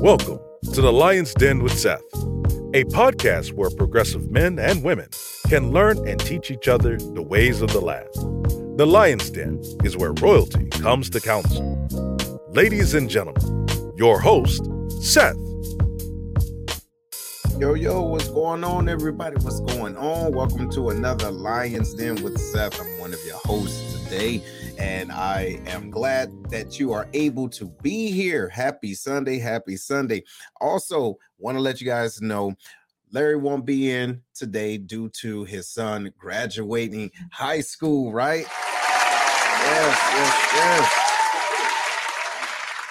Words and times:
Welcome 0.00 0.38
to 0.74 0.80
the 0.80 0.92
Lion's 0.92 1.34
Den 1.34 1.60
with 1.60 1.76
Seth, 1.76 2.00
a 2.72 2.84
podcast 2.84 3.52
where 3.54 3.68
progressive 3.68 4.30
men 4.30 4.56
and 4.60 4.84
women 4.84 5.08
can 5.48 5.72
learn 5.72 6.06
and 6.06 6.20
teach 6.20 6.52
each 6.52 6.68
other 6.68 6.98
the 6.98 7.20
ways 7.20 7.62
of 7.62 7.72
the 7.72 7.80
land. 7.80 8.08
The 8.78 8.86
Lion's 8.86 9.28
Den 9.28 9.60
is 9.82 9.96
where 9.96 10.12
royalty 10.12 10.66
comes 10.66 11.10
to 11.10 11.20
council. 11.20 11.76
Ladies 12.50 12.94
and 12.94 13.10
gentlemen, 13.10 13.66
your 13.96 14.20
host, 14.20 14.62
Seth. 15.02 15.34
Yo, 17.58 17.74
yo, 17.74 18.02
what's 18.02 18.28
going 18.28 18.62
on, 18.62 18.88
everybody? 18.88 19.34
What's 19.40 19.58
going 19.58 19.96
on? 19.96 20.30
Welcome 20.30 20.70
to 20.70 20.90
another 20.90 21.32
Lion's 21.32 21.92
Den 21.94 22.22
with 22.22 22.38
Seth. 22.38 22.80
I'm 22.80 23.00
one 23.00 23.12
of 23.12 23.18
your 23.26 23.38
hosts 23.38 24.04
today, 24.04 24.44
and 24.78 25.10
I 25.10 25.60
am 25.66 25.90
glad 25.90 26.32
that 26.50 26.78
you 26.78 26.92
are 26.92 27.08
able 27.12 27.48
to 27.50 27.66
be 27.82 28.10
here. 28.12 28.48
Happy 28.48 28.94
Sunday, 28.94 29.38
happy 29.38 29.76
Sunday. 29.76 30.24
Also, 30.60 31.18
want 31.38 31.56
to 31.56 31.60
let 31.60 31.80
you 31.80 31.86
guys 31.86 32.22
know 32.22 32.54
Larry 33.10 33.36
won't 33.36 33.64
be 33.64 33.90
in 33.90 34.22
today 34.34 34.78
due 34.78 35.08
to 35.20 35.44
his 35.44 35.68
son 35.68 36.12
graduating 36.18 37.10
high 37.32 37.60
school, 37.60 38.12
right? 38.12 38.46
Yes, 39.60 39.98
yes, 40.14 40.50
yes. 40.54 41.04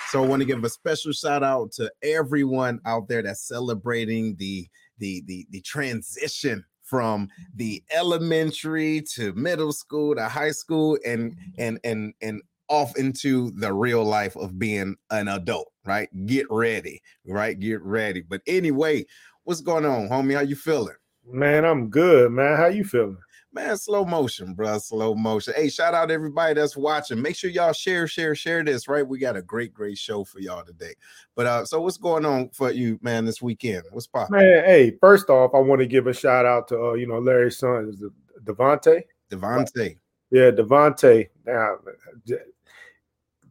So 0.09 0.23
I 0.23 0.27
want 0.27 0.41
to 0.41 0.45
give 0.45 0.63
a 0.63 0.69
special 0.69 1.11
shout 1.11 1.43
out 1.43 1.71
to 1.73 1.91
everyone 2.01 2.79
out 2.85 3.07
there 3.07 3.21
that's 3.21 3.47
celebrating 3.47 4.35
the 4.37 4.67
the 4.97 5.21
the, 5.27 5.45
the 5.51 5.61
transition 5.61 6.63
from 6.87 7.29
the 7.55 7.83
elementary 7.91 9.01
to 9.13 9.33
middle 9.33 9.73
school 9.73 10.15
to 10.15 10.27
high 10.27 10.51
school 10.51 10.97
and 11.05 11.31
mm-hmm. 11.33 11.61
and 11.61 11.79
and 11.83 12.13
and 12.21 12.41
off 12.69 12.97
into 12.97 13.51
the 13.51 13.71
real 13.71 14.03
life 14.03 14.35
of 14.35 14.59
being 14.59 14.95
an 15.11 15.27
adult, 15.27 15.71
right? 15.85 16.09
Get 16.25 16.45
ready, 16.49 17.01
right? 17.25 17.57
Get 17.57 17.81
ready. 17.81 18.21
But 18.21 18.41
anyway, 18.45 19.05
what's 19.43 19.61
going 19.61 19.85
on, 19.85 20.09
homie? 20.09 20.35
How 20.35 20.41
you 20.41 20.55
feeling? 20.55 20.95
Man, 21.25 21.65
I'm 21.65 21.89
good, 21.89 22.31
man. 22.31 22.57
How 22.57 22.67
you 22.67 22.83
feeling? 22.83 23.17
Man, 23.57 23.75
slow 23.75 24.05
motion, 24.05 24.53
bro. 24.53 24.77
Slow 24.77 25.15
motion. 25.15 25.55
Hey, 25.55 25.69
shout 25.69 25.95
out 25.95 26.11
everybody 26.11 26.53
that's 26.53 26.77
watching. 26.77 27.19
Make 27.19 27.35
sure 27.35 27.49
y'all 27.49 27.73
share, 27.73 28.07
share, 28.07 28.35
share 28.35 28.63
this, 28.63 28.87
right? 28.87 29.07
We 29.07 29.17
got 29.17 29.35
a 29.35 29.41
great, 29.41 29.73
great 29.73 29.97
show 29.97 30.23
for 30.23 30.39
y'all 30.39 30.63
today. 30.63 30.93
But 31.33 31.47
uh, 31.47 31.65
so 31.65 31.81
what's 31.81 31.97
going 31.97 32.23
on 32.23 32.49
for 32.49 32.71
you, 32.71 32.99
man, 33.01 33.25
this 33.25 33.41
weekend? 33.41 33.81
What's 33.89 34.05
popping? 34.05 34.37
Man, 34.37 34.63
hey, 34.63 34.95
first 35.01 35.31
off, 35.31 35.55
I 35.55 35.57
want 35.57 35.81
to 35.81 35.87
give 35.87 36.05
a 36.05 36.13
shout 36.13 36.45
out 36.45 36.67
to 36.67 36.89
uh, 36.89 36.93
you 36.93 37.07
know, 37.07 37.17
Larry's 37.17 37.57
son 37.57 37.89
is 37.89 38.03
Devontae. 38.43 39.01
Devontae. 39.31 39.97
Yeah, 40.29 40.51
Devontae. 40.51 41.29
Now 41.43 41.77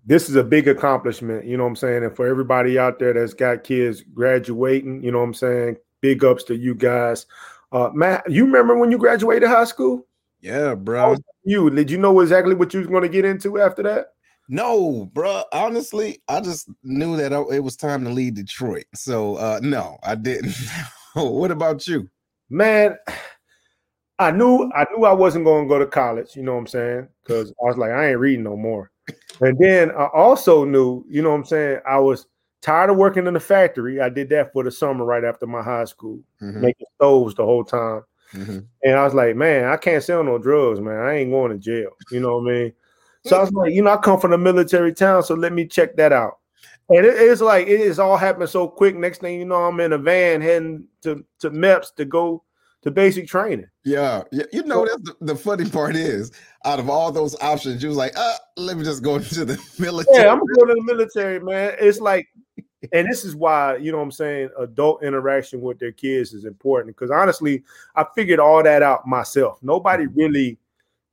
this 0.05 0.29
is 0.29 0.37
a 0.37 0.45
big 0.45 0.69
accomplishment, 0.69 1.47
you 1.47 1.57
know 1.57 1.65
what 1.65 1.71
I'm 1.71 1.77
saying? 1.77 2.05
And 2.05 2.15
for 2.15 2.29
everybody 2.29 2.79
out 2.79 3.01
there 3.01 3.13
that's 3.13 3.35
got 3.35 3.65
kids 3.65 4.05
graduating, 4.15 5.03
you 5.03 5.11
know 5.11 5.19
what 5.19 5.25
I'm 5.25 5.35
saying? 5.35 5.79
Big 6.01 6.25
ups 6.25 6.45
to 6.45 6.57
you 6.57 6.77
guys. 6.77 7.27
Uh, 7.73 7.91
Matt, 7.93 8.31
you 8.31 8.45
remember 8.45 8.77
when 8.77 8.91
you 8.91 8.99
graduated 8.99 9.49
high 9.49 9.65
school? 9.65 10.07
Yeah, 10.41 10.75
bro. 10.75 11.17
You 11.45 11.71
did 11.71 11.91
you 11.91 11.99
know 11.99 12.21
exactly 12.21 12.55
what 12.55 12.73
you 12.73 12.81
was 12.81 12.89
going 12.89 13.03
to 13.03 13.09
get 13.09 13.25
into 13.25 13.61
after 13.61 13.83
that? 13.85 14.13
No, 14.49 15.11
bro. 15.13 15.43
Honestly, 15.53 16.23
I 16.29 16.41
just 16.41 16.71
knew 16.83 17.17
that 17.17 17.33
it 17.53 17.61
was 17.61 17.77
time 17.77 18.05
to 18.05 18.11
leave 18.11 18.35
Detroit. 18.35 18.85
So, 18.95 19.37
uh, 19.37 19.61
no, 19.63 19.99
I 20.03 20.15
didn't. 20.15 20.55
what 21.15 21.51
about 21.51 21.87
you, 21.87 22.09
man? 22.49 22.97
I 24.19 24.31
knew 24.31 24.71
I 24.75 24.87
knew 24.91 25.05
I 25.05 25.13
wasn't 25.13 25.45
going 25.45 25.65
to 25.65 25.69
go 25.69 25.79
to 25.79 25.87
college. 25.87 26.37
You 26.37 26.43
know 26.43 26.55
what 26.55 26.61
I'm 26.61 26.67
saying? 26.69 27.09
Because 27.23 27.51
I 27.51 27.67
was 27.67 27.77
like, 27.77 27.91
I 27.91 28.11
ain't 28.11 28.21
reading 28.21 28.45
no 28.45 28.57
more. 28.57 28.91
And 29.41 29.59
then 29.59 29.91
I 29.91 30.07
also 30.15 30.65
knew, 30.65 31.05
you 31.09 31.23
know 31.23 31.31
what 31.31 31.37
I'm 31.37 31.45
saying? 31.45 31.81
I 31.87 31.99
was 31.99 32.27
tired 32.63 32.91
of 32.91 32.97
working 32.97 33.27
in 33.27 33.35
the 33.35 33.41
factory. 33.41 34.01
I 34.01 34.09
did 34.09 34.29
that 34.31 34.53
for 34.53 34.65
the 34.65 34.71
summer 34.71 35.05
right 35.05 35.25
after 35.25 35.47
my 35.47 35.63
high 35.63 35.85
school, 35.85 36.21
mm-hmm. 36.41 36.61
making 36.61 36.87
stoves 36.97 37.35
the 37.35 37.45
whole 37.45 37.65
time. 37.65 38.03
Mm-hmm. 38.33 38.59
And 38.83 38.95
I 38.95 39.05
was 39.05 39.15
like, 39.15 39.37
man, 39.37 39.67
I 39.67 39.77
can't 39.77 40.03
sell 40.03 40.25
no 40.25 40.39
drugs, 40.39 40.81
man. 40.81 40.99
I 40.99 41.15
ain't 41.15 41.31
going 41.31 41.53
to 41.53 41.59
jail. 41.59 41.91
You 42.11 42.21
know 42.21 42.39
what 42.39 42.51
I 42.51 42.55
mean? 42.55 42.73
So 43.25 43.37
I 43.37 43.41
was 43.41 43.53
like, 43.53 43.73
you 43.73 43.83
know, 43.83 43.91
I 43.91 43.97
come 43.97 44.21
from 44.21 44.33
a 44.33 44.39
military 44.39 44.95
town, 44.95 45.25
so 45.25 45.35
let 45.35 45.53
me 45.53 45.67
check 45.67 45.97
that 45.97 46.13
out. 46.13 46.39
And 46.89 47.05
it, 47.05 47.17
it's 47.17 47.41
like 47.41 47.67
it 47.67 47.81
is 47.81 47.99
all 47.99 48.17
happening 48.17 48.47
so 48.47 48.69
quick. 48.69 48.95
Next 48.95 49.21
thing 49.21 49.41
you 49.41 49.45
know, 49.45 49.65
I'm 49.65 49.81
in 49.81 49.93
a 49.93 49.99
van 49.99 50.41
heading 50.41 50.87
to 51.03 51.25
to 51.41 51.51
MEPS 51.51 51.95
to 51.97 52.05
go 52.05 52.45
to 52.83 52.91
basic 52.93 53.27
training. 53.27 53.67
Yeah, 53.85 54.23
yeah. 54.31 54.45
You 54.53 54.63
know, 54.63 54.87
that's 54.87 55.03
the, 55.03 55.17
the, 55.33 55.35
funny 55.35 55.69
part 55.69 55.97
is, 55.97 56.31
out 56.65 56.79
of 56.79 56.89
all 56.89 57.11
those 57.11 57.35
options, 57.43 57.83
you 57.83 57.89
was 57.89 57.99
like, 57.99 58.17
uh, 58.17 58.35
let 58.57 58.77
me 58.77 58.85
just 58.85 59.03
go 59.03 59.15
into 59.17 59.45
the 59.45 59.59
military. 59.81 60.25
Yeah, 60.25 60.33
I'm 60.33 60.39
going 60.39 60.69
to 60.69 60.75
the 60.75 60.83
military, 60.85 61.41
man. 61.41 61.75
It's 61.81 61.99
like 61.99 62.29
and 62.93 63.09
this 63.09 63.25
is 63.25 63.35
why 63.35 63.77
you 63.77 63.91
know 63.91 63.99
what 63.99 64.05
i'm 64.05 64.11
saying 64.11 64.49
adult 64.59 65.03
interaction 65.03 65.61
with 65.61 65.79
their 65.79 65.93
kids 65.93 66.33
is 66.33 66.45
important 66.45 66.95
because 66.95 67.11
honestly 67.11 67.63
i 67.95 68.05
figured 68.15 68.39
all 68.39 68.63
that 68.63 68.83
out 68.83 69.07
myself 69.07 69.59
nobody 69.63 70.05
mm-hmm. 70.05 70.19
really 70.19 70.59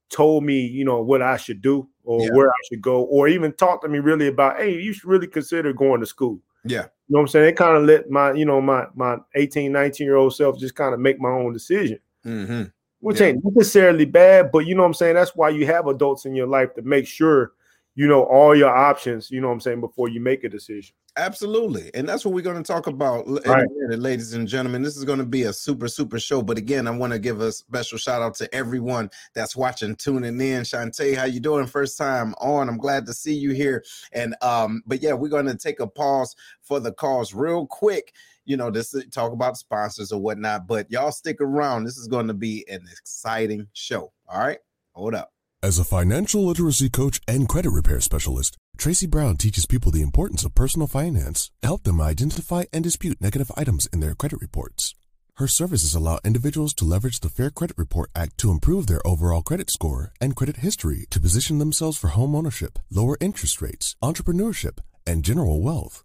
told 0.09 0.43
me 0.43 0.59
you 0.59 0.85
know 0.85 1.01
what 1.01 1.21
i 1.21 1.37
should 1.37 1.61
do 1.61 1.87
or 2.03 2.21
yeah. 2.21 2.29
where 2.33 2.49
i 2.49 2.61
should 2.69 2.81
go 2.81 3.03
or 3.03 3.27
even 3.27 3.51
talk 3.53 3.81
to 3.81 3.87
me 3.87 3.99
really 3.99 4.27
about 4.27 4.57
hey 4.57 4.73
you 4.73 4.93
should 4.93 5.05
really 5.05 5.27
consider 5.27 5.73
going 5.73 5.99
to 5.99 6.05
school 6.05 6.39
yeah 6.65 6.83
you 6.83 7.09
know 7.09 7.19
what 7.19 7.21
i'm 7.21 7.27
saying 7.27 7.49
it 7.49 7.55
kind 7.55 7.77
of 7.77 7.83
let 7.83 8.09
my 8.09 8.31
you 8.33 8.45
know 8.45 8.61
my 8.61 8.85
my 8.95 9.17
18 9.35 9.71
19 9.71 10.05
year 10.05 10.17
old 10.17 10.35
self 10.35 10.59
just 10.59 10.75
kind 10.75 10.93
of 10.93 10.99
make 10.99 11.19
my 11.19 11.29
own 11.29 11.53
decision 11.53 11.99
mm-hmm. 12.25 12.63
which 12.99 13.21
yeah. 13.21 13.27
ain't 13.27 13.43
necessarily 13.43 14.05
bad 14.05 14.51
but 14.51 14.67
you 14.67 14.75
know 14.75 14.81
what 14.81 14.87
i'm 14.87 14.93
saying 14.93 15.15
that's 15.15 15.35
why 15.35 15.49
you 15.49 15.65
have 15.65 15.87
adults 15.87 16.25
in 16.25 16.35
your 16.35 16.47
life 16.47 16.73
to 16.73 16.81
make 16.81 17.07
sure 17.07 17.53
you 17.95 18.07
know 18.07 18.23
all 18.23 18.55
your 18.55 18.75
options 18.75 19.29
you 19.31 19.41
know 19.41 19.47
what 19.47 19.53
i'm 19.53 19.59
saying 19.59 19.81
before 19.81 20.09
you 20.09 20.19
make 20.19 20.43
a 20.43 20.49
decision 20.49 20.95
Absolutely. 21.15 21.91
And 21.93 22.09
that's 22.09 22.25
what 22.25 22.33
we're 22.33 22.41
going 22.41 22.61
to 22.61 22.63
talk 22.63 22.87
about, 22.87 23.27
right. 23.45 23.67
ladies 23.89 24.33
and 24.33 24.47
gentlemen. 24.47 24.81
This 24.81 24.97
is 24.97 25.03
going 25.03 25.19
to 25.19 25.25
be 25.25 25.43
a 25.43 25.53
super, 25.53 25.87
super 25.87 26.19
show. 26.19 26.41
But 26.41 26.57
again, 26.57 26.87
I 26.87 26.91
want 26.91 27.13
to 27.13 27.19
give 27.19 27.39
a 27.39 27.51
special 27.51 27.99
shout 27.99 28.23
out 28.23 28.33
to 28.35 28.53
everyone 28.53 29.11
that's 29.35 29.55
watching, 29.55 29.95
tuning 29.95 30.41
in. 30.41 30.63
Shantae, 30.63 31.15
how 31.15 31.25
you 31.25 31.39
doing? 31.39 31.67
First 31.67 31.99
time 31.99 32.33
on. 32.39 32.67
I'm 32.67 32.77
glad 32.77 33.05
to 33.05 33.13
see 33.13 33.35
you 33.35 33.51
here. 33.51 33.83
And 34.11 34.35
um, 34.41 34.81
but 34.87 35.03
yeah, 35.03 35.13
we're 35.13 35.29
going 35.29 35.45
to 35.45 35.55
take 35.55 35.79
a 35.79 35.87
pause 35.87 36.35
for 36.63 36.79
the 36.79 36.91
calls 36.91 37.33
real 37.33 37.67
quick. 37.67 38.13
You 38.45 38.57
know, 38.57 38.71
this 38.71 38.95
talk 39.11 39.33
about 39.33 39.55
sponsors 39.55 40.11
or 40.11 40.19
whatnot. 40.19 40.65
But 40.65 40.89
y'all 40.89 41.11
stick 41.11 41.39
around. 41.41 41.83
This 41.83 41.97
is 41.97 42.07
going 42.07 42.27
to 42.27 42.33
be 42.33 42.65
an 42.67 42.87
exciting 42.91 43.67
show. 43.73 44.11
All 44.27 44.39
right. 44.39 44.59
Hold 44.93 45.13
up. 45.13 45.32
As 45.63 45.79
a 45.79 45.85
financial 45.85 46.45
literacy 46.45 46.89
coach 46.89 47.21
and 47.25 47.47
credit 47.47 47.69
repair 47.69 48.01
specialist, 48.01 48.57
Tracy 48.75 49.07
Brown 49.07 49.37
teaches 49.37 49.65
people 49.65 49.93
the 49.93 50.01
importance 50.01 50.43
of 50.43 50.53
personal 50.53 50.87
finance, 50.87 51.51
help 51.63 51.83
them 51.83 52.01
identify 52.01 52.65
and 52.73 52.83
dispute 52.83 53.21
negative 53.21 53.49
items 53.55 53.87
in 53.93 54.01
their 54.01 54.13
credit 54.13 54.41
reports. 54.41 54.93
Her 55.35 55.47
services 55.47 55.95
allow 55.95 56.19
individuals 56.25 56.73
to 56.73 56.83
leverage 56.83 57.21
the 57.21 57.29
Fair 57.29 57.49
Credit 57.49 57.77
Report 57.77 58.09
Act 58.13 58.37
to 58.39 58.51
improve 58.51 58.87
their 58.87 58.99
overall 59.07 59.41
credit 59.41 59.71
score 59.71 60.11
and 60.19 60.35
credit 60.35 60.57
history 60.57 61.05
to 61.11 61.21
position 61.21 61.59
themselves 61.59 61.97
for 61.97 62.09
home 62.09 62.35
ownership, 62.35 62.77
lower 62.91 63.15
interest 63.21 63.61
rates, 63.61 63.95
entrepreneurship, 64.03 64.79
and 65.07 65.23
general 65.23 65.61
wealth. 65.61 66.03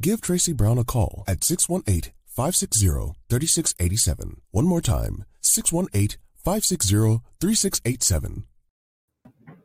Give 0.00 0.22
Tracy 0.22 0.54
Brown 0.54 0.78
a 0.78 0.84
call 0.84 1.24
at 1.28 1.44
618 1.44 2.10
560 2.24 2.86
3687. 3.28 4.40
One 4.50 4.64
more 4.64 4.80
time 4.80 5.26
618 5.42 6.16
560 6.42 7.20
3687 7.38 8.44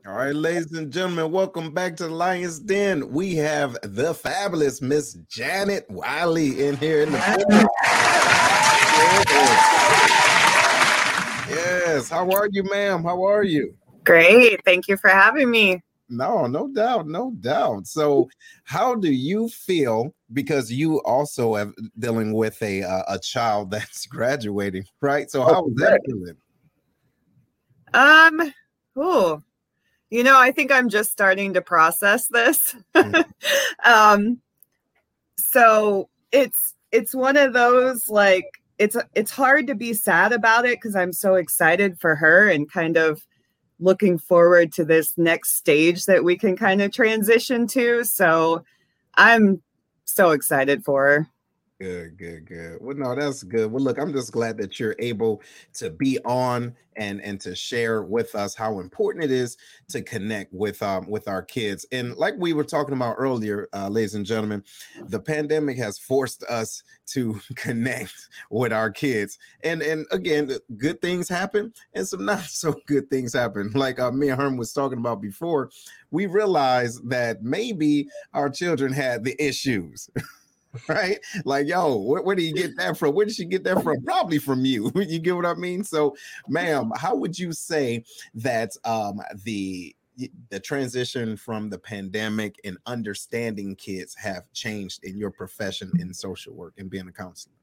all 0.10 0.16
right, 0.16 0.34
ladies 0.34 0.72
and 0.72 0.92
gentlemen, 0.92 1.32
welcome 1.32 1.72
back 1.72 1.96
to 1.96 2.08
the 2.08 2.10
Lions 2.10 2.58
Den. 2.58 3.12
We 3.12 3.36
have 3.36 3.78
the 3.84 4.16
fabulous 4.16 4.82
Miss 4.82 5.14
Janet 5.30 5.86
Wiley 5.88 6.66
in 6.66 6.78
here 6.78 7.04
in 7.04 7.12
the 7.12 7.20
yes. 11.48 12.10
How 12.10 12.28
are 12.32 12.50
you, 12.52 12.64
ma'am? 12.64 13.04
How 13.04 13.24
are 13.24 13.44
you? 13.44 13.76
Great. 14.04 14.66
Thank 14.66 14.88
you 14.88 14.98
for 14.98 15.12
having 15.12 15.52
me. 15.52 15.80
No, 16.10 16.48
no 16.48 16.70
doubt, 16.70 17.08
no 17.08 17.30
doubt. 17.40 17.86
So, 17.86 18.32
how 18.64 18.96
do 18.96 19.12
you 19.12 19.48
feel? 19.48 20.16
Because 20.34 20.72
you 20.72 21.04
also 21.04 21.54
have 21.54 21.72
dealing 22.00 22.34
with 22.34 22.60
a 22.64 22.82
uh, 22.82 23.04
a 23.10 23.20
child 23.20 23.70
that's 23.72 24.08
graduating, 24.08 24.86
right? 25.02 25.30
So, 25.30 25.44
how 25.44 25.68
is 25.68 25.76
that 25.76 26.02
feeling? 26.08 26.38
Um. 27.94 28.52
Oh, 28.96 29.44
you 30.10 30.24
know, 30.24 30.40
I 30.40 30.52
think 30.52 30.72
I'm 30.72 30.90
just 30.90 31.12
starting 31.12 31.54
to 31.54 31.62
process 31.62 32.28
this. 32.28 32.76
Mm. 32.96 33.26
um, 33.86 34.42
so 35.38 36.10
it's 36.32 36.76
it's 36.92 37.14
one 37.14 37.38
of 37.38 37.54
those 37.54 38.10
like 38.10 38.46
it's 38.78 38.98
it's 39.14 39.32
hard 39.32 39.68
to 39.68 39.76
be 39.76 39.94
sad 39.94 40.32
about 40.32 40.66
it 40.66 40.78
because 40.78 40.96
I'm 40.96 41.14
so 41.14 41.36
excited 41.36 42.00
for 42.00 42.16
her 42.16 42.50
and 42.50 42.72
kind 42.72 42.98
of 42.98 43.26
looking 43.80 44.18
forward 44.18 44.74
to 44.74 44.84
this 44.84 45.18
next 45.18 45.56
stage 45.56 46.06
that 46.06 46.24
we 46.24 46.38
can 46.38 46.58
kind 46.58 46.82
of 46.82 46.92
transition 46.92 47.68
to. 47.68 48.04
So 48.04 48.64
I'm 49.16 49.62
so 50.06 50.32
excited 50.32 50.84
for 50.84 51.06
her. 51.06 51.28
Good, 51.80 52.18
good, 52.18 52.46
good. 52.46 52.78
Well, 52.82 52.98
no, 52.98 53.16
that's 53.16 53.42
good. 53.42 53.72
Well, 53.72 53.82
look, 53.82 53.98
I'm 53.98 54.12
just 54.12 54.34
glad 54.34 54.58
that 54.58 54.82
you're 54.82 54.98
able 55.00 55.42
to 55.76 55.90
be 55.90 56.20
on 56.26 56.76
and 56.98 57.22
and 57.22 57.40
to 57.40 57.56
share 57.56 58.04
with 58.04 58.36
us 58.36 58.54
how 58.54 58.82
important 58.82 59.24
it 59.24 59.32
is 59.32 59.56
to 59.88 60.02
connect 60.02 60.52
with 60.54 60.84
um 60.84 61.08
with 61.08 61.30
our 61.30 61.42
kids. 61.42 61.86
And 61.94 62.18
like 62.18 62.34
we 62.38 62.52
were 62.52 62.66
talking 62.66 62.94
about 62.94 63.16
earlier, 63.18 63.70
uh, 63.74 63.88
ladies 63.88 64.16
and 64.16 64.26
gentlemen, 64.26 64.62
the 65.08 65.22
pandemic 65.22 65.78
has 65.78 65.98
forced 65.98 66.44
us 66.44 66.84
to 67.12 67.40
connect 67.56 68.28
with 68.50 68.74
our 68.74 68.92
kids. 68.92 69.40
And 69.64 69.82
and 69.82 70.06
again, 70.12 70.52
good 70.76 71.02
things 71.02 71.30
happen 71.30 71.74
and 71.94 72.06
some 72.06 72.26
not 72.26 72.42
so 72.42 72.76
good 72.88 73.10
things 73.10 73.32
happen. 73.32 73.72
Like 73.74 74.02
uh, 74.02 74.12
me 74.12 74.28
and 74.28 74.42
Herm 74.42 74.58
was 74.58 74.74
talking 74.74 74.98
about 75.00 75.22
before, 75.22 75.70
we 76.12 76.26
realized 76.26 77.10
that 77.10 77.42
maybe 77.42 78.10
our 78.34 78.50
children 78.50 78.92
had 78.92 79.24
the 79.24 79.42
issues. 79.42 80.10
right? 80.88 81.20
Like, 81.46 81.68
yo, 81.68 81.98
where, 81.98 82.22
where 82.22 82.36
do 82.36 82.44
you 82.44 82.54
get 82.54 82.78
that 82.78 82.98
from? 82.98 83.16
Where 83.16 83.26
did 83.26 83.36
she 83.36 83.46
get 83.46 83.64
that 83.64 83.82
from? 83.84 84.04
Probably 84.04 84.38
from 84.38 84.66
you. 84.66 84.92
you 84.96 85.20
get 85.20 85.36
what 85.36 85.46
I 85.46 85.54
mean? 85.56 85.84
So, 85.84 86.16
ma'am, 86.48 86.92
how 86.96 87.16
would 87.16 87.38
you 87.38 87.52
say 87.52 88.04
that 88.36 88.72
um 88.86 89.22
the 89.44 89.96
the 90.50 90.60
transition 90.60 91.38
from 91.38 91.70
the 91.70 91.80
pandemic 91.80 92.60
and 92.66 92.78
understanding 92.86 93.74
kids 93.76 94.14
have 94.16 94.52
changed 94.52 95.04
in 95.06 95.18
your 95.18 95.32
profession 95.32 95.92
in 96.00 96.14
social 96.14 96.54
work 96.54 96.74
and 96.78 96.90
being 96.90 97.08
a 97.08 97.12
counselor? 97.12 97.54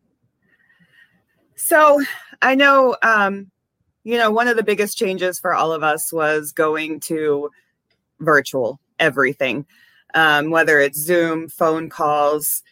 So 1.55 2.03
I 2.43 2.55
know, 2.55 2.97
um, 3.03 3.51
you 4.05 4.17
know, 4.19 4.31
one 4.31 4.49
of 4.49 4.57
the 4.57 4.63
biggest 4.63 4.97
changes 4.97 5.39
for 5.39 5.55
all 5.55 5.73
of 5.73 5.83
us 5.83 6.13
was 6.13 6.53
going 6.53 7.01
to 7.01 7.51
virtual 8.21 8.81
everything, 8.99 9.67
um, 10.15 10.51
whether 10.51 10.81
it's 10.81 10.99
Zoom, 10.99 11.49
phone 11.49 11.89
calls, 11.89 12.63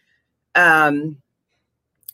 um, 0.55 1.17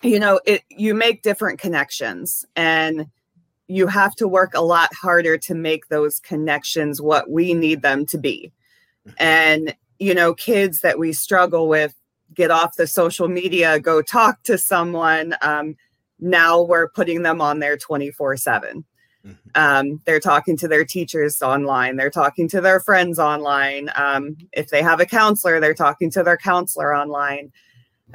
you 0.02 0.18
know, 0.18 0.40
it 0.46 0.62
you 0.70 0.94
make 0.94 1.22
different 1.22 1.58
connections 1.58 2.44
and 2.56 3.06
you 3.68 3.86
have 3.86 4.14
to 4.16 4.26
work 4.26 4.52
a 4.54 4.62
lot 4.62 4.90
harder 4.94 5.38
to 5.38 5.54
make 5.54 5.88
those 5.88 6.18
connections 6.20 7.00
what 7.00 7.30
we 7.30 7.54
need 7.54 7.82
them 7.82 8.04
to 8.06 8.18
be. 8.18 8.52
Mm-hmm. 9.06 9.16
And 9.18 9.76
you 9.98 10.14
know, 10.14 10.34
kids 10.34 10.80
that 10.80 10.98
we 10.98 11.12
struggle 11.12 11.68
with 11.68 11.94
get 12.34 12.50
off 12.50 12.76
the 12.76 12.86
social 12.86 13.28
media, 13.28 13.78
go 13.78 14.02
talk 14.02 14.42
to 14.44 14.56
someone. 14.56 15.34
Um, 15.42 15.76
now 16.18 16.62
we're 16.62 16.88
putting 16.88 17.22
them 17.22 17.40
on 17.40 17.58
there 17.58 17.76
24 17.76 18.36
7. 18.36 18.84
Mm-hmm. 19.26 19.34
Um, 19.54 20.00
they're 20.06 20.20
talking 20.20 20.56
to 20.58 20.68
their 20.68 20.84
teachers 20.84 21.42
online. 21.42 21.96
They're 21.96 22.10
talking 22.10 22.48
to 22.48 22.60
their 22.60 22.80
friends 22.80 23.18
online. 23.18 23.90
Um, 23.94 24.36
if 24.52 24.70
they 24.70 24.82
have 24.82 25.00
a 25.00 25.06
counselor, 25.06 25.60
they're 25.60 25.74
talking 25.74 26.10
to 26.12 26.22
their 26.22 26.38
counselor 26.38 26.96
online. 26.96 27.52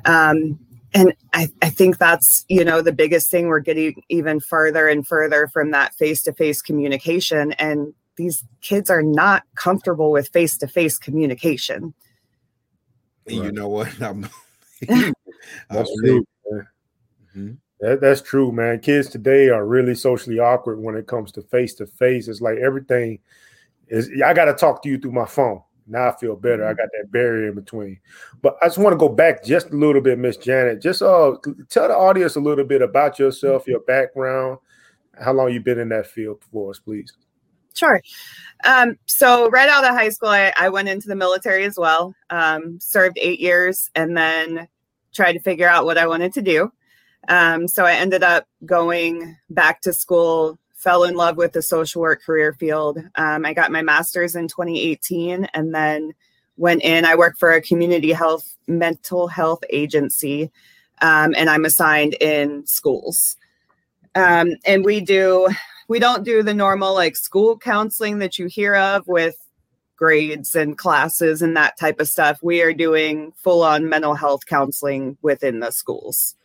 Um, 0.03 0.59
and 0.93 1.13
I, 1.33 1.49
I 1.61 1.69
think 1.69 1.97
that's 1.97 2.45
you 2.47 2.63
know 2.63 2.81
the 2.81 2.93
biggest 2.93 3.29
thing 3.29 3.47
we're 3.47 3.59
getting 3.59 4.01
even 4.09 4.39
further 4.39 4.87
and 4.87 5.05
further 5.05 5.47
from 5.47 5.71
that 5.71 5.93
face-to-face 5.95 6.61
communication. 6.61 7.51
And 7.53 7.93
these 8.15 8.43
kids 8.61 8.89
are 8.89 9.03
not 9.03 9.43
comfortable 9.55 10.11
with 10.11 10.29
face-to-face 10.29 10.97
communication. 10.97 11.93
You 13.27 13.51
know 13.51 13.67
what? 13.67 13.89
I'm, 14.01 14.27
that's 15.69 15.91
true 16.01 16.25
mm-hmm. 16.51 17.51
that, 17.79 18.01
that's 18.01 18.21
true 18.21 18.51
man. 18.51 18.79
Kids 18.79 19.09
today 19.09 19.49
are 19.49 19.65
really 19.65 19.95
socially 19.95 20.39
awkward 20.39 20.79
when 20.79 20.95
it 20.95 21.07
comes 21.07 21.31
to 21.33 21.41
face-to-face. 21.41 22.27
It's 22.27 22.41
like 22.41 22.57
everything 22.57 23.19
is 23.87 24.09
i 24.25 24.33
got 24.33 24.45
to 24.45 24.53
talk 24.53 24.81
to 24.83 24.89
you 24.89 24.97
through 24.97 25.11
my 25.11 25.25
phone 25.25 25.61
now 25.87 26.09
I 26.09 26.15
feel 26.17 26.35
better. 26.35 26.65
I 26.65 26.71
mm-hmm. 26.71 26.77
got 26.77 26.89
that 26.97 27.11
barrier 27.11 27.49
in 27.49 27.55
between. 27.55 27.99
But 28.41 28.57
I 28.61 28.67
just 28.67 28.77
want 28.77 28.93
to 28.93 28.97
go 28.97 29.09
back 29.09 29.43
just 29.43 29.69
a 29.71 29.75
little 29.75 30.01
bit, 30.01 30.19
Miss 30.19 30.37
Janet. 30.37 30.81
Just 30.81 31.01
uh 31.01 31.35
tell 31.69 31.87
the 31.87 31.95
audience 31.95 32.35
a 32.35 32.41
little 32.41 32.65
bit 32.65 32.81
about 32.81 33.19
yourself, 33.19 33.67
your 33.67 33.81
background, 33.81 34.59
how 35.19 35.33
long 35.33 35.51
you've 35.51 35.63
been 35.63 35.79
in 35.79 35.89
that 35.89 36.07
field 36.07 36.43
for 36.51 36.71
us, 36.71 36.79
please. 36.79 37.11
Sure. 37.75 38.01
Um, 38.63 38.97
so 39.05 39.49
right 39.49 39.67
out 39.67 39.83
of 39.83 39.89
high 39.89 40.09
school, 40.09 40.29
I, 40.29 40.53
I 40.57 40.69
went 40.69 40.87
into 40.87 41.07
the 41.07 41.15
military 41.15 41.65
as 41.65 41.77
well. 41.77 42.15
Um, 42.29 42.79
served 42.79 43.17
eight 43.19 43.41
years 43.41 43.89
and 43.95 44.15
then 44.15 44.67
tried 45.13 45.33
to 45.33 45.39
figure 45.39 45.67
out 45.67 45.85
what 45.85 45.97
I 45.97 46.07
wanted 46.07 46.33
to 46.33 46.41
do. 46.41 46.71
Um, 47.27 47.67
so 47.67 47.85
I 47.85 47.93
ended 47.93 48.23
up 48.23 48.47
going 48.65 49.35
back 49.49 49.81
to 49.81 49.93
school 49.93 50.57
fell 50.85 51.03
in 51.03 51.15
love 51.15 51.35
with 51.35 51.51
the 51.51 51.63
social 51.63 52.01
work 52.01 52.23
career 52.23 52.53
field. 52.53 52.99
Um, 53.15 53.43
I 53.43 53.53
got 53.53 53.71
my 53.71 53.81
master's 53.81 54.35
in 54.35 54.47
2018 54.47 55.45
and 55.55 55.73
then 55.73 56.13
went 56.57 56.83
in. 56.83 57.03
I 57.03 57.15
work 57.15 57.37
for 57.37 57.51
a 57.51 57.61
community 57.61 58.11
health 58.13 58.55
mental 58.67 59.27
health 59.27 59.63
agency, 59.71 60.51
um, 61.01 61.33
and 61.35 61.49
I'm 61.49 61.65
assigned 61.65 62.13
in 62.21 62.65
schools. 62.67 63.35
Um, 64.13 64.51
and 64.65 64.85
we 64.85 65.01
do 65.01 65.49
we 65.87 65.99
don't 65.99 66.23
do 66.23 66.43
the 66.43 66.53
normal 66.53 66.93
like 66.93 67.15
school 67.15 67.57
counseling 67.57 68.19
that 68.19 68.37
you 68.37 68.45
hear 68.45 68.75
of 68.75 69.07
with 69.07 69.35
grades 69.97 70.55
and 70.55 70.77
classes 70.77 71.41
and 71.41 71.57
that 71.57 71.79
type 71.79 71.99
of 71.99 72.07
stuff. 72.07 72.39
We 72.43 72.61
are 72.61 72.73
doing 72.73 73.33
full 73.37 73.63
on 73.63 73.89
mental 73.89 74.13
health 74.13 74.45
counseling 74.45 75.17
within 75.23 75.61
the 75.61 75.71
schools. 75.71 76.35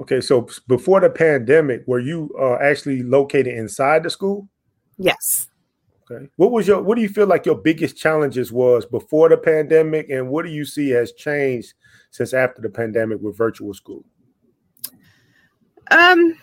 Okay, 0.00 0.20
so 0.20 0.48
before 0.68 1.00
the 1.00 1.10
pandemic, 1.10 1.82
were 1.86 1.98
you 1.98 2.30
uh, 2.40 2.54
actually 2.56 3.02
located 3.02 3.48
inside 3.48 4.04
the 4.04 4.10
school? 4.10 4.48
Yes. 4.96 5.48
Okay. 6.10 6.26
What 6.36 6.52
was 6.52 6.66
your 6.66 6.82
what 6.82 6.96
do 6.96 7.02
you 7.02 7.08
feel 7.08 7.26
like 7.26 7.44
your 7.44 7.56
biggest 7.56 7.96
challenges 7.96 8.50
was 8.50 8.86
before 8.86 9.28
the 9.28 9.36
pandemic 9.36 10.08
and 10.08 10.28
what 10.28 10.46
do 10.46 10.50
you 10.50 10.64
see 10.64 10.88
has 10.90 11.12
changed 11.12 11.74
since 12.10 12.32
after 12.32 12.62
the 12.62 12.70
pandemic 12.70 13.20
with 13.20 13.36
virtual 13.36 13.74
school? 13.74 14.04
Um 15.90 16.38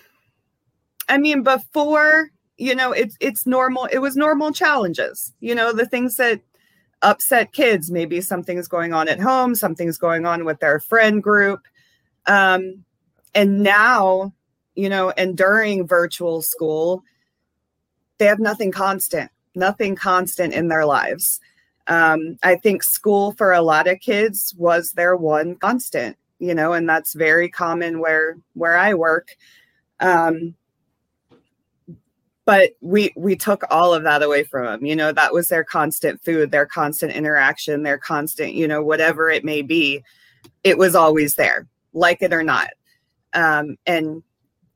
I 1.10 1.18
mean 1.18 1.42
before, 1.42 2.30
you 2.58 2.76
know, 2.76 2.92
it's 2.92 3.18
it's 3.20 3.48
normal 3.48 3.86
it 3.86 4.00
was 4.00 4.16
normal 4.16 4.52
challenges. 4.52 5.34
You 5.40 5.56
know, 5.56 5.74
the 5.74 5.88
things 5.88 6.18
that 6.18 6.42
upset 7.02 7.52
kids, 7.52 7.90
maybe 7.92 8.22
something's 8.22 8.68
going 8.68 8.94
on 8.94 9.08
at 9.08 9.20
home, 9.20 9.56
something's 9.56 9.98
going 9.98 10.28
on 10.28 10.46
with 10.46 10.60
their 10.60 10.80
friend 10.80 11.24
group. 11.24 11.62
Um 12.28 12.85
and 13.36 13.62
now 13.62 14.34
you 14.74 14.90
know 14.90 15.12
and 15.12 15.38
during 15.38 15.86
virtual 15.86 16.42
school 16.42 17.04
they 18.18 18.26
have 18.26 18.40
nothing 18.40 18.72
constant 18.72 19.30
nothing 19.54 19.96
constant 19.96 20.54
in 20.54 20.68
their 20.68 20.86
lives. 20.86 21.40
Um, 21.88 22.40
i 22.42 22.56
think 22.56 22.82
school 22.82 23.34
for 23.34 23.54
a 23.54 23.62
lot 23.62 23.88
of 23.88 24.00
kids 24.00 24.56
was 24.58 24.94
their 24.94 25.16
one 25.16 25.56
constant 25.58 26.18
you 26.40 26.56
know 26.56 26.74
and 26.74 26.90
that's 26.90 27.14
very 27.14 27.48
common 27.48 28.00
where 28.00 28.38
where 28.54 28.78
i 28.78 28.94
work. 28.94 29.36
Um, 30.00 30.56
but 32.46 32.72
we 32.82 33.12
we 33.16 33.36
took 33.36 33.64
all 33.70 33.94
of 33.94 34.04
that 34.04 34.24
away 34.24 34.44
from 34.44 34.66
them 34.66 34.86
you 34.86 34.96
know 34.96 35.12
that 35.12 35.34
was 35.34 35.48
their 35.48 35.64
constant 35.64 36.24
food 36.24 36.52
their 36.52 36.66
constant 36.66 37.12
interaction 37.12 37.84
their 37.84 37.98
constant 37.98 38.54
you 38.54 38.68
know 38.68 38.82
whatever 38.82 39.30
it 39.30 39.44
may 39.44 39.62
be 39.62 40.04
it 40.64 40.78
was 40.78 40.96
always 40.96 41.36
there 41.36 41.68
like 41.94 42.22
it 42.22 42.34
or 42.34 42.44
not 42.44 42.70
um, 43.36 43.78
and 43.86 44.24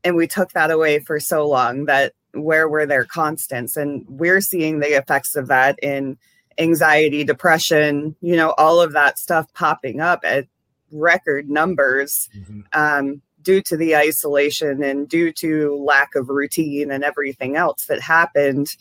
and 0.04 0.16
we 0.16 0.28
took 0.28 0.52
that 0.52 0.72
away 0.72 1.00
for 1.00 1.20
so 1.20 1.48
long 1.48 1.86
that 1.86 2.14
where 2.34 2.70
were 2.70 2.86
their 2.86 3.06
constants? 3.06 3.76
And 3.76 4.06
we're 4.08 4.42
seeing 4.42 4.80
the 4.80 4.98
effects 4.98 5.36
of 5.36 5.48
that 5.48 5.78
in 5.82 6.18
anxiety 6.60 7.24
depression 7.24 8.16
you 8.22 8.36
know 8.36 8.54
all 8.58 8.82
of 8.82 8.92
that 8.92 9.18
stuff 9.18 9.52
popping 9.54 10.02
up 10.02 10.20
at 10.26 10.46
record 10.92 11.50
numbers 11.50 12.30
mm-hmm. 12.36 12.62
um, 12.74 13.22
due 13.42 13.62
to 13.62 13.78
the 13.78 13.96
isolation 13.96 14.84
and 14.84 15.08
due 15.08 15.32
to 15.32 15.78
lack 15.78 16.16
of 16.16 16.30
routine 16.30 16.92
and 16.92 17.04
everything 17.04 17.56
else 17.56 17.86
that 17.86 18.02
happened 18.02 18.76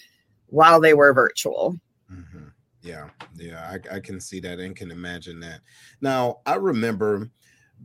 while 0.46 0.80
they 0.80 0.94
were 0.94 1.12
virtual. 1.12 1.76
Mm-hmm. 2.12 2.48
yeah. 2.82 3.10
Yeah. 3.36 3.78
I, 3.90 3.96
I 3.96 4.00
can 4.00 4.20
see 4.20 4.40
that 4.40 4.58
and 4.58 4.74
can 4.74 4.90
imagine 4.90 5.40
that. 5.40 5.60
Now 6.00 6.38
i 6.46 6.54
remember 6.54 7.30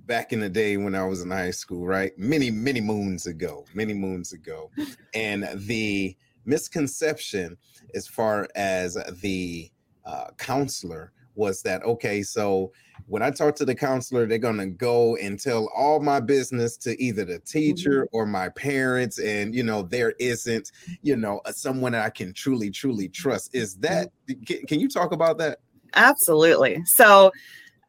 back 0.06 0.34
in 0.34 0.40
the 0.40 0.50
day 0.50 0.78
when 0.78 0.96
I 0.96 1.06
was 1.06 1.22
in 1.22 1.32
high 1.32 1.52
school, 1.52 1.86
right? 1.86 2.12
Many, 2.18 2.52
many 2.52 2.82
moons 2.82 3.26
ago, 3.26 3.66
many 3.74 3.94
moons 3.94 4.34
ago. 4.34 4.70
and 5.14 5.48
the 5.56 6.16
misconception 6.46 7.58
as 7.96 8.08
far 8.08 8.48
as 8.56 8.98
the 9.22 9.72
uh, 10.06 10.28
counselor 10.38 11.14
was 11.36 11.62
that, 11.64 11.84
okay, 11.84 12.22
so 12.22 12.72
when 13.08 13.22
I 13.22 13.32
talk 13.32 13.56
to 13.56 13.66
the 13.66 13.76
counselor, 13.76 14.26
they're 14.26 14.38
going 14.38 14.58
to 14.58 14.68
go 14.68 15.16
and 15.18 15.40
tell 15.40 15.70
all 15.76 16.00
my 16.00 16.20
business 16.20 16.78
to 16.78 17.02
either 17.02 17.26
the 17.26 17.40
teacher 17.40 18.06
mm-hmm. 18.06 18.18
or 18.18 18.26
my 18.26 18.50
parents. 18.50 19.20
And, 19.20 19.54
you 19.54 19.64
know, 19.64 19.82
there 19.82 20.14
isn't, 20.20 20.72
you 21.02 21.16
know, 21.16 21.42
someone 21.52 21.96
I 21.96 22.10
can 22.10 22.34
truly, 22.34 22.70
truly 22.70 23.10
trust. 23.10 23.56
Is 23.56 23.76
that, 23.78 24.12
can, 24.46 24.66
can 24.68 24.80
you 24.80 24.90
talk 24.90 25.12
about 25.12 25.38
that? 25.40 25.60
Absolutely. 25.96 26.82
So, 26.96 27.32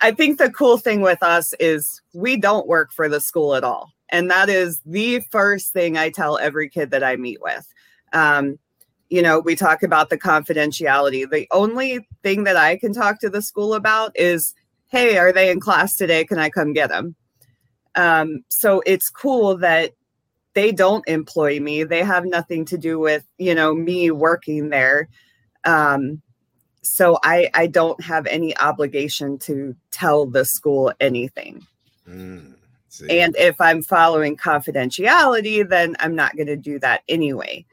I 0.01 0.11
think 0.11 0.39
the 0.39 0.51
cool 0.51 0.79
thing 0.79 1.01
with 1.01 1.23
us 1.23 1.55
is 1.61 2.03
we 2.13 2.37
don't 2.37 2.67
work 2.67 2.93
for 2.93 3.09
the 3.09 3.21
school 3.21 3.55
at 3.55 3.65
all. 3.65 3.93
And 4.11 4.31
that 4.31 4.49
is 4.49 4.81
the 4.85 5.21
first 5.31 5.73
thing 5.73 5.97
I 5.97 6.11
tell 6.11 6.39
every 6.39 6.69
kid 6.69 6.91
that 6.91 7.03
I 7.03 7.17
meet 7.17 7.41
with. 7.41 7.67
Um, 8.13 8.59
you 9.09 9.23
know, 9.23 9.41
we 9.41 9.57
talk 9.57 9.83
about 9.83 10.11
the 10.11 10.19
confidentiality. 10.19 11.29
The 11.29 11.47
only 11.53 12.07
thing 12.23 12.45
that 12.45 12.57
I 12.57 12.77
can 12.77 12.93
talk 12.93 13.21
to 13.21 13.31
the 13.31 13.43
school 13.43 13.75
about 13.75 14.13
is 14.15 14.55
hey, 14.89 15.19
are 15.19 15.33
they 15.33 15.51
in 15.51 15.59
class 15.59 15.97
today? 15.97 16.25
Can 16.25 16.39
I 16.39 16.49
come 16.51 16.73
get 16.73 16.89
them? 16.89 17.17
Um, 17.97 18.45
so 18.49 18.81
it's 18.87 19.11
cool 19.11 19.57
that 19.59 19.93
they 20.55 20.71
don't 20.71 21.07
employ 21.09 21.59
me. 21.59 21.83
They 21.83 22.05
have 22.05 22.25
nothing 22.25 22.65
to 22.67 22.79
do 22.79 22.99
with, 23.01 23.27
you 23.39 23.55
know, 23.57 23.75
me 23.75 24.13
working 24.13 24.69
there. 24.69 25.09
Um, 25.65 26.23
so 26.85 27.19
I, 27.23 27.51
I 27.55 27.67
don't 27.67 28.01
have 28.03 28.27
any 28.27 28.57
obligation 28.59 29.39
to 29.41 29.75
tell 29.91 30.27
the 30.27 30.45
school 30.45 30.93
anything. 31.01 31.67
Mm, 32.09 32.55
and 33.09 33.35
if 33.37 33.61
I'm 33.61 33.83
following 33.83 34.37
confidentiality, 34.37 35.69
then 35.69 35.97
I'm 35.99 36.15
not 36.15 36.37
going 36.37 36.47
to 36.47 36.57
do 36.57 36.79
that 36.81 37.03
anyway. 37.09 37.65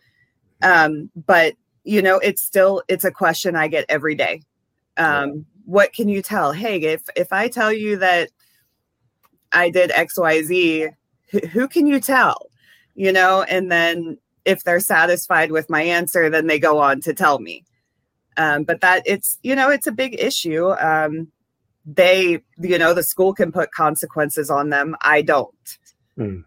Mm-hmm. 0.64 0.94
Um, 0.94 1.12
but 1.28 1.56
you 1.84 2.02
know, 2.02 2.18
it's 2.18 2.44
still 2.44 2.84
it's 2.88 3.06
a 3.06 3.12
question 3.12 3.56
I 3.56 3.68
get 3.68 3.86
every 3.90 4.16
day. 4.16 4.44
Um, 4.98 5.46
what 5.66 5.94
can 5.94 6.10
you 6.10 6.22
tell? 6.22 6.52
Hey, 6.52 6.80
if 6.82 7.02
if 7.16 7.34
I 7.34 7.48
tell 7.48 7.72
you 7.72 7.98
that 7.98 8.30
I 9.52 9.70
did 9.70 9.92
X 9.92 10.18
Y 10.18 10.42
Z, 10.44 10.90
who 11.52 11.68
can 11.68 11.88
you 11.88 12.00
tell? 12.00 12.48
You 12.96 13.12
know, 13.12 13.44
and 13.44 13.72
then 13.72 14.18
if 14.46 14.64
they're 14.64 14.80
satisfied 14.80 15.52
with 15.52 15.70
my 15.70 15.82
answer, 15.82 16.30
then 16.30 16.48
they 16.48 16.60
go 16.60 16.80
on 16.80 17.02
to 17.02 17.14
tell 17.14 17.40
me. 17.40 17.64
Um, 18.38 18.64
but 18.64 18.82
that 18.82 19.04
it's 19.06 19.38
you 19.44 19.56
know 19.56 19.70
it's 19.70 19.88
a 19.88 19.92
big 19.92 20.20
issue. 20.20 20.72
Um, 20.72 21.32
they 21.86 22.42
you 22.60 22.78
know 22.78 22.94
the 22.94 23.04
school 23.04 23.34
can 23.34 23.52
put 23.52 23.72
consequences 23.72 24.50
on 24.50 24.70
them. 24.70 24.96
I 25.02 25.22
don't. 25.22 25.78
Hmm. 26.16 26.42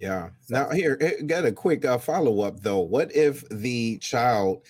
Yeah. 0.00 0.30
Now 0.48 0.70
here, 0.70 0.98
got 1.26 1.44
a 1.44 1.52
quick 1.52 1.84
uh, 1.84 1.98
follow 1.98 2.40
up 2.40 2.60
though. 2.60 2.80
What 2.80 3.14
if 3.14 3.46
the 3.50 3.98
child 3.98 4.64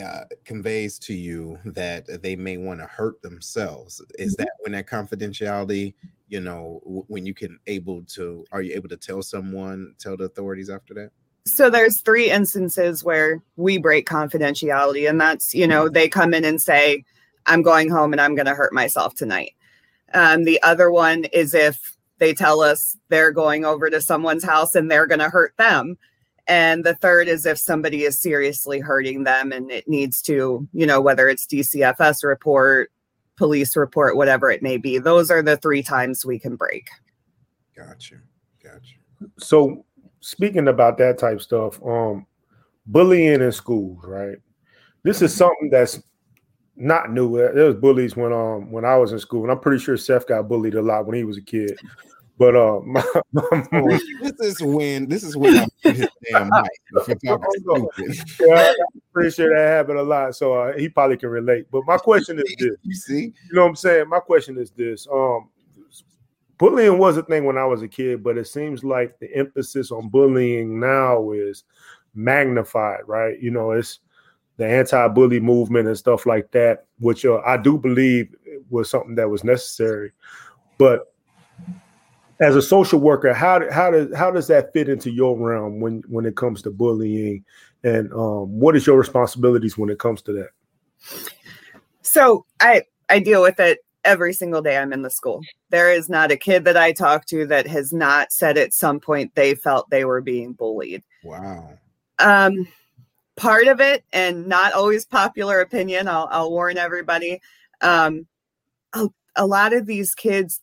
uh, 0.00 0.24
conveys 0.44 0.98
to 1.00 1.14
you 1.14 1.58
that 1.64 2.22
they 2.22 2.36
may 2.36 2.56
want 2.56 2.78
to 2.80 2.86
hurt 2.86 3.20
themselves? 3.22 4.00
Is 4.18 4.34
mm-hmm. 4.34 4.42
that 4.42 4.52
when 4.60 4.72
that 4.72 4.86
confidentiality, 4.86 5.94
you 6.28 6.40
know, 6.40 6.80
w- 6.84 7.04
when 7.08 7.26
you 7.26 7.34
can 7.34 7.58
able 7.66 8.04
to, 8.04 8.44
are 8.52 8.62
you 8.62 8.72
able 8.74 8.88
to 8.90 8.96
tell 8.96 9.22
someone, 9.22 9.94
tell 9.98 10.16
the 10.16 10.24
authorities 10.24 10.70
after 10.70 10.94
that? 10.94 11.10
So 11.46 11.70
there's 11.70 12.00
three 12.00 12.30
instances 12.30 13.02
where 13.02 13.42
we 13.56 13.78
break 13.78 14.06
confidentiality, 14.06 15.08
and 15.08 15.20
that's 15.20 15.54
you 15.54 15.66
know 15.66 15.88
they 15.88 16.08
come 16.08 16.34
in 16.34 16.44
and 16.44 16.60
say, 16.60 17.04
"I'm 17.46 17.62
going 17.62 17.90
home 17.90 18.12
and 18.12 18.20
I'm 18.20 18.34
going 18.34 18.46
to 18.46 18.54
hurt 18.54 18.72
myself 18.72 19.14
tonight." 19.14 19.54
Um, 20.12 20.44
the 20.44 20.62
other 20.62 20.90
one 20.90 21.24
is 21.24 21.54
if 21.54 21.96
they 22.18 22.34
tell 22.34 22.60
us 22.60 22.96
they're 23.08 23.32
going 23.32 23.64
over 23.64 23.90
to 23.90 24.00
someone's 24.00 24.44
house 24.44 24.74
and 24.74 24.90
they're 24.90 25.06
going 25.06 25.20
to 25.20 25.30
hurt 25.30 25.54
them. 25.56 25.96
And 26.46 26.84
the 26.84 26.94
third 26.94 27.28
is 27.28 27.46
if 27.46 27.58
somebody 27.58 28.04
is 28.04 28.20
seriously 28.20 28.80
hurting 28.80 29.24
them 29.24 29.52
and 29.52 29.70
it 29.70 29.88
needs 29.88 30.20
to 30.22 30.68
you 30.72 30.86
know 30.86 31.00
whether 31.00 31.28
it's 31.28 31.46
dcfs 31.46 32.24
report 32.24 32.90
police 33.36 33.76
report 33.76 34.16
whatever 34.16 34.50
it 34.50 34.62
may 34.62 34.76
be. 34.76 34.98
Those 34.98 35.30
are 35.30 35.42
the 35.42 35.56
three 35.56 35.82
times 35.82 36.26
we 36.26 36.38
can 36.38 36.56
break. 36.56 36.88
Gotcha. 37.74 38.16
Gotcha. 38.62 38.96
So 39.38 39.84
speaking 40.20 40.68
about 40.68 40.98
that 40.98 41.18
type 41.18 41.40
stuff 41.40 41.82
um 41.84 42.26
bullying 42.86 43.40
in 43.40 43.52
schools 43.52 44.04
right 44.04 44.38
this 45.02 45.22
is 45.22 45.34
something 45.34 45.70
that's 45.70 46.02
not 46.76 47.12
new. 47.12 47.36
There 47.36 47.66
was 47.66 47.76
bullies 47.76 48.16
when 48.16 48.32
um 48.32 48.70
when 48.70 48.84
I 48.84 48.96
was 48.96 49.12
in 49.12 49.18
school, 49.18 49.42
and 49.42 49.52
I'm 49.52 49.60
pretty 49.60 49.82
sure 49.82 49.96
Seth 49.96 50.26
got 50.26 50.48
bullied 50.48 50.74
a 50.74 50.82
lot 50.82 51.06
when 51.06 51.16
he 51.16 51.24
was 51.24 51.36
a 51.36 51.42
kid. 51.42 51.78
But 52.38 52.56
uh, 52.56 52.80
my, 52.86 53.04
my, 53.32 54.00
this 54.22 54.40
is 54.40 54.62
when 54.62 55.08
this 55.08 55.22
is 55.22 55.36
when 55.36 55.58
I 55.58 55.66
his 55.82 56.08
damn 56.30 56.48
mic. 56.48 57.08
yeah, 57.20 58.72
I'm 58.94 59.02
pretty 59.12 59.30
sure 59.30 59.54
that 59.54 59.68
happened 59.68 59.98
a 59.98 60.02
lot, 60.02 60.34
so 60.34 60.54
uh, 60.54 60.76
he 60.76 60.88
probably 60.88 61.18
can 61.18 61.28
relate. 61.28 61.66
But 61.70 61.84
my 61.86 61.98
question 61.98 62.38
is 62.38 62.44
this: 62.58 62.76
You 62.82 62.94
see, 62.94 63.24
you 63.24 63.52
know 63.52 63.62
what 63.62 63.68
I'm 63.68 63.76
saying? 63.76 64.08
My 64.08 64.20
question 64.20 64.56
is 64.58 64.70
this: 64.70 65.06
um, 65.12 65.50
bullying 66.60 66.98
was 66.98 67.16
a 67.16 67.22
thing 67.22 67.46
when 67.46 67.56
I 67.56 67.64
was 67.64 67.80
a 67.82 67.88
kid, 67.88 68.22
but 68.22 68.36
it 68.36 68.46
seems 68.46 68.84
like 68.84 69.18
the 69.18 69.34
emphasis 69.34 69.90
on 69.90 70.10
bullying 70.10 70.78
now 70.78 71.32
is 71.32 71.64
magnified, 72.14 73.00
right? 73.06 73.40
You 73.40 73.50
know, 73.50 73.72
it's 73.72 74.00
the 74.58 74.66
anti-bully 74.66 75.40
movement 75.40 75.88
and 75.88 75.96
stuff 75.96 76.26
like 76.26 76.50
that, 76.50 76.84
which 76.98 77.24
uh, 77.24 77.40
I 77.46 77.56
do 77.56 77.78
believe 77.78 78.34
was 78.68 78.90
something 78.90 79.14
that 79.14 79.30
was 79.30 79.42
necessary, 79.42 80.12
but 80.76 81.12
as 82.40 82.56
a 82.56 82.62
social 82.62 83.00
worker, 83.00 83.32
how 83.34 83.70
how 83.70 83.90
does 83.90 84.14
how 84.14 84.30
does 84.30 84.46
that 84.48 84.72
fit 84.72 84.88
into 84.88 85.10
your 85.10 85.36
realm 85.36 85.80
when 85.80 86.02
when 86.08 86.26
it 86.26 86.36
comes 86.36 86.62
to 86.62 86.70
bullying, 86.70 87.44
and 87.84 88.12
um, 88.12 88.58
what 88.58 88.76
is 88.76 88.86
your 88.86 88.98
responsibilities 88.98 89.76
when 89.76 89.90
it 89.90 89.98
comes 89.98 90.22
to 90.22 90.32
that? 90.32 90.50
So 92.02 92.44
I 92.60 92.84
I 93.08 93.18
deal 93.18 93.42
with 93.42 93.60
it 93.60 93.80
every 94.04 94.32
single 94.32 94.62
day 94.62 94.78
I'm 94.78 94.92
in 94.92 95.02
the 95.02 95.10
school. 95.10 95.40
There 95.70 95.92
is 95.92 96.08
not 96.08 96.30
a 96.30 96.36
kid 96.36 96.64
that 96.64 96.76
I 96.76 96.92
talk 96.92 97.26
to 97.26 97.46
that 97.46 97.66
has 97.66 97.92
not 97.92 98.32
said 98.32 98.58
at 98.58 98.72
some 98.72 99.00
point 99.00 99.34
they 99.34 99.54
felt 99.54 99.90
they 99.90 100.04
were 100.04 100.20
being 100.20 100.52
bullied. 100.52 101.02
Wow. 101.24 101.78
Um, 102.18 102.66
part 103.36 103.66
of 103.66 103.80
it, 103.80 104.04
and 104.12 104.46
not 104.46 104.72
always 104.72 105.04
popular 105.04 105.60
opinion. 105.60 106.08
I'll 106.08 106.28
I'll 106.30 106.50
warn 106.50 106.78
everybody. 106.78 107.40
Um, 107.80 108.26
a, 108.92 109.08
a 109.36 109.46
lot 109.46 109.72
of 109.72 109.86
these 109.86 110.14
kids 110.14 110.60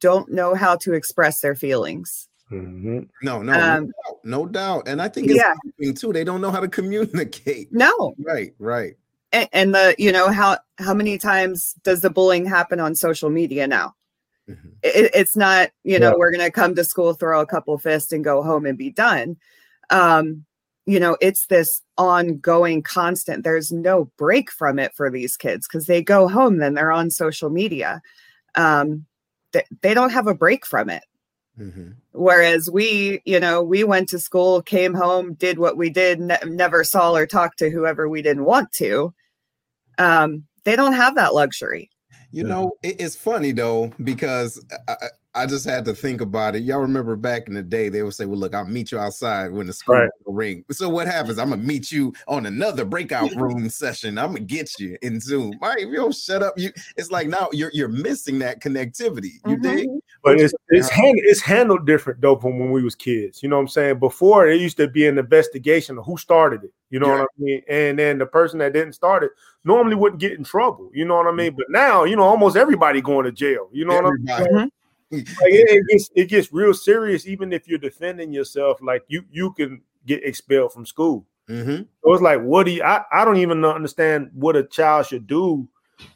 don't 0.00 0.30
know 0.30 0.54
how 0.54 0.76
to 0.76 0.92
express 0.92 1.40
their 1.40 1.54
feelings. 1.54 2.28
Mm-hmm. 2.50 3.00
No, 3.22 3.42
no, 3.42 3.52
um, 3.52 3.84
no, 3.84 3.86
doubt, 3.86 4.24
no 4.24 4.46
doubt. 4.46 4.88
And 4.88 5.00
I 5.00 5.08
think 5.08 5.30
it's 5.30 5.42
yeah. 5.78 5.92
too. 5.92 6.12
They 6.12 6.24
don't 6.24 6.40
know 6.40 6.50
how 6.50 6.60
to 6.60 6.68
communicate. 6.68 7.72
No. 7.72 8.14
Right, 8.18 8.54
right. 8.58 8.94
And, 9.32 9.48
and, 9.52 9.74
the, 9.74 9.94
you 9.98 10.12
know, 10.12 10.30
how 10.30 10.58
how 10.78 10.94
many 10.94 11.16
times 11.18 11.74
does 11.84 12.00
the 12.00 12.10
bullying 12.10 12.46
happen 12.46 12.80
on 12.80 12.94
social 12.94 13.30
media 13.30 13.66
now? 13.66 13.94
Mm-hmm. 14.48 14.68
It, 14.82 15.10
it's 15.14 15.36
not, 15.36 15.70
you 15.84 15.98
know, 15.98 16.10
yeah. 16.10 16.16
we're 16.16 16.32
gonna 16.32 16.50
come 16.50 16.74
to 16.74 16.84
school, 16.84 17.14
throw 17.14 17.40
a 17.40 17.46
couple 17.46 17.76
fists, 17.78 18.12
and 18.12 18.24
go 18.24 18.42
home 18.42 18.66
and 18.66 18.76
be 18.76 18.90
done. 18.90 19.36
Um, 19.90 20.44
you 20.84 20.98
know, 20.98 21.16
it's 21.20 21.46
this 21.46 21.80
ongoing 21.96 22.82
constant. 22.82 23.44
There's 23.44 23.70
no 23.70 24.10
break 24.18 24.50
from 24.50 24.78
it 24.78 24.92
for 24.94 25.10
these 25.10 25.36
kids 25.36 25.66
because 25.68 25.86
they 25.86 26.02
go 26.02 26.28
home, 26.28 26.58
then 26.58 26.74
they're 26.74 26.92
on 26.92 27.10
social 27.10 27.50
media. 27.50 28.02
Um, 28.54 29.06
they 29.82 29.94
don't 29.94 30.10
have 30.10 30.26
a 30.26 30.34
break 30.34 30.66
from 30.66 30.90
it. 30.90 31.04
Mm-hmm. 31.58 31.90
Whereas 32.12 32.70
we, 32.70 33.20
you 33.24 33.38
know, 33.38 33.62
we 33.62 33.84
went 33.84 34.08
to 34.08 34.18
school, 34.18 34.62
came 34.62 34.94
home, 34.94 35.34
did 35.34 35.58
what 35.58 35.76
we 35.76 35.90
did, 35.90 36.18
ne- 36.18 36.38
never 36.46 36.82
saw 36.82 37.12
or 37.14 37.26
talked 37.26 37.58
to 37.58 37.70
whoever 37.70 38.08
we 38.08 38.22
didn't 38.22 38.44
want 38.44 38.72
to. 38.72 39.14
Um, 39.98 40.44
they 40.64 40.76
don't 40.76 40.92
have 40.92 41.14
that 41.16 41.34
luxury. 41.34 41.90
You 42.30 42.44
know, 42.44 42.72
it's 42.82 43.14
funny 43.14 43.52
though 43.52 43.92
because 44.02 44.64
I, 44.88 44.94
I, 45.34 45.46
just 45.46 45.64
had 45.64 45.84
to 45.86 45.94
think 45.94 46.20
about 46.20 46.56
it. 46.56 46.62
Y'all 46.62 46.80
remember 46.80 47.16
back 47.16 47.48
in 47.48 47.54
the 47.54 47.62
day, 47.62 47.88
they 47.88 48.02
would 48.02 48.14
say, 48.14 48.26
"Well, 48.26 48.38
look, 48.38 48.54
I'll 48.54 48.64
meet 48.64 48.92
you 48.92 48.98
outside 48.98 49.52
when 49.52 49.66
the 49.66 49.72
school 49.72 49.96
right. 49.96 50.10
ring." 50.26 50.64
So 50.70 50.88
what 50.88 51.06
happens? 51.06 51.38
I'm 51.38 51.50
gonna 51.50 51.62
meet 51.62 51.90
you 51.90 52.12
on 52.28 52.46
another 52.46 52.84
breakout 52.84 53.30
room 53.36 53.68
session. 53.68 54.18
I'm 54.18 54.28
gonna 54.28 54.40
get 54.40 54.78
you 54.78 54.96
in 55.02 55.20
Zoom. 55.20 55.58
Right? 55.60 55.78
If 55.78 55.88
you 55.88 55.96
don't 55.96 56.14
shut 56.14 56.42
up, 56.42 56.54
you 56.56 56.70
it's 56.96 57.10
like 57.10 57.28
now 57.28 57.48
you're 57.52 57.70
you're 57.72 57.88
missing 57.88 58.38
that 58.40 58.60
connectivity. 58.60 59.34
You 59.46 59.56
mm-hmm. 59.56 59.76
dig? 59.76 59.88
But 60.22 60.40
it's 60.40 60.54
it's, 60.68 60.88
hand, 60.88 61.18
it's 61.22 61.40
handled 61.40 61.86
different 61.86 62.20
though 62.20 62.36
from 62.36 62.58
when 62.58 62.70
we 62.70 62.82
was 62.82 62.94
kids. 62.94 63.42
You 63.42 63.48
know 63.48 63.56
what 63.56 63.62
I'm 63.62 63.68
saying? 63.68 63.98
Before 63.98 64.46
it 64.46 64.60
used 64.60 64.76
to 64.76 64.88
be 64.88 65.06
an 65.06 65.18
investigation 65.18 65.98
of 65.98 66.04
who 66.04 66.16
started 66.16 66.64
it. 66.64 66.72
You 66.90 67.00
know 67.00 67.06
yeah. 67.06 67.20
what 67.20 67.22
I 67.22 67.42
mean? 67.42 67.62
And 67.68 67.98
then 67.98 68.18
the 68.18 68.26
person 68.26 68.58
that 68.58 68.74
didn't 68.74 68.92
start 68.92 69.24
it 69.24 69.30
normally 69.64 69.96
wouldn't 69.96 70.20
get 70.20 70.32
in 70.32 70.44
trouble. 70.44 70.90
You 70.92 71.06
know 71.06 71.16
what 71.16 71.26
I 71.26 71.32
mean? 71.32 71.54
But 71.56 71.70
now, 71.70 72.04
you 72.04 72.16
know, 72.16 72.22
almost 72.22 72.56
everybody 72.56 73.00
going 73.00 73.24
to 73.24 73.32
jail. 73.32 73.68
You 73.72 73.86
know 73.86 73.96
everybody. 73.96 74.24
what 74.26 74.34
I 74.34 74.40
mean? 74.40 74.52
Mm-hmm. 74.52 74.68
Like 75.12 75.52
it, 75.52 75.68
it, 75.70 75.86
gets 75.88 76.10
it 76.14 76.28
gets 76.28 76.52
real 76.52 76.72
serious, 76.72 77.26
even 77.26 77.52
if 77.52 77.68
you're 77.68 77.78
defending 77.78 78.32
yourself. 78.32 78.78
Like 78.80 79.04
you 79.08 79.24
you 79.30 79.52
can 79.52 79.82
get 80.06 80.24
expelled 80.24 80.72
from 80.72 80.86
school. 80.86 81.26
Mm-hmm. 81.48 81.82
So 82.04 82.12
it's 82.12 82.22
like, 82.22 82.40
what 82.40 82.66
do 82.66 82.72
you? 82.72 82.82
I, 82.82 83.02
I 83.12 83.24
don't 83.24 83.36
even 83.36 83.64
understand 83.64 84.30
what 84.32 84.56
a 84.56 84.64
child 84.64 85.06
should 85.06 85.26
do 85.26 85.68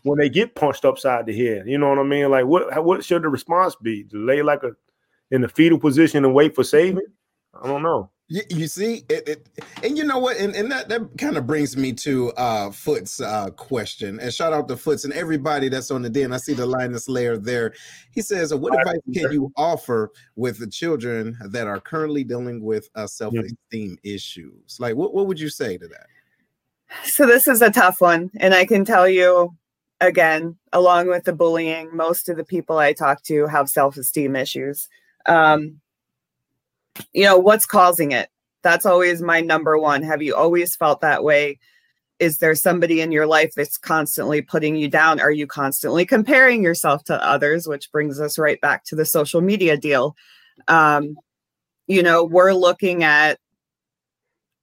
when 0.02 0.18
they 0.18 0.28
get 0.28 0.54
punched 0.54 0.84
upside 0.84 1.26
the 1.26 1.36
head. 1.36 1.68
You 1.68 1.78
know 1.78 1.90
what 1.90 1.98
I 1.98 2.04
mean? 2.04 2.30
Like, 2.30 2.46
what 2.46 2.84
what 2.84 3.04
should 3.04 3.22
the 3.22 3.28
response 3.28 3.76
be? 3.76 4.04
To 4.04 4.24
lay 4.24 4.42
like 4.42 4.62
a 4.62 4.72
in 5.30 5.42
the 5.42 5.48
fetal 5.48 5.78
position 5.78 6.24
and 6.24 6.34
wait 6.34 6.54
for 6.54 6.64
saving? 6.64 7.06
I 7.60 7.66
don't 7.66 7.82
know. 7.82 8.10
You, 8.28 8.42
you 8.50 8.66
see 8.66 9.04
it, 9.08 9.28
it, 9.28 9.48
and 9.84 9.96
you 9.96 10.02
know 10.02 10.18
what, 10.18 10.36
and, 10.36 10.52
and 10.56 10.68
that 10.72 10.88
that 10.88 11.16
kind 11.16 11.36
of 11.36 11.46
brings 11.46 11.76
me 11.76 11.92
to 11.92 12.32
uh 12.32 12.72
Foot's 12.72 13.20
uh 13.20 13.50
question. 13.50 14.18
And 14.18 14.34
shout 14.34 14.52
out 14.52 14.66
to 14.66 14.76
Foots 14.76 15.04
and 15.04 15.12
everybody 15.12 15.68
that's 15.68 15.92
on 15.92 16.02
the 16.02 16.10
den. 16.10 16.32
I 16.32 16.38
see 16.38 16.52
the 16.52 16.66
Linus 16.66 17.08
layer 17.08 17.36
there. 17.36 17.72
He 18.10 18.22
says, 18.22 18.52
"What 18.52 18.76
advice 18.76 18.98
can 19.14 19.30
you 19.32 19.52
offer 19.56 20.10
with 20.34 20.58
the 20.58 20.66
children 20.66 21.38
that 21.40 21.68
are 21.68 21.78
currently 21.78 22.24
dealing 22.24 22.64
with 22.64 22.88
uh, 22.96 23.06
self-esteem 23.06 23.98
issues? 24.02 24.76
Like, 24.80 24.96
what 24.96 25.14
what 25.14 25.28
would 25.28 25.38
you 25.38 25.48
say 25.48 25.78
to 25.78 25.86
that?" 25.86 26.06
So 27.04 27.26
this 27.26 27.46
is 27.46 27.62
a 27.62 27.70
tough 27.70 28.00
one, 28.00 28.32
and 28.40 28.54
I 28.54 28.66
can 28.66 28.84
tell 28.84 29.08
you 29.08 29.54
again, 30.00 30.56
along 30.72 31.08
with 31.08 31.24
the 31.24 31.32
bullying, 31.32 31.96
most 31.96 32.28
of 32.28 32.36
the 32.36 32.44
people 32.44 32.78
I 32.78 32.92
talk 32.92 33.22
to 33.24 33.46
have 33.46 33.68
self-esteem 33.68 34.34
issues. 34.34 34.88
Um, 35.26 35.80
you 37.12 37.24
know 37.24 37.38
what's 37.38 37.66
causing 37.66 38.12
it 38.12 38.28
that's 38.62 38.86
always 38.86 39.22
my 39.22 39.40
number 39.40 39.78
one 39.78 40.02
have 40.02 40.22
you 40.22 40.34
always 40.34 40.74
felt 40.76 41.00
that 41.00 41.24
way 41.24 41.58
is 42.18 42.38
there 42.38 42.54
somebody 42.54 43.00
in 43.00 43.12
your 43.12 43.26
life 43.26 43.52
that's 43.54 43.76
constantly 43.76 44.40
putting 44.40 44.76
you 44.76 44.88
down? 44.88 45.20
Are 45.20 45.30
you 45.30 45.46
constantly 45.46 46.06
comparing 46.06 46.62
yourself 46.62 47.04
to 47.04 47.26
others? 47.26 47.66
Which 47.66 47.92
brings 47.92 48.20
us 48.20 48.38
right 48.38 48.60
back 48.60 48.84
to 48.84 48.96
the 48.96 49.04
social 49.04 49.40
media 49.40 49.76
deal. 49.76 50.16
Um, 50.68 51.16
you 51.86 52.02
know, 52.02 52.24
we're 52.24 52.54
looking 52.54 53.04
at 53.04 53.38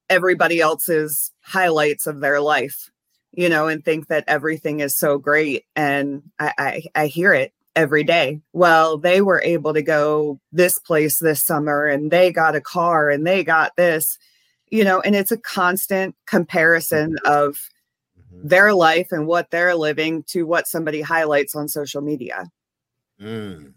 everybody 0.10 0.60
else's 0.60 1.32
highlights 1.42 2.08
of 2.08 2.20
their 2.20 2.42
life, 2.42 2.92
you 3.32 3.50
know, 3.50 3.68
and 3.68 3.86
think 3.86 4.08
that 4.08 4.26
everything 4.28 4.80
is 4.80 4.98
so 4.98 5.18
great. 5.18 5.66
And 5.76 6.24
I, 6.40 6.54
I, 6.58 6.84
I 6.96 7.08
hear 7.08 7.34
it 7.34 7.54
every 7.76 8.04
day. 8.04 8.42
Well, 8.54 8.98
they 8.98 9.22
were 9.22 9.42
able 9.44 9.74
to 9.74 9.82
go 9.82 10.40
this 10.52 10.80
place 10.80 11.20
this 11.20 11.44
summer 11.44 11.86
and 11.86 12.12
they 12.12 12.32
got 12.32 12.56
a 12.56 12.62
car 12.62 13.10
and 13.10 13.26
they 13.26 13.44
got 13.44 13.76
this 13.76 14.18
you 14.74 14.84
know, 14.84 15.02
and 15.02 15.16
it's 15.16 15.32
a 15.32 15.38
constant 15.38 16.16
comparison 16.26 17.16
of 17.26 17.60
mm-hmm. 18.18 18.48
their 18.48 18.74
life 18.74 19.10
and 19.12 19.28
what 19.28 19.52
they're 19.52 19.76
living 19.76 20.24
to 20.30 20.48
what 20.48 20.68
somebody 20.68 21.00
highlights 21.00 21.54
on 21.54 21.68
social 21.68 22.02
media. 22.02 22.50
Mm. 23.22 23.74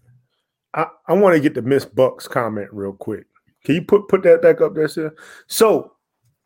I, 0.72 0.86
I 1.06 1.12
want 1.12 1.34
to 1.34 1.40
get 1.40 1.52
the 1.52 1.60
Miss 1.60 1.84
Bucks 1.84 2.26
comment 2.26 2.70
real 2.72 2.94
quick. 2.94 3.26
Can 3.62 3.74
you 3.74 3.82
put 3.82 4.08
put 4.08 4.22
that 4.22 4.40
back 4.40 4.62
up 4.62 4.74
there, 4.74 4.88
sir? 4.88 5.14
So 5.48 5.92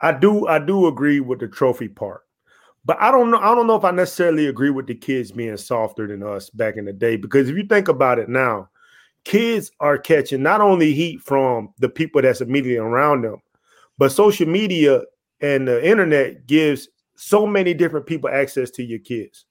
I 0.00 0.11
do 0.11 0.49
I 0.49 0.59
do 0.59 0.88
agree 0.88 1.21
with 1.21 1.38
the 1.38 1.47
trophy 1.47 1.87
part. 1.87 2.23
But 2.85 3.01
I 3.01 3.11
don't 3.11 3.31
know. 3.31 3.39
I 3.39 3.55
don't 3.55 3.67
know 3.67 3.77
if 3.77 3.85
I 3.85 3.91
necessarily 3.91 4.47
agree 4.47 4.71
with 4.71 4.87
the 4.87 4.95
kids 4.95 5.33
being 5.33 5.57
softer 5.57 6.07
than 6.07 6.23
us 6.23 6.49
back 6.51 6.77
in 6.77 6.87
the 6.87 6.93
day. 6.93 7.17
Because 7.17 7.49
if 7.49 7.57
you 7.57 7.65
think 7.65 7.89
about 7.89 8.19
it 8.19 8.29
now, 8.29 8.71
kids 9.25 9.71
are 9.81 9.99
catching 9.99 10.43
not 10.43 10.61
only 10.61 10.93
heat 10.93 11.21
from 11.21 11.75
the 11.79 11.89
people 11.89 12.23
that's 12.23 12.41
immediately 12.41 12.79
around 12.79 13.23
them, 13.23 13.43
but 13.99 14.13
social 14.13 14.49
media 14.49 15.03
and 15.41 15.69
the 15.69 15.87
internet 15.87 16.47
gives 16.47 16.89
so 17.17 17.47
many 17.47 17.75
different 17.75 18.07
people 18.07 18.31
access 18.31 18.71
to 18.71 18.83
your 18.83 18.99
kids. 18.99 19.45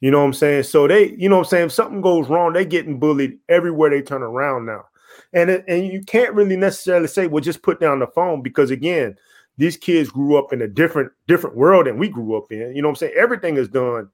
You 0.00 0.10
know 0.10 0.20
what 0.20 0.26
I'm 0.26 0.32
saying? 0.34 0.64
So 0.64 0.86
they, 0.86 1.14
you 1.16 1.28
know 1.28 1.38
what 1.38 1.46
I'm 1.46 1.50
saying, 1.50 1.66
if 1.66 1.72
something 1.72 2.00
goes 2.00 2.28
wrong, 2.28 2.52
they're 2.52 2.64
getting 2.64 3.00
bullied 3.00 3.38
everywhere 3.48 3.90
they 3.90 4.02
turn 4.02 4.22
around 4.22 4.66
now. 4.66 4.84
And 5.32 5.50
and 5.50 5.86
you 5.86 6.02
can't 6.02 6.34
really 6.34 6.56
necessarily 6.56 7.08
say, 7.08 7.26
well, 7.26 7.42
just 7.42 7.62
put 7.62 7.80
down 7.80 7.98
the 7.98 8.06
phone 8.06 8.42
because 8.42 8.70
again, 8.70 9.16
these 9.58 9.76
kids 9.76 10.08
grew 10.08 10.38
up 10.38 10.52
in 10.52 10.62
a 10.62 10.68
different 10.68 11.12
different 11.26 11.56
world 11.56 11.86
than 11.86 11.98
we 11.98 12.08
grew 12.08 12.36
up 12.36 12.50
in. 12.50 12.74
You 12.74 12.80
know 12.80 12.88
what 12.88 12.92
I'm 12.92 12.96
saying? 12.96 13.14
Everything 13.16 13.56
is 13.56 13.68
done 13.68 14.08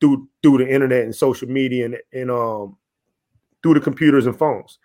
through 0.00 0.28
through 0.42 0.58
the 0.58 0.68
internet 0.68 1.04
and 1.04 1.14
social 1.14 1.48
media 1.48 1.84
and, 1.84 1.96
and 2.12 2.30
um 2.30 2.76
through 3.62 3.74
the 3.74 3.80
computers 3.80 4.26
and 4.26 4.36
phones. 4.36 4.78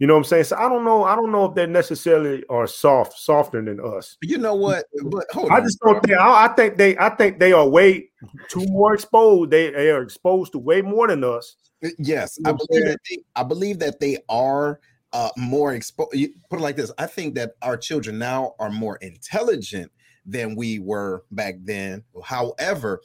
You 0.00 0.06
know 0.06 0.14
what 0.14 0.20
I'm 0.20 0.24
saying? 0.24 0.44
So 0.44 0.56
I 0.56 0.66
don't 0.70 0.84
know. 0.84 1.04
I 1.04 1.14
don't 1.14 1.30
know 1.30 1.44
if 1.44 1.54
they 1.54 1.66
necessarily 1.66 2.42
are 2.48 2.66
soft, 2.66 3.18
softer 3.18 3.62
than 3.62 3.78
us. 3.80 4.16
You 4.22 4.38
know 4.38 4.54
what? 4.54 4.86
But 5.04 5.26
I 5.34 5.58
on. 5.58 5.62
just 5.62 5.78
don't 5.80 6.02
think. 6.02 6.18
I, 6.18 6.46
I, 6.46 6.48
think 6.54 6.78
they. 6.78 6.96
I 6.96 7.10
think 7.10 7.38
they 7.38 7.52
are 7.52 7.68
way 7.68 8.08
too 8.48 8.64
more 8.68 8.94
exposed. 8.94 9.50
They, 9.50 9.68
they 9.70 9.90
are 9.90 10.02
exposed 10.02 10.52
to 10.52 10.58
way 10.58 10.80
more 10.80 11.06
than 11.06 11.22
us. 11.22 11.54
Yes, 11.98 12.38
you 12.38 12.44
know 12.44 12.50
I 12.50 12.52
believe 12.54 12.84
that. 12.86 12.98
They, 13.10 13.18
I 13.36 13.42
believe 13.42 13.78
that 13.80 14.00
they 14.00 14.16
are 14.30 14.80
uh, 15.12 15.30
more 15.36 15.74
exposed. 15.74 16.12
Put 16.48 16.58
it 16.58 16.62
like 16.62 16.76
this: 16.76 16.92
I 16.98 17.06
think 17.06 17.34
that 17.34 17.52
our 17.62 17.76
children 17.76 18.18
now 18.18 18.54
are 18.58 18.70
more 18.70 18.96
intelligent 18.96 19.90
than 20.26 20.54
we 20.54 20.78
were 20.78 21.24
back 21.30 21.54
then. 21.62 22.04
However, 22.24 23.00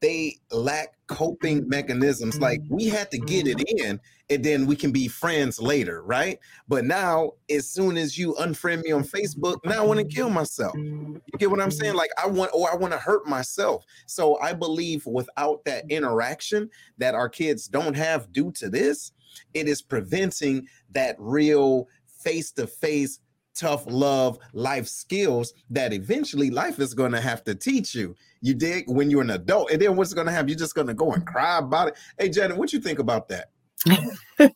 they 0.00 0.38
lack 0.50 0.94
coping 1.06 1.68
mechanisms. 1.68 2.40
Like 2.40 2.60
we 2.68 2.86
had 2.86 3.10
to 3.12 3.18
get 3.18 3.46
it 3.46 3.62
in 3.78 4.00
and 4.30 4.44
then 4.44 4.66
we 4.66 4.76
can 4.76 4.92
be 4.92 5.08
friends 5.08 5.60
later, 5.60 6.02
right? 6.02 6.38
But 6.66 6.84
now, 6.84 7.32
as 7.50 7.68
soon 7.68 7.96
as 7.96 8.16
you 8.16 8.34
unfriend 8.34 8.82
me 8.82 8.90
on 8.90 9.04
Facebook, 9.04 9.58
now 9.64 9.82
I 9.82 9.86
want 9.86 10.00
to 10.00 10.06
kill 10.06 10.30
myself. 10.30 10.74
You 10.74 11.20
get 11.38 11.50
what 11.50 11.60
I'm 11.60 11.70
saying? 11.70 11.94
Like 11.94 12.10
I 12.22 12.26
want, 12.26 12.50
or 12.54 12.70
I 12.70 12.74
want 12.74 12.92
to 12.92 12.98
hurt 12.98 13.26
myself. 13.26 13.84
So 14.06 14.38
I 14.40 14.54
believe 14.54 15.06
without 15.06 15.64
that 15.66 15.84
interaction 15.90 16.70
that 16.98 17.14
our 17.14 17.28
kids 17.28 17.68
don't 17.68 17.94
have 17.94 18.32
due 18.32 18.52
to 18.52 18.70
this, 18.70 19.12
it 19.54 19.68
is 19.68 19.82
preventing 19.82 20.66
that 20.90 21.16
real 21.18 21.88
face 22.22 22.52
to 22.52 22.66
face 22.66 23.20
tough 23.54 23.84
love 23.86 24.38
life 24.52 24.86
skills 24.86 25.52
that 25.70 25.92
eventually 25.92 26.50
life 26.50 26.78
is 26.78 26.94
going 26.94 27.12
to 27.12 27.20
have 27.20 27.44
to 27.44 27.54
teach 27.54 27.94
you. 27.94 28.14
You 28.40 28.54
dig? 28.54 28.84
When 28.88 29.10
you're 29.10 29.22
an 29.22 29.30
adult 29.30 29.70
and 29.70 29.80
then 29.80 29.96
what's 29.96 30.14
going 30.14 30.26
to 30.26 30.32
happen? 30.32 30.48
You're 30.48 30.58
just 30.58 30.74
going 30.74 30.86
to 30.86 30.94
go 30.94 31.12
and 31.12 31.26
cry 31.26 31.58
about 31.58 31.88
it. 31.88 31.94
Hey 32.18 32.28
janet 32.28 32.56
what 32.56 32.72
you 32.72 32.80
think 32.80 32.98
about 32.98 33.28
that? 33.28 33.50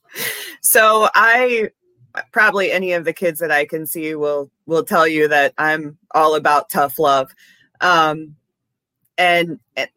So 0.63 1.09
i 1.15 1.71
probably 2.33 2.73
any 2.73 2.93
of 2.93 3.05
the 3.05 3.13
kids 3.13 3.39
that 3.41 3.51
i 3.51 3.65
can 3.67 3.87
see 3.87 4.15
will 4.15 4.51
will 4.65 4.83
tell 4.83 5.07
you 5.07 5.29
that 5.29 5.53
i'm 5.59 5.99
all 6.13 6.35
about 6.35 6.71
tough 6.71 6.99
love. 6.99 7.31
Um 7.81 8.37
and, 9.19 9.61
and 9.77 9.89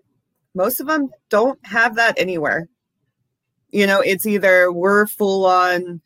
most 0.56 0.80
of 0.80 0.88
them 0.88 1.10
don't 1.30 1.60
have 1.66 1.96
that 1.96 2.20
anywhere 2.20 2.70
you 3.72 3.86
know 3.88 4.02
it's 4.02 4.26
either 4.26 4.72
we're 4.72 5.08
full 5.08 5.46
on 5.46 6.02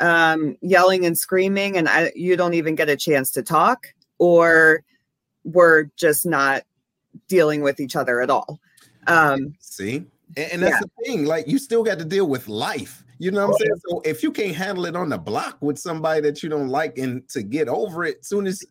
um, 0.00 0.56
yelling 0.60 1.06
and 1.06 1.16
screaming, 1.16 1.76
and 1.76 1.88
I, 1.88 2.12
you 2.14 2.36
don't 2.36 2.54
even 2.54 2.74
get 2.74 2.88
a 2.88 2.96
chance 2.96 3.30
to 3.32 3.42
talk, 3.42 3.86
or 4.18 4.82
we're 5.44 5.84
just 5.96 6.26
not 6.26 6.62
dealing 7.28 7.62
with 7.62 7.80
each 7.80 7.96
other 7.96 8.20
at 8.20 8.30
all. 8.30 8.60
Um, 9.06 9.54
See, 9.60 10.04
and, 10.36 10.52
and 10.52 10.62
that's 10.62 10.74
yeah. 10.74 10.80
the 10.80 11.04
thing. 11.04 11.24
Like 11.24 11.46
you 11.46 11.58
still 11.58 11.82
got 11.82 11.98
to 11.98 12.04
deal 12.04 12.26
with 12.26 12.48
life. 12.48 13.04
You 13.18 13.30
know 13.30 13.46
what 13.46 13.54
I'm 13.54 13.58
saying? 13.58 13.80
So 13.88 14.00
if 14.04 14.22
you 14.24 14.32
can't 14.32 14.56
handle 14.56 14.84
it 14.86 14.96
on 14.96 15.08
the 15.08 15.18
block 15.18 15.56
with 15.60 15.78
somebody 15.78 16.20
that 16.22 16.42
you 16.42 16.48
don't 16.48 16.68
like, 16.68 16.98
and 16.98 17.28
to 17.28 17.42
get 17.42 17.68
over 17.68 18.04
it, 18.04 18.24
soon 18.24 18.46
as 18.46 18.64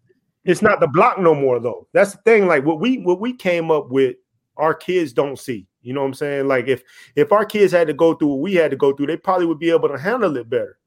it's 0.43 0.61
not 0.61 0.79
the 0.79 0.87
block 0.87 1.19
no 1.19 1.33
more, 1.33 1.59
though. 1.59 1.87
That's 1.93 2.13
the 2.13 2.21
thing. 2.23 2.47
Like 2.47 2.65
what 2.65 2.79
we 2.79 2.97
what 2.97 3.21
we 3.21 3.33
came 3.33 3.71
up 3.71 3.89
with, 3.89 4.17
our 4.57 4.73
kids 4.73 5.13
don't 5.13 5.39
see. 5.39 5.67
You 5.81 5.93
know 5.93 6.01
what 6.01 6.07
I'm 6.07 6.13
saying? 6.13 6.47
Like 6.47 6.67
if 6.67 6.83
if 7.15 7.31
our 7.31 7.45
kids 7.45 7.71
had 7.71 7.87
to 7.87 7.93
go 7.93 8.13
through 8.13 8.29
what 8.29 8.39
we 8.39 8.55
had 8.55 8.71
to 8.71 8.77
go 8.77 8.93
through, 8.93 9.07
they 9.07 9.17
probably 9.17 9.45
would 9.45 9.59
be 9.59 9.71
able 9.71 9.89
to 9.89 9.97
handle 9.97 10.35
it 10.37 10.49
better. 10.49 10.77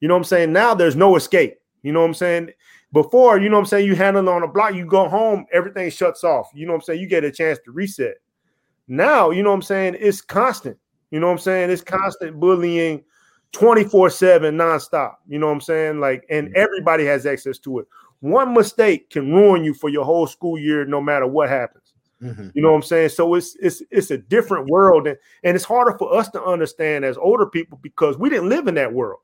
You 0.00 0.08
know 0.08 0.14
what 0.14 0.18
I'm 0.20 0.24
saying? 0.24 0.52
Now 0.52 0.74
there's 0.74 0.96
no 0.96 1.16
escape. 1.16 1.58
You 1.82 1.92
know 1.92 2.00
what 2.00 2.06
I'm 2.06 2.14
saying? 2.14 2.50
Before, 2.92 3.38
you 3.38 3.48
know 3.48 3.56
what 3.56 3.62
I'm 3.62 3.66
saying, 3.66 3.86
you 3.86 3.94
handle 3.94 4.28
it 4.28 4.30
on 4.30 4.42
a 4.42 4.48
block, 4.48 4.74
you 4.74 4.84
go 4.84 5.08
home, 5.08 5.46
everything 5.52 5.90
shuts 5.90 6.24
off. 6.24 6.50
You 6.54 6.66
know 6.66 6.72
what 6.72 6.80
I'm 6.80 6.82
saying? 6.82 7.00
You 7.00 7.08
get 7.08 7.24
a 7.24 7.30
chance 7.30 7.58
to 7.64 7.72
reset. 7.72 8.16
Now, 8.86 9.30
you 9.30 9.42
know 9.42 9.50
what 9.50 9.56
I'm 9.56 9.62
saying? 9.62 9.96
It's 9.98 10.20
constant. 10.20 10.76
You 11.10 11.20
know 11.20 11.26
what 11.26 11.34
I'm 11.34 11.38
saying? 11.38 11.70
It's 11.70 11.82
constant 11.82 12.38
bullying 12.38 13.02
24 13.52 14.10
7 14.10 14.56
nonstop. 14.56 15.14
You 15.28 15.38
know 15.38 15.46
what 15.46 15.54
I'm 15.54 15.60
saying? 15.60 16.00
Like, 16.00 16.24
and 16.30 16.48
mm-hmm. 16.48 16.56
everybody 16.56 17.04
has 17.06 17.24
access 17.26 17.58
to 17.60 17.78
it. 17.78 17.86
One 18.20 18.54
mistake 18.54 19.10
can 19.10 19.32
ruin 19.32 19.64
you 19.64 19.74
for 19.74 19.88
your 19.88 20.04
whole 20.04 20.26
school 20.26 20.58
year, 20.58 20.84
no 20.84 21.00
matter 21.00 21.26
what 21.26 21.48
happens. 21.48 21.81
Mm-hmm. 22.22 22.48
You 22.54 22.62
know 22.62 22.70
what 22.70 22.76
I'm 22.76 22.82
saying? 22.82 23.10
So 23.10 23.34
it's 23.34 23.56
it's 23.60 23.82
it's 23.90 24.10
a 24.10 24.18
different 24.18 24.68
world, 24.68 25.06
and, 25.06 25.16
and 25.42 25.56
it's 25.56 25.64
harder 25.64 25.96
for 25.98 26.14
us 26.14 26.28
to 26.30 26.42
understand 26.42 27.04
as 27.04 27.16
older 27.16 27.46
people 27.46 27.78
because 27.82 28.16
we 28.16 28.30
didn't 28.30 28.48
live 28.48 28.68
in 28.68 28.74
that 28.76 28.92
world. 28.92 29.20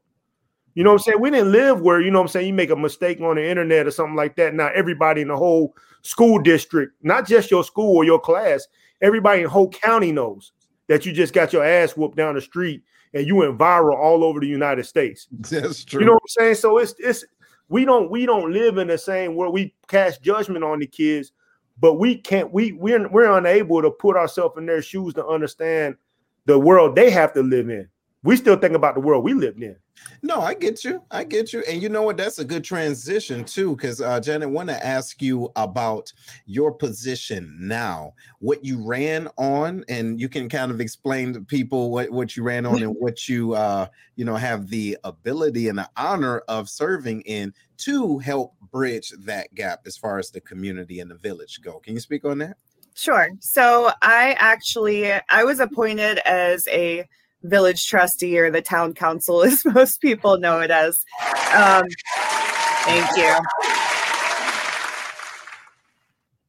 You 0.75 0.85
know 0.85 0.91
what 0.91 1.01
I'm 1.01 1.05
saying? 1.05 1.21
We 1.21 1.31
didn't 1.31 1.51
live 1.51 1.81
where, 1.81 2.01
you 2.01 2.11
know 2.11 2.19
what 2.21 2.27
I'm 2.27 2.29
saying, 2.29 2.47
you 2.47 2.55
make 2.55 2.71
a 2.71 2.77
mistake 2.77 3.21
on 3.21 3.35
the 3.35 3.45
internet 3.45 3.89
or 3.89 3.91
something 3.91 4.15
like 4.15 4.37
that. 4.37 4.55
Now 4.55 4.71
everybody 4.73 5.23
in 5.23 5.29
the 5.29 5.37
whole 5.37 5.75
school 6.03 6.39
district, 6.39 6.93
not 7.03 7.27
just 7.27 7.51
your 7.51 7.65
school 7.65 7.97
or 7.97 8.05
your 8.05 8.21
class, 8.21 8.67
everybody 9.03 9.41
in 9.41 9.45
the 9.45 9.51
whole 9.51 9.71
county 9.71 10.13
knows 10.13 10.53
that 10.87 11.05
you 11.05 11.13
just 11.13 11.35
got 11.35 11.53
your 11.53 11.65
ass 11.65 11.97
whooped 11.97 12.17
down 12.17 12.37
the 12.37 12.41
street 12.41 12.83
and 13.13 13.27
you 13.27 13.37
went 13.37 13.59
viral 13.59 13.97
all 13.97 14.23
over 14.23 14.39
the 14.39 14.47
United 14.47 14.85
States. 14.85 15.27
That's 15.51 15.85
true. 15.85 16.01
You 16.01 16.07
know 16.07 16.13
what 16.13 16.23
I'm 16.23 16.45
saying? 16.45 16.55
So 16.57 16.79
it's 16.79 16.95
it's 16.99 17.25
we 17.69 17.85
don't 17.85 18.11
we 18.11 18.27
don't 18.27 18.53
live 18.53 18.79
in 18.79 18.87
the 18.89 18.99
same 18.99 19.35
where 19.35 19.51
we 19.51 19.75
cast 19.89 20.23
judgment 20.23 20.65
on 20.65 20.79
the 20.79 20.87
kids, 20.87 21.33
but 21.81 21.95
we 21.95 22.17
can't 22.17 22.53
we 22.53 22.73
we're 22.73 23.09
we're 23.09 23.37
unable 23.39 23.83
to 23.83 23.91
put 23.91 24.17
ourselves 24.17 24.57
in 24.59 24.67
their 24.67 24.83
shoes 24.83 25.15
to 25.15 25.27
understand 25.27 25.97
the 26.47 26.59
world 26.59 26.97
they 26.97 27.11
have 27.11 27.33
to 27.35 27.43
live 27.43 27.69
in. 27.69 27.89
We 28.25 28.37
still 28.37 28.57
think 28.57 28.75
about 28.75 28.95
the 28.95 29.01
world 29.01 29.23
we 29.25 29.33
lived 29.33 29.63
in. 29.63 29.77
No, 30.23 30.41
I 30.41 30.55
get 30.55 30.85
you. 30.85 31.03
I 31.11 31.25
get 31.25 31.53
you. 31.53 31.63
And 31.69 31.81
you 31.83 31.89
know 31.89 32.03
what? 32.03 32.17
That's 32.17 32.39
a 32.39 32.45
good 32.45 32.65
transition 32.65 33.45
too, 33.45 33.77
because 33.77 34.01
uh, 34.01 34.21
Janet, 34.21 34.51
want 34.51 34.69
to 34.69 34.87
ask 34.87 35.23
you 35.23 35.51
about 35.57 36.13
your 36.47 36.73
position 36.73 37.57
now, 37.61 38.15
what 38.41 38.65
you 38.65 38.85
ran 38.85 39.29
on, 39.37 39.85
and 39.89 40.21
you 40.21 40.29
can 40.29 40.49
kind 40.49 40.71
of 40.71 40.81
explain 40.81 41.33
to 41.35 41.41
people 41.41 41.91
what, 41.91 42.11
what 42.11 42.37
you 42.37 42.43
ran 42.43 42.67
on 42.67 42.83
and 42.83 42.95
what 42.99 43.29
you 43.29 43.55
uh, 43.55 43.87
you 44.17 44.25
know 44.25 44.37
have 44.37 44.69
the 44.69 44.99
ability 45.05 45.69
and 45.69 45.79
the 45.79 45.89
honor 45.97 46.39
of 46.49 46.69
serving 46.69 47.21
in 47.23 47.53
to 47.79 48.19
help 48.19 48.55
bridge 48.73 49.13
that 49.21 49.55
gap 49.55 49.81
as 49.87 49.97
far 49.97 50.19
as 50.19 50.31
the 50.31 50.41
community 50.41 51.01
and 51.01 51.11
the 51.11 51.17
village 51.17 51.61
go. 51.63 51.79
Can 51.79 51.95
you 51.95 52.01
speak 52.01 52.25
on 52.25 52.39
that? 52.39 52.57
Sure. 52.95 53.31
So 53.39 53.93
I 54.03 54.35
actually 54.39 55.13
I 55.31 55.45
was 55.45 55.61
appointed 55.61 56.19
as 56.27 56.67
a 56.67 57.05
village 57.43 57.87
trustee 57.87 58.39
or 58.39 58.51
the 58.51 58.63
town 58.63 58.95
council, 58.95 59.43
as 59.45 59.65
most 59.65 60.01
people 60.01 60.39
know 60.39 60.61
it 60.61 60.71
as. 60.71 61.05
Um, 61.55 61.85
thank 62.85 63.17
you. 63.17 63.37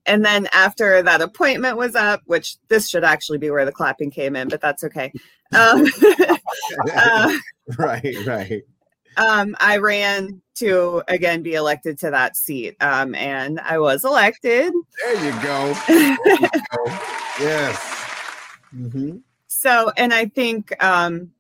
And 0.10 0.26
then 0.26 0.48
after 0.54 1.04
that 1.04 1.22
appointment 1.22 1.78
was 1.78 1.94
up, 1.94 2.22
which 2.26 2.58
this 2.68 2.90
should 2.90 3.04
actually 3.04 3.38
be 3.38 3.52
where 3.52 3.64
the 3.64 3.72
clapping 3.72 4.10
came 4.10 4.36
in, 4.36 4.48
but 4.48 4.60
that's 4.60 4.84
okay. 4.84 5.12
Um, 5.56 5.86
uh, 6.96 7.38
right, 7.78 8.26
right. 8.26 8.64
um, 9.18 9.56
I 9.60 9.78
ran 9.78 10.42
to 10.56 11.04
again 11.08 11.44
be 11.44 11.54
elected 11.54 12.00
to 12.00 12.10
that 12.10 12.36
seat, 12.36 12.76
um, 12.82 13.14
and 13.14 13.60
I 13.60 13.78
was 13.78 14.04
elected. 14.04 14.74
There 15.04 15.26
you 15.26 15.42
go. 15.44 15.74
There 15.88 16.10
you 16.10 16.50
go. 16.50 16.86
yes. 17.40 17.78
Mm-hmm. 18.76 19.18
So, 19.60 19.92
and 19.98 20.14
I 20.14 20.28
think 20.28 20.72
um, 20.82 21.32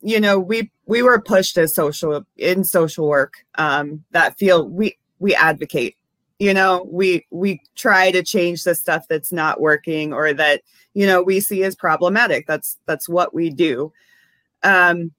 you 0.00 0.20
know 0.20 0.38
we 0.38 0.70
we 0.86 1.02
were 1.02 1.20
pushed 1.20 1.58
as 1.58 1.74
social 1.74 2.24
in 2.36 2.62
social 2.62 3.08
work 3.08 3.44
um, 3.56 4.04
that 4.12 4.38
field 4.38 4.70
we 4.70 4.96
we 5.18 5.34
advocate 5.34 5.96
you 6.38 6.54
know 6.54 6.86
we 6.88 7.26
we 7.32 7.60
try 7.74 8.12
to 8.12 8.22
change 8.22 8.62
the 8.62 8.76
stuff 8.76 9.06
that's 9.08 9.32
not 9.32 9.60
working 9.60 10.12
or 10.12 10.32
that 10.34 10.62
you 10.94 11.08
know 11.08 11.24
we 11.24 11.40
see 11.40 11.64
as 11.64 11.74
problematic. 11.74 12.46
That's 12.46 12.78
that's 12.86 13.08
what 13.08 13.34
we 13.34 13.50
do. 13.50 13.92
Um 14.62 15.10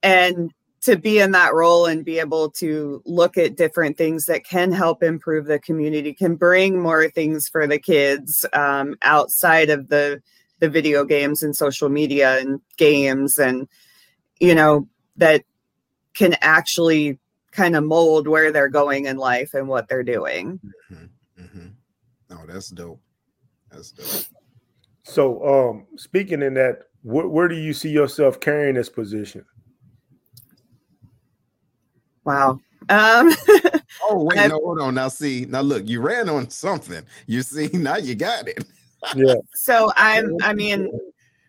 and 0.00 0.52
to 0.82 0.96
be 0.96 1.18
in 1.18 1.32
that 1.32 1.54
role 1.54 1.86
and 1.86 2.04
be 2.04 2.20
able 2.20 2.50
to 2.50 3.02
look 3.04 3.36
at 3.36 3.56
different 3.56 3.98
things 3.98 4.26
that 4.26 4.44
can 4.44 4.70
help 4.70 5.02
improve 5.02 5.46
the 5.46 5.58
community 5.58 6.14
can 6.14 6.36
bring 6.36 6.80
more 6.80 7.10
things 7.10 7.48
for 7.48 7.66
the 7.66 7.78
kids 7.78 8.46
um, 8.54 8.94
outside 9.02 9.68
of 9.68 9.88
the 9.88 10.22
the 10.60 10.68
video 10.68 11.04
games 11.04 11.42
and 11.42 11.56
social 11.56 11.88
media 11.88 12.38
and 12.38 12.60
games 12.76 13.38
and 13.38 13.66
you 14.38 14.54
know 14.54 14.86
that 15.16 15.42
can 16.14 16.36
actually 16.40 17.18
kind 17.50 17.74
of 17.74 17.82
mold 17.82 18.28
where 18.28 18.52
they're 18.52 18.68
going 18.68 19.06
in 19.06 19.16
life 19.16 19.54
and 19.54 19.66
what 19.66 19.88
they're 19.88 20.04
doing. 20.04 20.60
Mm-hmm. 20.92 21.42
Mm-hmm. 21.42 21.66
oh 22.32 22.46
that's 22.46 22.68
dope. 22.68 23.00
That's 23.70 23.90
dope. 23.90 24.24
So 25.02 25.68
um 25.70 25.86
speaking 25.96 26.42
in 26.42 26.54
that 26.54 26.82
wh- 27.02 27.30
where 27.30 27.48
do 27.48 27.56
you 27.56 27.72
see 27.72 27.90
yourself 27.90 28.38
carrying 28.38 28.74
this 28.74 28.88
position? 28.88 29.44
Wow. 32.24 32.60
Um 32.90 33.32
oh 34.04 34.24
wait 34.24 34.48
no 34.48 34.56
hold 34.56 34.80
on. 34.80 34.94
Now 34.94 35.08
see 35.08 35.46
now 35.48 35.62
look 35.62 35.88
you 35.88 36.00
ran 36.00 36.28
on 36.28 36.50
something. 36.50 37.02
You 37.26 37.42
see 37.42 37.68
now 37.72 37.96
you 37.96 38.14
got 38.14 38.46
it 38.46 38.64
yeah. 39.14 39.34
So 39.54 39.92
i'm 39.96 40.36
i 40.42 40.52
mean 40.54 40.90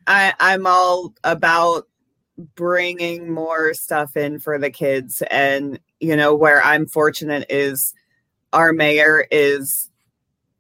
i 0.08 0.34
i'm 0.40 0.68
all 0.68 1.14
about 1.24 1.88
bringing 2.56 3.32
more 3.32 3.74
stuff 3.74 4.18
in 4.18 4.40
for 4.40 4.58
the 4.58 4.72
kids. 4.72 5.22
And 5.30 5.80
you 6.00 6.16
know 6.16 6.36
where 6.36 6.64
i'm 6.64 6.88
fortunate 6.88 7.46
is 7.50 7.94
our 8.54 8.74
mayor 8.74 9.26
is 9.32 9.90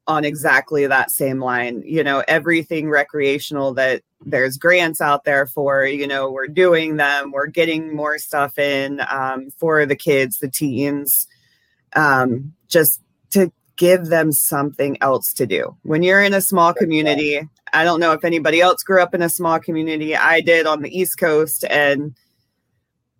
on 0.07 0.25
exactly 0.25 0.87
that 0.87 1.11
same 1.11 1.39
line. 1.39 1.83
You 1.85 2.03
know 2.03 2.23
everything 2.27 2.89
recreational 2.89 3.73
that 3.75 4.03
there's 4.25 4.57
grants 4.57 5.01
out 5.01 5.23
there 5.23 5.45
for 5.45 5.85
you 5.85 6.07
know 6.07 6.29
we're 6.29 6.47
doing 6.47 6.97
them 6.97 7.31
we're 7.31 7.47
getting 7.47 7.95
more 7.95 8.17
stuff 8.17 8.59
in 8.59 9.01
um, 9.09 9.49
for 9.57 9.85
the 9.85 9.95
kids 9.95 10.39
the 10.39 10.49
teens 10.49 11.27
um, 11.95 12.53
just 12.67 13.01
to 13.31 13.51
give 13.81 14.05
them 14.05 14.31
something 14.31 14.95
else 15.01 15.33
to 15.33 15.47
do 15.47 15.75
when 15.81 16.03
you're 16.03 16.21
in 16.21 16.35
a 16.35 16.41
small 16.41 16.71
community 16.71 17.41
I 17.73 17.83
don't 17.83 17.99
know 17.99 18.11
if 18.11 18.23
anybody 18.23 18.61
else 18.61 18.83
grew 18.83 19.01
up 19.01 19.13
in 19.13 19.21
a 19.21 19.29
small 19.29 19.59
community. 19.59 20.15
I 20.15 20.41
did 20.41 20.65
on 20.65 20.81
the 20.81 20.97
East 20.97 21.17
Coast, 21.17 21.63
and 21.69 22.15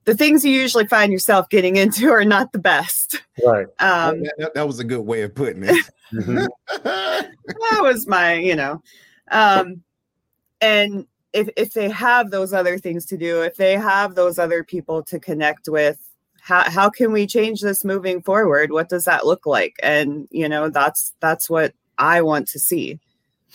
the 0.05 0.15
things 0.15 0.43
you 0.43 0.51
usually 0.51 0.87
find 0.87 1.11
yourself 1.11 1.49
getting 1.49 1.75
into 1.77 2.09
are 2.11 2.25
not 2.25 2.51
the 2.51 2.59
best. 2.59 3.21
Right. 3.45 3.67
Um, 3.79 4.23
that, 4.37 4.51
that, 4.55 4.67
was 4.67 4.79
a 4.79 4.83
good 4.83 5.01
way 5.01 5.21
of 5.21 5.35
putting 5.35 5.63
it. 5.63 5.85
Mm-hmm. 6.11 6.45
that 6.83 7.79
was 7.79 8.05
my, 8.05 8.33
you 8.33 8.53
know, 8.53 8.83
um, 9.31 9.81
and 10.59 11.07
if 11.31 11.47
if 11.55 11.71
they 11.71 11.87
have 11.87 12.31
those 12.31 12.51
other 12.51 12.77
things 12.77 13.05
to 13.05 13.17
do, 13.17 13.43
if 13.43 13.55
they 13.55 13.77
have 13.77 14.13
those 14.13 14.37
other 14.37 14.61
people 14.61 15.03
to 15.03 15.21
connect 15.21 15.69
with, 15.69 16.10
how 16.41 16.69
how 16.69 16.89
can 16.89 17.11
we 17.11 17.27
change 17.27 17.61
this 17.61 17.85
moving 17.85 18.21
forward? 18.21 18.71
What 18.71 18.89
does 18.89 19.05
that 19.05 19.25
look 19.25 19.45
like? 19.45 19.75
And 19.83 20.27
you 20.31 20.49
know, 20.49 20.69
that's 20.69 21.13
that's 21.19 21.49
what 21.49 21.73
I 21.97 22.21
want 22.21 22.47
to 22.49 22.59
see. 22.59 22.99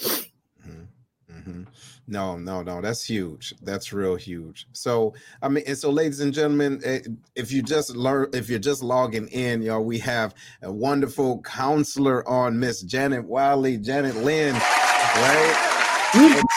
Mm-hmm. 0.00 1.64
No, 2.06 2.36
no, 2.36 2.62
no. 2.62 2.80
That's 2.80 3.04
huge. 3.04 3.54
That's 3.62 3.92
real 3.92 4.14
huge. 4.14 4.68
So, 4.72 5.14
I 5.42 5.48
mean, 5.48 5.64
and 5.66 5.76
so, 5.76 5.90
ladies 5.90 6.20
and 6.20 6.32
gentlemen, 6.32 6.80
eh, 6.84 7.00
if 7.34 7.50
you 7.50 7.60
just 7.60 7.96
learn, 7.96 8.30
if 8.32 8.48
you're 8.48 8.60
just 8.60 8.84
logging 8.84 9.26
in, 9.28 9.62
y'all, 9.62 9.84
we 9.84 9.98
have 9.98 10.34
a 10.62 10.70
wonderful 10.70 11.42
counselor 11.42 12.26
on 12.28 12.58
Miss 12.58 12.82
Janet 12.82 13.24
Wiley, 13.24 13.78
Janet 13.78 14.14
Lynne, 14.16 14.54
right? 14.54 15.72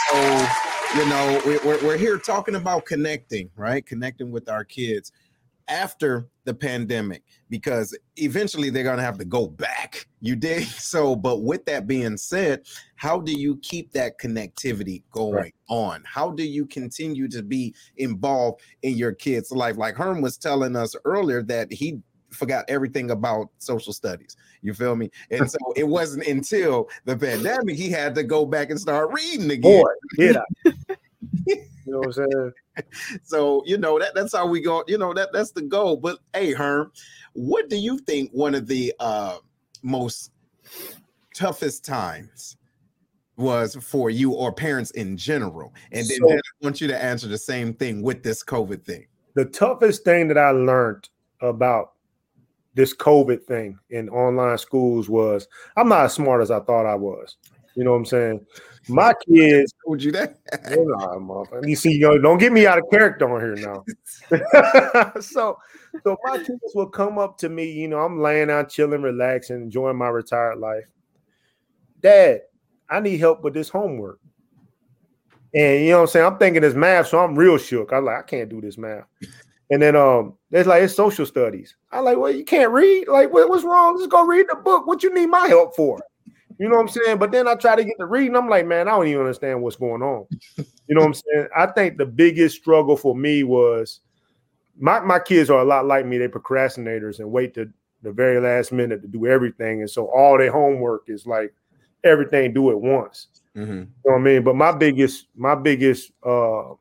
so, 0.09 0.99
you 0.99 1.09
know, 1.09 1.41
we're, 1.45 1.83
we're 1.83 1.97
here 1.97 2.19
talking 2.19 2.53
about 2.53 2.85
connecting, 2.85 3.49
right? 3.55 3.83
Connecting 3.83 4.29
with 4.31 4.47
our 4.47 4.63
kids 4.63 5.11
after 5.69 6.27
the 6.45 6.53
pandemic 6.53 7.23
because 7.49 7.97
eventually 8.17 8.69
they're 8.69 8.83
going 8.83 8.97
to 8.97 9.03
have 9.03 9.17
to 9.17 9.25
go 9.25 9.47
back 9.47 10.07
you 10.19 10.35
did 10.35 10.63
so 10.67 11.15
but 11.15 11.43
with 11.43 11.65
that 11.65 11.87
being 11.87 12.17
said 12.17 12.61
how 12.95 13.19
do 13.19 13.31
you 13.31 13.57
keep 13.57 13.91
that 13.91 14.19
connectivity 14.19 15.03
going 15.11 15.33
right. 15.33 15.55
on 15.69 16.03
how 16.05 16.31
do 16.31 16.43
you 16.43 16.65
continue 16.65 17.27
to 17.27 17.43
be 17.43 17.73
involved 17.97 18.61
in 18.81 18.97
your 18.97 19.13
kids 19.13 19.51
life 19.51 19.77
like 19.77 19.95
herm 19.95 20.21
was 20.21 20.37
telling 20.37 20.75
us 20.75 20.95
earlier 21.05 21.41
that 21.43 21.71
he 21.71 22.01
forgot 22.31 22.65
everything 22.67 23.11
about 23.11 23.49
social 23.57 23.93
studies. 23.93 24.35
You 24.61 24.73
feel 24.73 24.95
me? 24.95 25.09
And 25.31 25.49
so 25.49 25.57
it 25.75 25.87
wasn't 25.87 26.27
until 26.27 26.89
the 27.05 27.17
pandemic 27.17 27.75
he 27.75 27.89
had 27.89 28.15
to 28.15 28.23
go 28.23 28.45
back 28.45 28.69
and 28.69 28.79
start 28.79 29.11
reading 29.13 29.51
again. 29.51 29.81
Boy, 29.81 29.89
yeah. 30.17 30.41
you 31.45 31.65
know 31.85 31.99
what 31.99 32.07
I'm 32.07 32.13
saying? 32.13 32.51
so 33.23 33.63
you 33.65 33.77
know 33.77 33.99
that 33.99 34.13
that's 34.15 34.35
how 34.35 34.47
we 34.47 34.61
go. 34.61 34.83
You 34.87 34.97
know 34.97 35.13
that 35.13 35.29
that's 35.33 35.51
the 35.51 35.61
goal. 35.61 35.97
But 35.97 36.19
hey, 36.33 36.53
Herm, 36.53 36.91
what 37.33 37.69
do 37.69 37.77
you 37.77 37.99
think 37.99 38.31
one 38.31 38.55
of 38.55 38.67
the 38.67 38.93
uh, 38.99 39.37
most 39.81 40.31
toughest 41.33 41.85
times 41.85 42.57
was 43.37 43.75
for 43.75 44.09
you 44.09 44.33
or 44.33 44.51
parents 44.53 44.91
in 44.91 45.17
general? 45.17 45.73
And 45.91 46.07
then, 46.07 46.17
so, 46.17 46.27
then 46.27 46.37
I 46.37 46.65
want 46.65 46.81
you 46.81 46.87
to 46.87 47.03
answer 47.03 47.27
the 47.27 47.37
same 47.37 47.73
thing 47.73 48.01
with 48.01 48.23
this 48.23 48.43
COVID 48.43 48.83
thing. 48.83 49.07
The 49.35 49.45
toughest 49.45 50.03
thing 50.03 50.27
that 50.27 50.37
I 50.37 50.51
learned 50.51 51.07
about 51.41 51.93
this 52.75 52.95
COVID 52.95 53.43
thing 53.43 53.77
in 53.89 54.09
online 54.09 54.57
schools 54.57 55.09
was 55.09 55.47
I'm 55.75 55.89
not 55.89 56.05
as 56.05 56.13
smart 56.13 56.41
as 56.41 56.51
I 56.51 56.59
thought 56.59 56.85
I 56.85 56.95
was. 56.95 57.37
You 57.75 57.83
know 57.83 57.91
what 57.91 57.97
I'm 57.97 58.05
saying? 58.05 58.45
My 58.87 59.13
kids 59.27 59.73
told 59.85 60.01
you 60.01 60.11
that. 60.13 60.37
you 61.67 61.75
see, 61.75 61.93
you 61.93 61.99
know, 61.99 62.17
don't 62.17 62.37
get 62.37 62.51
me 62.51 62.65
out 62.65 62.77
of 62.77 62.85
character 62.91 63.29
on 63.29 63.41
here 63.41 63.55
now. 63.55 63.83
so, 65.21 65.57
so 66.03 66.17
my 66.23 66.37
kids 66.37 66.71
will 66.73 66.87
come 66.87 67.17
up 67.17 67.37
to 67.39 67.49
me. 67.49 67.71
You 67.71 67.87
know, 67.87 67.99
I'm 67.99 68.21
laying 68.21 68.49
out, 68.49 68.69
chilling, 68.69 69.01
relaxing, 69.01 69.57
enjoying 69.57 69.97
my 69.97 70.09
retired 70.09 70.59
life. 70.59 70.85
Dad, 72.01 72.41
I 72.89 72.99
need 72.99 73.17
help 73.17 73.43
with 73.43 73.53
this 73.53 73.69
homework. 73.69 74.19
And 75.53 75.83
you 75.83 75.91
know 75.91 75.97
what 75.97 76.01
I'm 76.01 76.07
saying? 76.07 76.25
I'm 76.25 76.37
thinking 76.37 76.63
it's 76.63 76.75
math, 76.75 77.07
so 77.07 77.19
I'm 77.19 77.35
real 77.35 77.57
shook. 77.57 77.91
I'm 77.91 78.05
like, 78.05 78.17
I 78.17 78.21
can't 78.21 78.49
do 78.49 78.61
this 78.61 78.77
math. 78.77 79.05
And 79.71 79.81
then 79.81 79.95
um, 79.95 80.35
it's 80.51 80.67
like 80.67 80.83
it's 80.83 80.95
social 80.95 81.25
studies. 81.25 81.75
I 81.91 81.99
like, 81.99 82.17
well, 82.17 82.31
you 82.31 82.43
can't 82.43 82.71
read. 82.71 83.07
Like, 83.07 83.31
what, 83.31 83.49
what's 83.49 83.63
wrong? 83.63 83.97
Just 83.97 84.09
go 84.09 84.25
read 84.25 84.47
the 84.49 84.55
book. 84.55 84.87
What 84.87 85.03
you 85.03 85.13
need 85.13 85.27
my 85.27 85.47
help 85.47 85.75
for? 85.75 85.99
You 86.59 86.67
know 86.67 86.75
what 86.75 86.81
I'm 86.81 86.87
saying? 86.89 87.17
But 87.19 87.31
then 87.31 87.47
I 87.47 87.55
try 87.55 87.77
to 87.77 87.85
get 87.85 87.97
to 87.99 88.05
reading. 88.05 88.35
I'm 88.35 88.49
like, 88.49 88.67
man, 88.67 88.89
I 88.89 88.91
don't 88.91 89.07
even 89.07 89.21
understand 89.21 89.61
what's 89.61 89.77
going 89.77 90.01
on. 90.01 90.25
You 90.57 90.95
know 90.95 91.01
what 91.01 91.07
I'm 91.07 91.13
saying? 91.13 91.47
I 91.55 91.67
think 91.67 91.97
the 91.97 92.05
biggest 92.05 92.57
struggle 92.57 92.97
for 92.97 93.15
me 93.15 93.43
was 93.43 94.01
my, 94.77 94.99
my 94.99 95.19
kids 95.19 95.49
are 95.49 95.61
a 95.61 95.65
lot 95.65 95.85
like 95.85 96.05
me. 96.05 96.17
They 96.17 96.27
procrastinators 96.27 97.19
and 97.19 97.31
wait 97.31 97.53
to 97.53 97.71
the 98.01 98.11
very 98.11 98.41
last 98.41 98.73
minute 98.73 99.01
to 99.03 99.07
do 99.07 99.25
everything. 99.25 99.79
And 99.81 99.89
so 99.89 100.07
all 100.07 100.37
their 100.37 100.51
homework 100.51 101.03
is 101.07 101.25
like 101.25 101.53
everything 102.03 102.53
do 102.53 102.71
at 102.71 102.81
once. 102.81 103.27
Mm-hmm. 103.55 103.71
You 103.71 103.77
know 103.77 103.87
what 104.03 104.15
I 104.15 104.19
mean? 104.19 104.43
But 104.43 104.55
my 104.55 104.73
biggest, 104.73 105.27
my 105.35 105.55
biggest 105.55 106.11
uh 106.25 106.73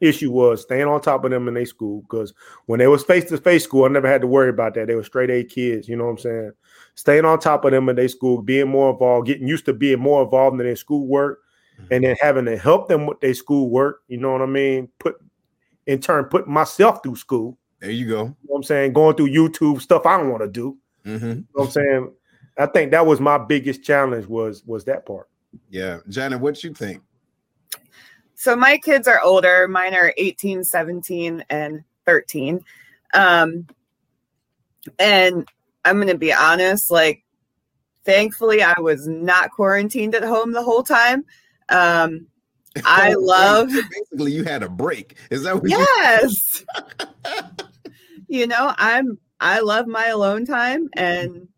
issue 0.00 0.30
was 0.30 0.62
staying 0.62 0.86
on 0.86 1.00
top 1.00 1.24
of 1.24 1.30
them 1.30 1.48
in 1.48 1.54
their 1.54 1.66
school 1.66 2.02
because 2.02 2.34
when 2.66 2.78
they 2.78 2.86
was 2.86 3.04
face 3.04 3.24
to 3.26 3.38
face 3.38 3.64
school, 3.64 3.84
I 3.84 3.88
never 3.88 4.08
had 4.08 4.20
to 4.22 4.26
worry 4.26 4.50
about 4.50 4.74
that. 4.74 4.86
They 4.86 4.94
were 4.94 5.04
straight 5.04 5.30
A 5.30 5.44
kids, 5.44 5.88
you 5.88 5.96
know 5.96 6.04
what 6.04 6.10
I'm 6.10 6.18
saying? 6.18 6.52
Staying 6.94 7.24
on 7.24 7.38
top 7.38 7.64
of 7.64 7.72
them 7.72 7.88
in 7.88 7.96
their 7.96 8.08
school, 8.08 8.42
being 8.42 8.68
more 8.68 8.90
involved, 8.90 9.26
getting 9.26 9.48
used 9.48 9.64
to 9.66 9.72
being 9.72 10.00
more 10.00 10.22
involved 10.22 10.58
in 10.60 10.66
their 10.66 10.76
schoolwork, 10.76 11.40
mm-hmm. 11.80 11.92
and 11.92 12.04
then 12.04 12.16
having 12.20 12.44
to 12.46 12.56
help 12.56 12.88
them 12.88 13.06
with 13.06 13.20
their 13.20 13.34
schoolwork. 13.34 14.02
You 14.08 14.18
know 14.18 14.32
what 14.32 14.42
I 14.42 14.46
mean? 14.46 14.88
Put 14.98 15.16
in 15.86 16.00
turn, 16.00 16.24
put 16.24 16.48
myself 16.48 17.02
through 17.02 17.16
school. 17.16 17.58
There 17.80 17.90
you 17.90 18.08
go. 18.08 18.18
You 18.18 18.24
know 18.24 18.36
what 18.42 18.58
I'm 18.58 18.62
saying? 18.64 18.92
Going 18.92 19.16
through 19.16 19.30
YouTube 19.30 19.80
stuff 19.80 20.06
I 20.06 20.16
don't 20.16 20.30
want 20.30 20.42
to 20.42 20.48
do. 20.48 20.78
Mm-hmm. 21.04 21.26
You 21.26 21.34
know 21.34 21.44
what 21.52 21.64
I'm 21.66 21.70
saying? 21.70 22.12
I 22.56 22.66
think 22.66 22.92
that 22.92 23.04
was 23.04 23.20
my 23.20 23.38
biggest 23.38 23.82
challenge 23.82 24.26
was 24.26 24.64
was 24.64 24.84
that 24.84 25.06
part. 25.06 25.28
Yeah. 25.70 25.98
Janet, 26.08 26.40
what 26.40 26.62
you 26.62 26.72
think? 26.72 27.02
So 28.34 28.56
my 28.56 28.78
kids 28.78 29.08
are 29.08 29.20
older. 29.20 29.68
Mine 29.68 29.94
are 29.94 30.12
18, 30.16 30.64
17, 30.64 31.44
and 31.50 31.84
13. 32.04 32.60
Um, 33.14 33.66
and 34.98 35.48
I'm 35.84 35.96
going 35.96 36.08
to 36.08 36.18
be 36.18 36.32
honest, 36.32 36.90
like, 36.90 37.24
thankfully, 38.04 38.62
I 38.62 38.78
was 38.80 39.06
not 39.06 39.50
quarantined 39.50 40.14
at 40.14 40.24
home 40.24 40.52
the 40.52 40.62
whole 40.62 40.82
time. 40.82 41.24
Um, 41.68 42.26
I 42.84 43.14
love. 43.14 43.68
Basically, 43.68 44.32
you 44.32 44.44
had 44.44 44.62
a 44.62 44.68
break. 44.68 45.16
Is 45.30 45.44
that 45.44 45.56
what 45.56 45.68
yes. 45.68 46.64
you 48.28 48.46
know, 48.46 48.74
I'm 48.76 49.18
I 49.40 49.60
love 49.60 49.86
my 49.86 50.06
alone 50.06 50.46
time 50.46 50.88
and 50.94 51.48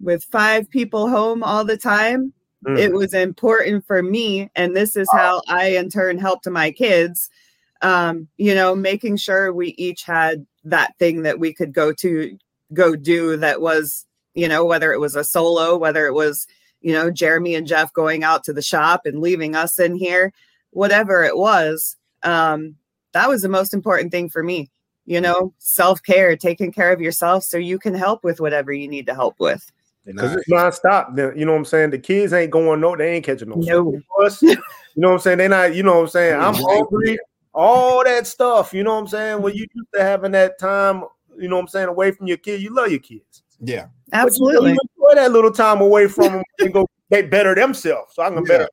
with 0.00 0.24
five 0.24 0.68
people 0.70 1.08
home 1.08 1.42
all 1.42 1.64
the 1.64 1.76
time, 1.76 2.32
mm. 2.66 2.78
it 2.78 2.92
was 2.92 3.14
important 3.14 3.86
for 3.86 4.02
me 4.02 4.50
and 4.54 4.76
this 4.76 4.96
is 4.96 5.08
how 5.12 5.42
I 5.48 5.76
in 5.76 5.88
turn 5.88 6.18
helped 6.18 6.48
my 6.48 6.70
kids 6.70 7.30
um, 7.82 8.28
you 8.36 8.54
know, 8.54 8.74
making 8.74 9.16
sure 9.16 9.52
we 9.52 9.68
each 9.78 10.02
had 10.02 10.46
that 10.64 10.96
thing 10.98 11.22
that 11.22 11.38
we 11.38 11.52
could 11.52 11.72
go 11.72 11.92
to 11.94 12.36
go 12.72 12.96
do 12.96 13.36
that 13.36 13.60
was, 13.60 14.06
you 14.34 14.48
know, 14.48 14.64
whether 14.64 14.92
it 14.92 15.00
was 15.00 15.16
a 15.16 15.24
solo, 15.24 15.76
whether 15.76 16.06
it 16.06 16.14
was, 16.14 16.46
you 16.80 16.92
know, 16.92 17.10
Jeremy 17.10 17.54
and 17.54 17.66
Jeff 17.66 17.92
going 17.92 18.22
out 18.22 18.44
to 18.44 18.52
the 18.52 18.62
shop 18.62 19.02
and 19.04 19.20
leaving 19.20 19.56
us 19.56 19.78
in 19.78 19.96
here, 19.96 20.32
whatever 20.70 21.24
it 21.24 21.36
was, 21.36 21.96
um, 22.22 22.76
that 23.12 23.28
was 23.28 23.42
the 23.42 23.48
most 23.48 23.74
important 23.74 24.12
thing 24.12 24.28
for 24.28 24.42
me. 24.42 24.70
You 25.06 25.22
know, 25.22 25.54
self 25.58 26.02
care, 26.02 26.36
taking 26.36 26.70
care 26.70 26.92
of 26.92 27.00
yourself 27.00 27.42
so 27.42 27.56
you 27.56 27.78
can 27.78 27.94
help 27.94 28.22
with 28.22 28.40
whatever 28.40 28.72
you 28.72 28.86
need 28.86 29.06
to 29.06 29.14
help 29.14 29.40
with. 29.40 29.72
Because 30.04 30.34
it's 30.34 30.50
nonstop. 30.50 31.16
You 31.36 31.46
know 31.46 31.52
what 31.52 31.58
I'm 31.58 31.64
saying? 31.64 31.90
The 31.90 31.98
kids 31.98 32.32
ain't 32.34 32.50
going 32.50 32.80
no, 32.80 32.94
they 32.94 33.14
ain't 33.14 33.24
catching 33.24 33.48
no. 33.48 33.56
no. 33.56 33.92
you 34.42 34.56
know 34.96 35.08
what 35.08 35.14
I'm 35.14 35.18
saying? 35.18 35.38
They 35.38 35.48
not, 35.48 35.74
you 35.74 35.82
know 35.82 35.96
what 35.96 36.02
I'm 36.02 36.08
saying? 36.08 36.40
I'm 36.40 36.54
hungry 36.54 37.18
all 37.58 38.04
that 38.04 38.26
stuff. 38.26 38.72
You 38.72 38.84
know 38.84 38.94
what 38.94 39.00
I'm 39.00 39.08
saying? 39.08 39.42
When 39.42 39.54
you 39.54 39.66
used 39.74 39.88
to 39.94 40.02
having 40.02 40.32
that 40.32 40.58
time, 40.58 41.04
you 41.38 41.48
know 41.48 41.56
what 41.56 41.62
I'm 41.62 41.68
saying, 41.68 41.88
away 41.88 42.10
from 42.10 42.26
your 42.26 42.36
kids, 42.36 42.62
you 42.62 42.74
love 42.74 42.90
your 42.90 43.00
kids. 43.00 43.42
Yeah, 43.60 43.86
absolutely. 44.12 44.72
you 44.72 44.78
enjoy 44.96 45.20
that 45.20 45.32
little 45.32 45.52
time 45.52 45.80
away 45.80 46.08
from 46.08 46.32
them 46.32 46.42
and 46.60 46.72
go 46.72 46.88
they 47.10 47.22
better 47.22 47.54
themselves. 47.54 48.14
So 48.14 48.22
I 48.22 48.28
can 48.28 48.38
yeah. 48.38 48.42
better 48.42 48.58
myself. 48.64 48.70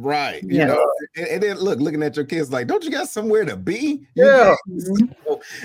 Right. 0.00 0.44
You 0.44 0.58
yeah. 0.58 0.66
know, 0.66 0.92
and, 1.16 1.26
and, 1.26 1.42
then 1.42 1.56
look, 1.58 1.80
looking 1.80 2.04
at 2.04 2.14
your 2.14 2.24
kids 2.24 2.52
like, 2.52 2.68
don't 2.68 2.84
you 2.84 2.90
got 2.90 3.08
somewhere 3.08 3.44
to 3.44 3.56
be? 3.56 4.06
Yeah. 4.14 4.54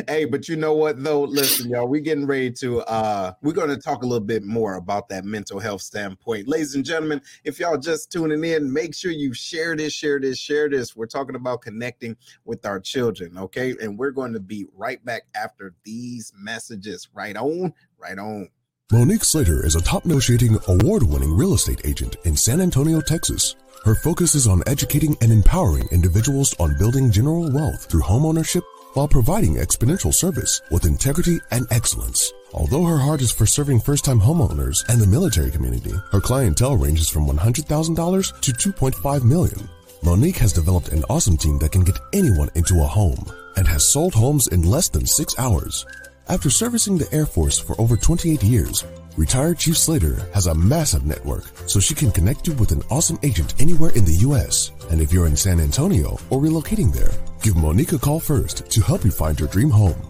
hey, 0.07 0.25
but 0.25 0.49
you 0.49 0.55
know 0.55 0.73
what 0.73 1.03
though? 1.03 1.21
Listen, 1.21 1.69
y'all, 1.69 1.87
we 1.87 2.01
getting 2.01 2.25
ready 2.25 2.49
to 2.53 2.81
uh 2.81 3.33
we're 3.43 3.53
gonna 3.53 3.77
talk 3.77 4.01
a 4.01 4.07
little 4.07 4.25
bit 4.25 4.43
more 4.43 4.75
about 4.75 5.07
that 5.09 5.23
mental 5.23 5.59
health 5.59 5.83
standpoint. 5.83 6.47
Ladies 6.47 6.73
and 6.73 6.83
gentlemen, 6.83 7.21
if 7.43 7.59
y'all 7.59 7.77
just 7.77 8.11
tuning 8.11 8.43
in, 8.43 8.73
make 8.73 8.95
sure 8.95 9.11
you 9.11 9.35
share 9.35 9.75
this, 9.75 9.93
share 9.93 10.19
this, 10.19 10.39
share 10.39 10.67
this. 10.67 10.95
We're 10.95 11.05
talking 11.05 11.35
about 11.35 11.61
connecting 11.61 12.17
with 12.43 12.65
our 12.65 12.79
children, 12.79 13.37
okay? 13.37 13.75
And 13.79 13.99
we're 13.99 14.11
going 14.11 14.33
to 14.33 14.39
be 14.39 14.65
right 14.75 15.03
back 15.05 15.23
after 15.35 15.75
these 15.83 16.33
messages. 16.35 17.07
Right 17.13 17.37
on, 17.37 17.71
right 17.99 18.17
on. 18.17 18.49
Monique 18.91 19.23
Slater 19.23 19.65
is 19.65 19.75
a 19.75 19.81
top 19.81 20.05
negotiating 20.05 20.59
award 20.67 21.03
winning 21.03 21.33
real 21.35 21.53
estate 21.53 21.81
agent 21.85 22.17
in 22.25 22.35
San 22.35 22.59
Antonio, 22.61 23.01
Texas. 23.01 23.55
Her 23.85 23.95
focus 23.95 24.35
is 24.35 24.45
on 24.45 24.61
educating 24.67 25.17
and 25.21 25.31
empowering 25.31 25.87
individuals 25.91 26.53
on 26.59 26.77
building 26.77 27.09
general 27.09 27.51
wealth 27.51 27.85
through 27.85 28.01
homeownership 28.01 28.61
while 28.93 29.07
providing 29.07 29.55
exponential 29.55 30.13
service 30.13 30.61
with 30.69 30.85
integrity 30.85 31.39
and 31.49 31.65
excellence. 31.71 32.31
Although 32.53 32.83
her 32.83 32.99
heart 32.99 33.21
is 33.21 33.31
for 33.31 33.47
serving 33.47 33.79
first-time 33.79 34.19
homeowners 34.19 34.87
and 34.89 35.01
the 35.01 35.07
military 35.07 35.49
community, 35.49 35.93
her 36.11 36.21
clientele 36.21 36.77
ranges 36.77 37.09
from 37.09 37.25
$100,000 37.25 38.41
to 38.41 38.51
2.5 38.51 39.23
million. 39.23 39.69
Monique 40.03 40.37
has 40.37 40.53
developed 40.53 40.89
an 40.89 41.03
awesome 41.09 41.37
team 41.37 41.57
that 41.59 41.71
can 41.71 41.83
get 41.83 41.97
anyone 42.11 42.49
into 42.53 42.83
a 42.83 42.85
home 42.85 43.25
and 43.55 43.65
has 43.67 43.91
sold 43.91 44.13
homes 44.13 44.49
in 44.49 44.61
less 44.61 44.89
than 44.89 45.07
six 45.07 45.39
hours. 45.39 45.85
After 46.29 46.49
servicing 46.49 46.97
the 46.97 47.13
Air 47.13 47.25
Force 47.25 47.59
for 47.59 47.75
over 47.79 47.97
28 47.97 48.41
years, 48.43 48.85
Retired 49.17 49.59
Chief 49.59 49.77
Slater 49.77 50.25
has 50.33 50.47
a 50.47 50.55
massive 50.55 51.05
network, 51.05 51.43
so 51.67 51.81
she 51.81 51.93
can 51.93 52.11
connect 52.11 52.47
you 52.47 52.53
with 52.53 52.71
an 52.71 52.81
awesome 52.89 53.19
agent 53.23 53.53
anywhere 53.59 53.91
in 53.91 54.05
the 54.05 54.15
U.S. 54.27 54.71
And 54.89 55.01
if 55.01 55.11
you're 55.11 55.27
in 55.27 55.35
San 55.35 55.59
Antonio 55.59 56.17
or 56.29 56.39
relocating 56.39 56.93
there, 56.93 57.11
give 57.41 57.57
Monique 57.57 57.91
a 57.91 57.99
call 57.99 58.21
first 58.21 58.71
to 58.71 58.79
help 58.81 59.03
you 59.03 59.11
find 59.11 59.37
your 59.37 59.49
dream 59.49 59.69
home. 59.69 60.01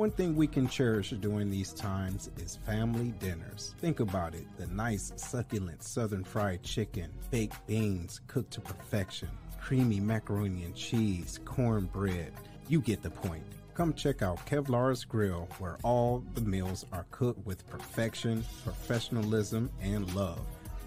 one 0.00 0.10
thing 0.10 0.34
we 0.34 0.46
can 0.46 0.66
cherish 0.66 1.10
during 1.10 1.50
these 1.50 1.74
times 1.74 2.30
is 2.38 2.56
family 2.64 3.12
dinners. 3.20 3.74
Think 3.80 4.00
about 4.00 4.34
it 4.34 4.46
the 4.56 4.66
nice, 4.68 5.12
succulent 5.16 5.82
southern 5.82 6.24
fried 6.24 6.62
chicken, 6.62 7.10
baked 7.30 7.66
beans 7.66 8.22
cooked 8.26 8.50
to 8.52 8.62
perfection, 8.62 9.28
creamy 9.60 10.00
macaroni 10.00 10.64
and 10.64 10.74
cheese, 10.74 11.38
cornbread. 11.44 12.32
You 12.66 12.80
get 12.80 13.02
the 13.02 13.10
point. 13.10 13.44
Come 13.74 13.92
check 13.92 14.22
out 14.22 14.46
Kevlar's 14.46 15.04
Grill, 15.04 15.46
where 15.58 15.76
all 15.82 16.24
the 16.32 16.40
meals 16.40 16.86
are 16.94 17.04
cooked 17.10 17.44
with 17.44 17.68
perfection, 17.68 18.42
professionalism, 18.64 19.68
and 19.82 20.14
love 20.14 20.40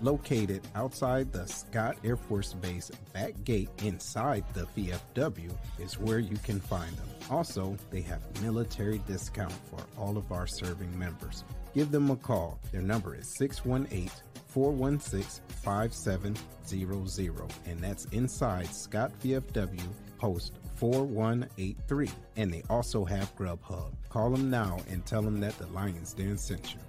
located 0.04 0.62
outside 0.76 1.32
the 1.32 1.48
Scott 1.48 1.98
Air 2.04 2.18
Force 2.18 2.54
Base 2.54 2.92
back 3.14 3.34
gate 3.44 3.70
inside 3.84 4.44
the 4.54 4.68
VFW 4.78 5.56
is 5.80 5.98
where 5.98 6.20
you 6.20 6.38
can 6.38 6.60
find 6.60 6.96
them. 6.98 7.08
Also, 7.32 7.78
they 7.90 8.02
have 8.02 8.22
military 8.42 9.00
discount 9.08 9.54
for 9.70 9.80
all 9.98 10.18
of 10.18 10.32
our 10.32 10.46
serving 10.46 10.98
members. 11.00 11.44
Give 11.74 11.90
them 11.90 12.12
a 12.12 12.16
call. 12.16 12.60
Their 12.72 12.82
number 12.82 13.16
is 13.16 13.28
618 13.38 14.12
416 14.48 15.42
5700, 15.64 17.54
and 17.66 17.80
that's 17.80 18.06
inside 18.06 18.68
Scott 18.68 19.12
VFW 19.24 19.82
Post 20.20 20.54
4183. 20.76 22.10
And 22.36 22.54
they 22.54 22.64
also 22.70 23.06
have 23.06 23.36
Grubhub. 23.36 23.94
Call 24.10 24.30
them 24.32 24.50
now 24.50 24.80
and 24.90 25.06
tell 25.06 25.22
them 25.22 25.40
that 25.40 25.58
the 25.58 25.68
Lions 25.68 26.14
Den 26.14 26.38
sent 26.38 26.74
you. 26.74 26.80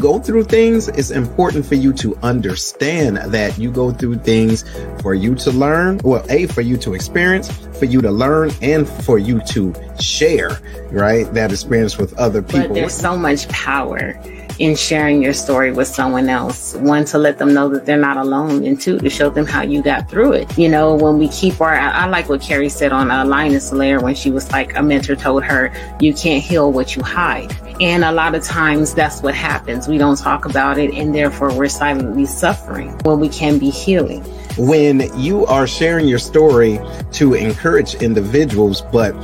Go 0.00 0.18
through 0.18 0.44
things, 0.44 0.88
it's 0.88 1.10
important 1.10 1.66
for 1.66 1.74
you 1.74 1.92
to 1.94 2.16
understand 2.22 3.18
that 3.18 3.58
you 3.58 3.70
go 3.70 3.92
through 3.92 4.18
things 4.18 4.64
for 5.02 5.14
you 5.14 5.34
to 5.36 5.50
learn. 5.50 6.00
Well, 6.02 6.24
A, 6.28 6.46
for 6.46 6.62
you 6.62 6.76
to 6.78 6.94
experience, 6.94 7.50
for 7.78 7.84
you 7.84 8.00
to 8.00 8.10
learn, 8.10 8.50
and 8.62 8.88
for 8.88 9.18
you 9.18 9.40
to 9.48 9.74
share, 10.00 10.58
right? 10.90 11.32
That 11.34 11.52
experience 11.52 11.98
with 11.98 12.18
other 12.18 12.42
people. 12.42 12.68
But 12.68 12.74
there's 12.74 12.94
so 12.94 13.16
much 13.16 13.48
power 13.48 14.20
in 14.58 14.76
sharing 14.76 15.22
your 15.22 15.32
story 15.32 15.72
with 15.72 15.88
someone 15.88 16.28
else. 16.28 16.74
One, 16.74 17.06
to 17.06 17.18
let 17.18 17.38
them 17.38 17.54
know 17.54 17.68
that 17.70 17.86
they're 17.86 17.96
not 17.96 18.18
alone, 18.18 18.64
and 18.64 18.78
two, 18.78 18.98
to 18.98 19.08
show 19.08 19.30
them 19.30 19.46
how 19.46 19.62
you 19.62 19.82
got 19.82 20.10
through 20.10 20.32
it. 20.32 20.58
You 20.58 20.68
know, 20.68 20.94
when 20.94 21.18
we 21.18 21.28
keep 21.28 21.60
our, 21.60 21.74
I, 21.74 21.90
I 21.90 22.06
like 22.06 22.28
what 22.28 22.42
Carrie 22.42 22.68
said 22.68 22.92
on 22.92 23.10
uh, 23.10 23.24
Linus 23.24 23.72
Lair 23.72 24.00
when 24.00 24.14
she 24.14 24.30
was 24.30 24.50
like, 24.52 24.76
a 24.76 24.82
mentor 24.82 25.16
told 25.16 25.44
her, 25.44 25.72
you 26.00 26.12
can't 26.12 26.42
heal 26.42 26.70
what 26.70 26.94
you 26.94 27.02
hide. 27.02 27.50
And 27.80 28.04
a 28.04 28.12
lot 28.12 28.34
of 28.34 28.44
times 28.44 28.92
that's 28.92 29.22
what 29.22 29.34
happens. 29.34 29.88
We 29.88 29.96
don't 29.96 30.18
talk 30.18 30.44
about 30.44 30.76
it 30.76 30.92
and 30.92 31.14
therefore 31.14 31.56
we're 31.56 31.70
silently 31.70 32.26
suffering 32.26 32.90
when 33.04 33.20
we 33.20 33.30
can 33.30 33.58
be 33.58 33.70
healing. 33.70 34.22
When 34.58 35.10
you 35.18 35.46
are 35.46 35.66
sharing 35.66 36.06
your 36.06 36.18
story 36.18 36.78
to 37.12 37.32
encourage 37.32 37.94
individuals, 37.94 38.82
but 38.92 39.14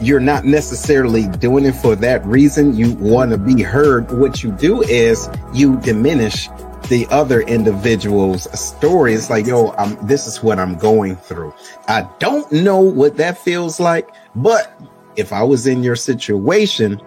you're 0.00 0.20
not 0.20 0.44
necessarily 0.44 1.26
doing 1.26 1.64
it 1.64 1.72
for 1.72 1.96
that 1.96 2.24
reason, 2.24 2.76
you 2.76 2.92
want 2.92 3.32
to 3.32 3.38
be 3.38 3.62
heard. 3.62 4.10
What 4.12 4.44
you 4.44 4.52
do 4.52 4.82
is 4.82 5.28
you 5.52 5.76
diminish 5.80 6.48
the 6.88 7.08
other 7.10 7.40
individual's 7.40 8.46
story. 8.58 9.14
It's 9.14 9.28
like, 9.28 9.46
yo, 9.46 9.72
I'm, 9.72 10.06
this 10.06 10.28
is 10.28 10.40
what 10.40 10.60
I'm 10.60 10.76
going 10.76 11.16
through. 11.16 11.52
I 11.88 12.08
don't 12.20 12.50
know 12.52 12.78
what 12.78 13.16
that 13.16 13.38
feels 13.38 13.80
like, 13.80 14.08
but 14.36 14.72
if 15.16 15.32
I 15.32 15.42
was 15.42 15.66
in 15.66 15.82
your 15.82 15.96
situation, 15.96 17.00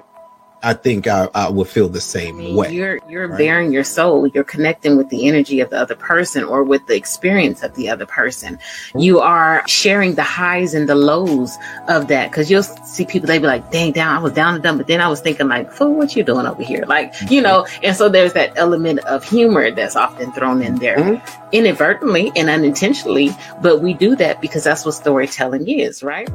I 0.64 0.74
think 0.74 1.06
I, 1.06 1.30
I 1.36 1.50
would 1.50 1.68
feel 1.68 1.88
the 1.88 2.02
same 2.02 2.36
I 2.36 2.40
mean, 2.40 2.56
way. 2.56 2.72
You're 2.74 3.00
you're 3.08 3.28
right? 3.28 3.38
bearing 3.38 3.72
your 3.72 3.84
soul. 3.84 4.28
You're 4.28 4.44
connecting 4.44 4.98
with 4.98 5.10
the 5.10 5.28
energy 5.28 5.60
of 5.60 5.70
the 5.70 5.80
other 5.80 5.96
person 5.96 6.44
or 6.44 6.64
with 6.64 6.86
the 6.88 6.96
experience 6.96 7.62
of 7.62 7.76
the 7.76 7.90
other 7.90 8.08
person. 8.08 8.58
You 8.96 9.20
are 9.20 9.64
sharing 9.68 10.16
the 10.16 10.24
highs 10.24 10.74
and 10.74 10.90
the 10.90 10.96
lows 10.96 11.56
of 11.88 12.08
that 12.08 12.32
because 12.32 12.50
you'll 12.50 12.64
see 12.64 13.06
people. 13.06 13.28
They 13.28 13.38
be 13.38 13.46
like, 13.46 13.72
"Dang, 13.72 13.92
down, 13.92 14.16
I 14.16 14.20
was 14.20 14.34
down 14.34 14.56
and 14.56 14.64
dumb," 14.64 14.78
but 14.78 14.88
then 14.88 15.00
I 15.00 15.08
was 15.08 15.22
thinking, 15.22 15.48
like, 15.48 15.72
"Fool, 15.72 15.94
what 15.94 16.16
you 16.16 16.24
doing 16.24 16.48
over 16.48 16.64
here?" 16.64 16.86
Like, 16.88 17.14
you 17.30 17.42
know. 17.42 17.68
And 17.84 17.96
so 17.96 18.10
there's 18.10 18.34
that 18.34 18.54
element 18.56 19.00
of 19.00 19.24
humor 19.24 19.70
that's 19.70 19.96
often 19.96 20.32
thrown 20.32 20.64
in 20.64 20.76
there, 20.76 20.98
mm-hmm. 20.98 21.50
inadvertently 21.52 22.32
and 22.36 22.50
unintentionally. 22.50 23.30
But 23.62 23.82
we 23.82 23.94
do 23.94 24.16
that 24.16 24.42
because 24.42 24.64
that's 24.64 24.86
what 24.86 24.96
storytelling 24.96 25.68
is, 25.68 26.02
right? 26.02 26.28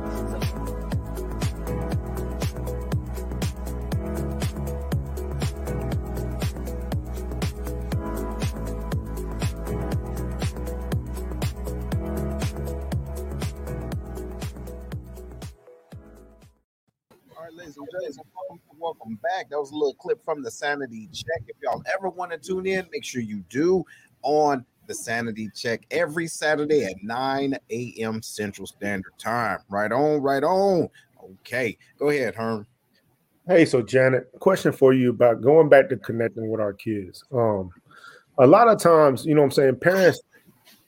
Welcome 18.78 19.18
back. 19.22 19.50
That 19.50 19.58
was 19.58 19.70
a 19.70 19.74
little 19.74 19.94
clip 19.94 20.24
from 20.24 20.42
the 20.42 20.50
sanity 20.50 21.08
check. 21.12 21.42
If 21.46 21.56
y'all 21.62 21.82
ever 21.92 22.08
want 22.08 22.32
to 22.32 22.38
tune 22.38 22.66
in, 22.66 22.86
make 22.92 23.04
sure 23.04 23.20
you 23.22 23.44
do 23.48 23.84
on 24.22 24.64
the 24.86 24.94
Sanity 24.94 25.48
Check 25.54 25.82
every 25.90 26.26
Saturday 26.26 26.84
at 26.84 27.02
9 27.02 27.56
a.m. 27.70 28.22
Central 28.22 28.66
Standard 28.66 29.12
Time. 29.18 29.58
Right 29.68 29.92
on, 29.92 30.20
right 30.20 30.42
on. 30.42 30.88
Okay, 31.40 31.78
go 31.98 32.08
ahead, 32.08 32.34
Herm. 32.34 32.66
Hey, 33.46 33.64
so 33.64 33.82
Janet, 33.82 34.30
question 34.40 34.72
for 34.72 34.92
you 34.92 35.10
about 35.10 35.40
going 35.40 35.68
back 35.68 35.88
to 35.88 35.96
connecting 35.96 36.50
with 36.50 36.60
our 36.60 36.72
kids. 36.72 37.24
Um, 37.32 37.70
a 38.38 38.46
lot 38.46 38.68
of 38.68 38.80
times, 38.80 39.24
you 39.24 39.34
know 39.34 39.42
what 39.42 39.46
I'm 39.46 39.50
saying, 39.52 39.76
parents 39.76 40.20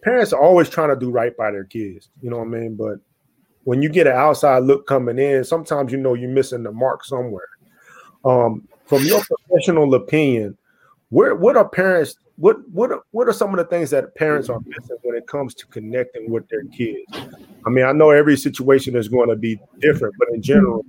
parents 0.02 0.32
are 0.32 0.42
always 0.42 0.68
trying 0.68 0.90
to 0.90 0.96
do 0.96 1.10
right 1.10 1.36
by 1.36 1.50
their 1.50 1.64
kids, 1.64 2.10
you 2.20 2.30
know 2.30 2.38
what 2.38 2.48
I 2.48 2.50
mean? 2.50 2.76
But 2.76 2.98
when 3.64 3.82
you 3.82 3.88
get 3.88 4.06
an 4.06 4.14
outside 4.14 4.62
look 4.64 4.86
coming 4.86 5.18
in, 5.18 5.44
sometimes 5.44 5.92
you 5.92 5.98
know 5.98 6.14
you're 6.14 6.30
missing 6.30 6.62
the 6.62 6.72
mark 6.72 7.04
somewhere. 7.04 7.48
Um, 8.24 8.68
from 8.86 9.04
your 9.04 9.22
professional 9.22 9.94
opinion, 9.94 10.56
where 11.08 11.34
what 11.34 11.56
are 11.56 11.68
parents 11.68 12.16
what 12.36 12.56
what 12.70 12.90
what 13.12 13.28
are 13.28 13.32
some 13.32 13.50
of 13.50 13.56
the 13.56 13.64
things 13.64 13.90
that 13.90 14.14
parents 14.14 14.48
are 14.48 14.60
missing 14.66 14.96
when 15.02 15.16
it 15.16 15.26
comes 15.26 15.54
to 15.54 15.66
connecting 15.66 16.30
with 16.30 16.48
their 16.48 16.64
kids? 16.64 17.04
I 17.66 17.70
mean, 17.70 17.84
I 17.84 17.92
know 17.92 18.10
every 18.10 18.36
situation 18.36 18.96
is 18.96 19.08
going 19.08 19.28
to 19.28 19.36
be 19.36 19.58
different, 19.80 20.14
but 20.18 20.28
in 20.32 20.42
general, 20.42 20.84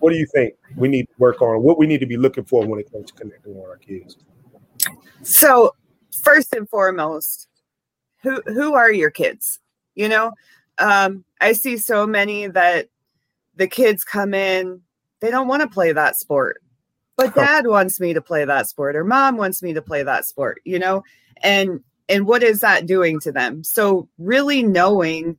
what 0.00 0.10
do 0.10 0.16
you 0.16 0.26
think 0.34 0.54
we 0.76 0.88
need 0.88 1.04
to 1.04 1.14
work 1.18 1.40
on? 1.40 1.62
What 1.62 1.78
we 1.78 1.86
need 1.86 2.00
to 2.00 2.06
be 2.06 2.16
looking 2.16 2.44
for 2.44 2.66
when 2.66 2.78
it 2.78 2.90
comes 2.92 3.06
to 3.06 3.14
connecting 3.14 3.54
with 3.54 3.64
our 3.64 3.78
kids? 3.78 4.18
So, 5.22 5.74
first 6.22 6.52
and 6.52 6.68
foremost, 6.68 7.48
who 8.22 8.42
who 8.46 8.74
are 8.74 8.92
your 8.92 9.10
kids? 9.10 9.60
You 9.94 10.08
know, 10.08 10.32
um, 10.82 11.24
I 11.40 11.52
see 11.52 11.76
so 11.76 12.06
many 12.06 12.48
that 12.48 12.88
the 13.56 13.68
kids 13.68 14.04
come 14.04 14.34
in, 14.34 14.80
they 15.20 15.30
don't 15.30 15.48
want 15.48 15.62
to 15.62 15.68
play 15.68 15.92
that 15.92 16.16
sport. 16.16 16.62
But 17.16 17.34
dad 17.34 17.66
wants 17.66 18.00
me 18.00 18.14
to 18.14 18.20
play 18.20 18.44
that 18.44 18.68
sport 18.68 18.96
or 18.96 19.04
mom 19.04 19.36
wants 19.36 19.62
me 19.62 19.74
to 19.74 19.82
play 19.82 20.02
that 20.02 20.26
sport 20.26 20.60
you 20.64 20.78
know? 20.78 21.04
And 21.42 21.80
and 22.08 22.26
what 22.26 22.42
is 22.42 22.60
that 22.60 22.86
doing 22.86 23.20
to 23.20 23.32
them? 23.32 23.62
So 23.62 24.08
really 24.18 24.62
knowing 24.62 25.36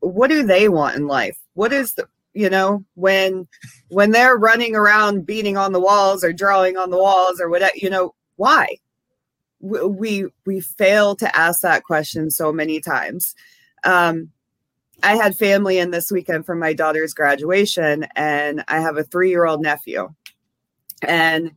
what 0.00 0.28
do 0.28 0.42
they 0.42 0.68
want 0.68 0.96
in 0.96 1.06
life? 1.06 1.38
What 1.54 1.72
is 1.72 1.94
the 1.94 2.06
you 2.32 2.48
know 2.48 2.84
when 2.94 3.48
when 3.88 4.12
they're 4.12 4.36
running 4.36 4.76
around 4.76 5.26
beating 5.26 5.56
on 5.56 5.72
the 5.72 5.80
walls 5.80 6.22
or 6.22 6.32
drawing 6.32 6.76
on 6.76 6.90
the 6.90 6.98
walls 6.98 7.40
or 7.40 7.48
whatever 7.48 7.72
you 7.74 7.90
know 7.90 8.14
why? 8.36 8.76
We 9.60 10.26
we 10.46 10.60
fail 10.60 11.16
to 11.16 11.36
ask 11.36 11.62
that 11.62 11.84
question 11.84 12.30
so 12.30 12.52
many 12.52 12.80
times. 12.80 13.34
Um 13.84 14.30
i 15.02 15.16
had 15.16 15.36
family 15.36 15.78
in 15.78 15.90
this 15.90 16.10
weekend 16.10 16.44
for 16.44 16.54
my 16.54 16.72
daughter's 16.72 17.14
graduation 17.14 18.06
and 18.16 18.64
i 18.68 18.80
have 18.80 18.96
a 18.96 19.04
three 19.04 19.30
year 19.30 19.46
old 19.46 19.62
nephew 19.62 20.08
and 21.02 21.52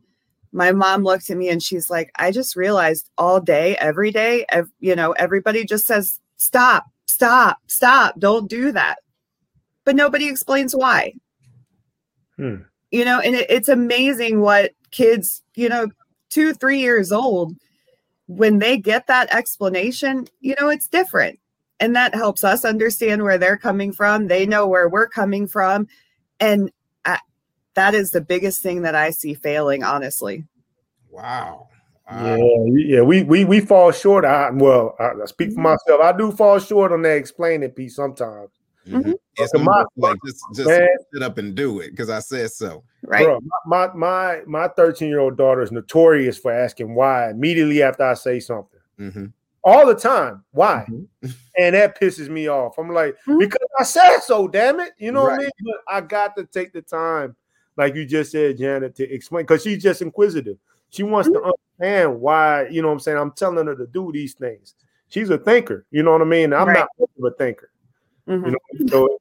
my 0.54 0.70
mom 0.70 1.02
looked 1.02 1.28
at 1.28 1.36
me 1.36 1.48
and 1.48 1.60
she's 1.60 1.90
like, 1.90 2.12
I 2.14 2.30
just 2.30 2.54
realized 2.54 3.10
all 3.18 3.40
day, 3.40 3.76
every 3.76 4.12
day, 4.12 4.46
ev- 4.50 4.70
you 4.78 4.94
know, 4.94 5.10
everybody 5.12 5.64
just 5.64 5.84
says, 5.84 6.20
stop, 6.36 6.86
stop, 7.06 7.58
stop, 7.66 8.18
don't 8.20 8.48
do 8.48 8.70
that. 8.70 9.00
But 9.84 9.96
nobody 9.96 10.28
explains 10.28 10.74
why. 10.74 11.14
Hmm. 12.36 12.62
You 12.92 13.04
know, 13.04 13.18
and 13.18 13.34
it, 13.34 13.50
it's 13.50 13.68
amazing 13.68 14.40
what 14.40 14.70
kids, 14.92 15.42
you 15.56 15.68
know, 15.68 15.88
two, 16.30 16.54
three 16.54 16.78
years 16.78 17.10
old, 17.10 17.56
when 18.26 18.60
they 18.60 18.78
get 18.78 19.08
that 19.08 19.34
explanation, 19.34 20.28
you 20.40 20.54
know, 20.60 20.68
it's 20.68 20.86
different. 20.86 21.40
And 21.80 21.96
that 21.96 22.14
helps 22.14 22.44
us 22.44 22.64
understand 22.64 23.22
where 23.22 23.38
they're 23.38 23.56
coming 23.56 23.92
from. 23.92 24.28
They 24.28 24.46
know 24.46 24.66
where 24.66 24.88
we're 24.88 25.08
coming 25.08 25.46
from. 25.46 25.88
And 26.40 26.70
that 27.74 27.94
is 27.94 28.10
the 28.10 28.20
biggest 28.20 28.62
thing 28.62 28.82
that 28.82 28.94
I 28.94 29.10
see 29.10 29.34
failing, 29.34 29.82
honestly. 29.82 30.44
Wow. 31.10 31.68
Yeah, 32.10 32.36
yeah, 32.66 33.00
we 33.00 33.22
we 33.22 33.46
we 33.46 33.60
fall 33.60 33.90
short. 33.90 34.26
I 34.26 34.50
well, 34.50 34.94
I, 35.00 35.24
speak 35.24 35.48
for 35.48 35.54
mm-hmm. 35.54 35.62
myself. 35.62 36.00
I 36.02 36.12
do 36.14 36.30
fall 36.32 36.58
short 36.58 36.92
on 36.92 37.00
that 37.02 37.16
explaining 37.16 37.70
piece 37.70 37.96
sometimes. 37.96 38.50
Mm-hmm. 38.86 39.12
It's 39.36 39.54
my, 39.54 39.84
like 39.96 40.18
just 40.26 40.44
just 40.54 40.68
man, 40.68 40.86
sit 41.14 41.22
up 41.22 41.38
and 41.38 41.54
do 41.54 41.80
it 41.80 41.92
because 41.92 42.10
I 42.10 42.18
said 42.18 42.50
so. 42.50 42.84
Right. 43.04 43.24
Bro, 43.24 43.40
my 43.64 43.88
my 43.94 44.42
my 44.46 44.68
13 44.68 45.08
year 45.08 45.20
old 45.20 45.38
daughter 45.38 45.62
is 45.62 45.72
notorious 45.72 46.36
for 46.36 46.52
asking 46.52 46.94
why 46.94 47.30
immediately 47.30 47.82
after 47.82 48.04
I 48.04 48.12
say 48.12 48.38
something. 48.38 48.80
Mm-hmm. 49.00 49.26
All 49.64 49.86
the 49.86 49.94
time. 49.94 50.44
Why? 50.52 50.84
Mm-hmm. 50.88 51.30
and 51.58 51.74
that 51.74 51.98
pisses 51.98 52.28
me 52.28 52.48
off. 52.48 52.78
I'm 52.78 52.92
like, 52.92 53.14
mm-hmm. 53.26 53.38
because 53.38 53.66
I 53.78 53.84
said 53.84 54.18
so, 54.18 54.46
damn 54.46 54.80
it. 54.80 54.92
You 54.98 55.12
know 55.12 55.26
right. 55.26 55.38
what 55.38 55.40
I 55.40 55.42
mean? 55.42 55.50
But 55.64 55.94
I 55.94 56.00
got 56.02 56.36
to 56.36 56.44
take 56.44 56.72
the 56.72 56.82
time 56.82 57.34
like 57.76 57.94
you 57.94 58.04
just 58.04 58.32
said, 58.32 58.58
Janet, 58.58 58.94
to 58.96 59.12
explain 59.12 59.44
because 59.44 59.62
she's 59.62 59.82
just 59.82 60.02
inquisitive. 60.02 60.58
She 60.90 61.02
wants 61.02 61.28
mm-hmm. 61.28 61.44
to 61.44 61.52
understand 61.80 62.20
why, 62.20 62.68
you 62.68 62.82
know 62.82 62.88
what 62.88 62.94
I'm 62.94 63.00
saying? 63.00 63.18
I'm 63.18 63.32
telling 63.32 63.66
her 63.66 63.74
to 63.74 63.86
do 63.86 64.12
these 64.12 64.34
things. 64.34 64.74
She's 65.08 65.30
a 65.30 65.38
thinker, 65.38 65.86
you 65.90 66.02
know 66.02 66.12
what 66.12 66.22
I 66.22 66.24
mean? 66.24 66.52
I'm 66.52 66.68
right. 66.68 66.86
not 66.98 67.08
a 67.24 67.30
thinker. 67.36 67.70
Mm-hmm. 68.28 68.46
You 68.46 68.52
know, 68.52 68.86
so 68.88 69.18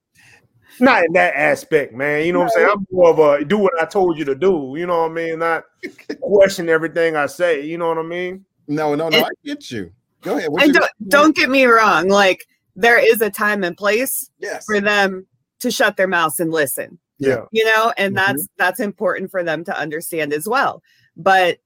not 0.79 1.03
in 1.03 1.13
that 1.13 1.35
aspect, 1.35 1.93
man. 1.93 2.25
You 2.25 2.33
know 2.33 2.39
what 2.39 2.45
I'm 2.45 2.51
saying? 2.51 2.69
I'm 2.71 2.87
more 2.91 3.09
of 3.09 3.19
a 3.19 3.45
do 3.45 3.57
what 3.57 3.73
I 3.81 3.85
told 3.85 4.17
you 4.17 4.25
to 4.25 4.35
do, 4.35 4.75
you 4.77 4.85
know 4.85 5.01
what 5.01 5.11
I 5.11 5.13
mean? 5.13 5.39
Not 5.39 5.65
question 6.21 6.69
everything 6.69 7.15
I 7.15 7.25
say, 7.25 7.65
you 7.65 7.77
know 7.77 7.87
what 7.87 7.97
I 7.97 8.03
mean? 8.03 8.45
No, 8.67 8.95
no, 8.95 9.09
no, 9.09 9.17
and, 9.17 9.25
I 9.25 9.29
get 9.43 9.69
you. 9.71 9.91
Go 10.23 10.37
ahead. 10.37 10.49
and 10.59 10.73
don't, 10.73 10.91
don't 11.07 11.35
get 11.35 11.49
me 11.49 11.65
wrong, 11.65 12.07
like 12.07 12.47
there 12.75 12.97
is 12.97 13.21
a 13.21 13.29
time 13.29 13.63
and 13.63 13.77
place 13.77 14.29
yes. 14.39 14.65
for 14.65 14.79
them 14.79 15.27
to 15.59 15.71
shut 15.71 15.97
their 15.97 16.07
mouths 16.07 16.39
and 16.39 16.51
listen. 16.51 16.99
Yeah. 17.19 17.45
You 17.51 17.65
know 17.65 17.93
and 17.97 18.15
mm-hmm. 18.15 18.25
that's 18.25 18.47
that's 18.57 18.79
important 18.79 19.31
for 19.31 19.43
them 19.43 19.63
to 19.65 19.77
understand 19.77 20.33
as 20.33 20.47
well. 20.47 20.81
But 21.15 21.59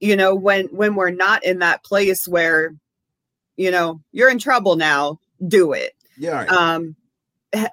you 0.00 0.16
know 0.16 0.34
when 0.34 0.66
when 0.66 0.94
we're 0.94 1.10
not 1.10 1.44
in 1.44 1.58
that 1.58 1.84
place 1.84 2.26
where 2.28 2.74
you 3.56 3.70
know 3.70 4.00
you're 4.12 4.30
in 4.30 4.38
trouble 4.38 4.76
now 4.76 5.18
do 5.46 5.72
it. 5.72 5.92
Yeah 6.16 6.44
um 6.44 6.96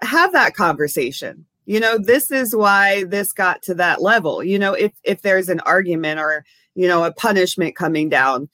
have 0.01 0.33
that 0.33 0.55
conversation. 0.55 1.45
You 1.65 1.79
know 1.79 1.97
this 1.97 2.31
is 2.31 2.55
why 2.55 3.05
this 3.05 3.31
got 3.31 3.61
to 3.63 3.75
that 3.75 4.01
level. 4.01 4.43
You 4.43 4.59
know 4.59 4.73
if 4.73 4.91
if 5.03 5.21
there's 5.21 5.49
an 5.49 5.59
argument 5.61 6.19
or 6.19 6.43
you 6.75 6.87
know 6.87 7.03
a 7.03 7.13
punishment 7.13 7.75
coming 7.75 8.09
down 8.09 8.49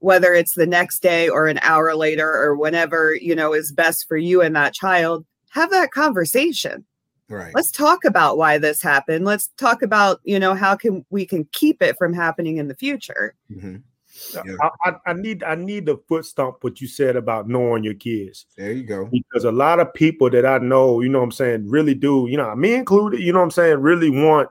whether 0.00 0.34
it's 0.34 0.54
the 0.54 0.66
next 0.66 1.00
day 1.00 1.28
or 1.28 1.46
an 1.46 1.58
hour 1.62 1.94
later 1.94 2.28
or 2.28 2.56
whenever 2.56 3.14
you 3.14 3.34
know 3.34 3.52
is 3.52 3.72
best 3.72 4.06
for 4.08 4.16
you 4.16 4.42
and 4.42 4.54
that 4.56 4.74
child 4.74 5.24
have 5.50 5.70
that 5.70 5.90
conversation 5.90 6.84
Right. 7.28 7.52
Let's 7.54 7.70
talk 7.70 8.04
about 8.04 8.38
why 8.38 8.58
this 8.58 8.80
happened. 8.80 9.24
Let's 9.24 9.48
talk 9.56 9.82
about, 9.82 10.20
you 10.22 10.38
know, 10.38 10.54
how 10.54 10.76
can 10.76 11.04
we 11.10 11.26
can 11.26 11.44
keep 11.52 11.82
it 11.82 11.96
from 11.98 12.12
happening 12.12 12.58
in 12.58 12.68
the 12.68 12.74
future. 12.74 13.34
Mm-hmm. 13.50 13.76
Yeah. 14.34 14.56
I, 14.84 14.92
I, 15.06 15.12
need 15.12 15.42
I 15.42 15.56
need 15.56 15.86
to 15.86 16.00
foot 16.08 16.24
stomp 16.24 16.62
what 16.62 16.80
you 16.80 16.86
said 16.86 17.16
about 17.16 17.48
knowing 17.48 17.84
your 17.84 17.94
kids. 17.94 18.46
There 18.56 18.72
you 18.72 18.84
go. 18.84 19.06
Because 19.06 19.44
a 19.44 19.52
lot 19.52 19.80
of 19.80 19.92
people 19.92 20.30
that 20.30 20.46
I 20.46 20.58
know, 20.58 21.00
you 21.00 21.08
know 21.08 21.18
what 21.18 21.24
I'm 21.24 21.32
saying, 21.32 21.68
really 21.68 21.94
do, 21.94 22.26
you 22.30 22.36
know, 22.36 22.54
me 22.54 22.74
included, 22.74 23.20
you 23.20 23.32
know 23.32 23.40
what 23.40 23.46
I'm 23.46 23.50
saying, 23.50 23.78
really 23.78 24.10
want 24.10 24.48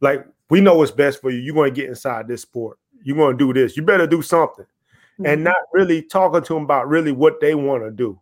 like 0.00 0.24
we 0.48 0.60
know 0.60 0.76
what's 0.76 0.92
best 0.92 1.20
for 1.20 1.30
you. 1.30 1.40
You're 1.40 1.54
going 1.54 1.74
to 1.74 1.80
get 1.80 1.88
inside 1.88 2.28
this 2.28 2.42
sport. 2.42 2.78
You're 3.06 3.16
going 3.16 3.38
to 3.38 3.46
do 3.46 3.52
this. 3.52 3.76
You 3.76 3.84
better 3.84 4.06
do 4.06 4.20
something. 4.20 4.64
Mm-hmm. 4.64 5.26
And 5.26 5.44
not 5.44 5.56
really 5.72 6.02
talking 6.02 6.42
to 6.42 6.54
them 6.54 6.64
about 6.64 6.88
really 6.88 7.12
what 7.12 7.40
they 7.40 7.54
want 7.54 7.84
to 7.84 7.92
do. 7.92 8.20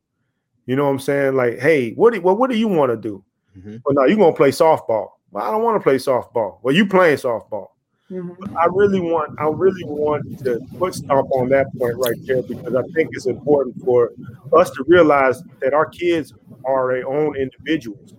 You 0.66 0.76
know 0.76 0.84
what 0.84 0.90
I'm 0.90 0.98
saying? 0.98 1.34
Like, 1.34 1.58
hey, 1.58 1.92
what 1.92 2.12
do, 2.12 2.20
well, 2.20 2.36
what 2.36 2.50
do 2.50 2.56
you 2.56 2.68
want 2.68 2.92
to 2.92 2.96
do? 2.96 3.24
Mm-hmm. 3.58 3.76
Well, 3.84 3.94
no, 3.94 4.04
you're 4.04 4.18
gonna 4.18 4.36
play 4.36 4.50
softball. 4.50 5.08
Well, 5.30 5.42
I 5.42 5.50
don't 5.50 5.62
want 5.62 5.76
to 5.76 5.82
play 5.82 5.96
softball. 5.96 6.58
Well, 6.62 6.74
you 6.74 6.86
playing 6.86 7.16
softball. 7.16 7.68
Mm-hmm. 8.10 8.56
I 8.56 8.66
really 8.72 9.00
want, 9.00 9.38
I 9.40 9.46
really 9.46 9.84
want 9.84 10.38
to 10.44 10.60
put 10.78 10.94
stop 10.94 11.26
on 11.32 11.48
that 11.48 11.66
point 11.78 11.96
right 11.96 12.16
there 12.26 12.42
because 12.42 12.74
I 12.74 12.82
think 12.94 13.10
it's 13.12 13.26
important 13.26 13.82
for 13.82 14.12
us 14.56 14.70
to 14.72 14.84
realize 14.86 15.42
that 15.60 15.72
our 15.72 15.86
kids 15.86 16.34
are 16.66 16.94
their 16.94 17.08
own 17.08 17.36
individuals. 17.36 18.14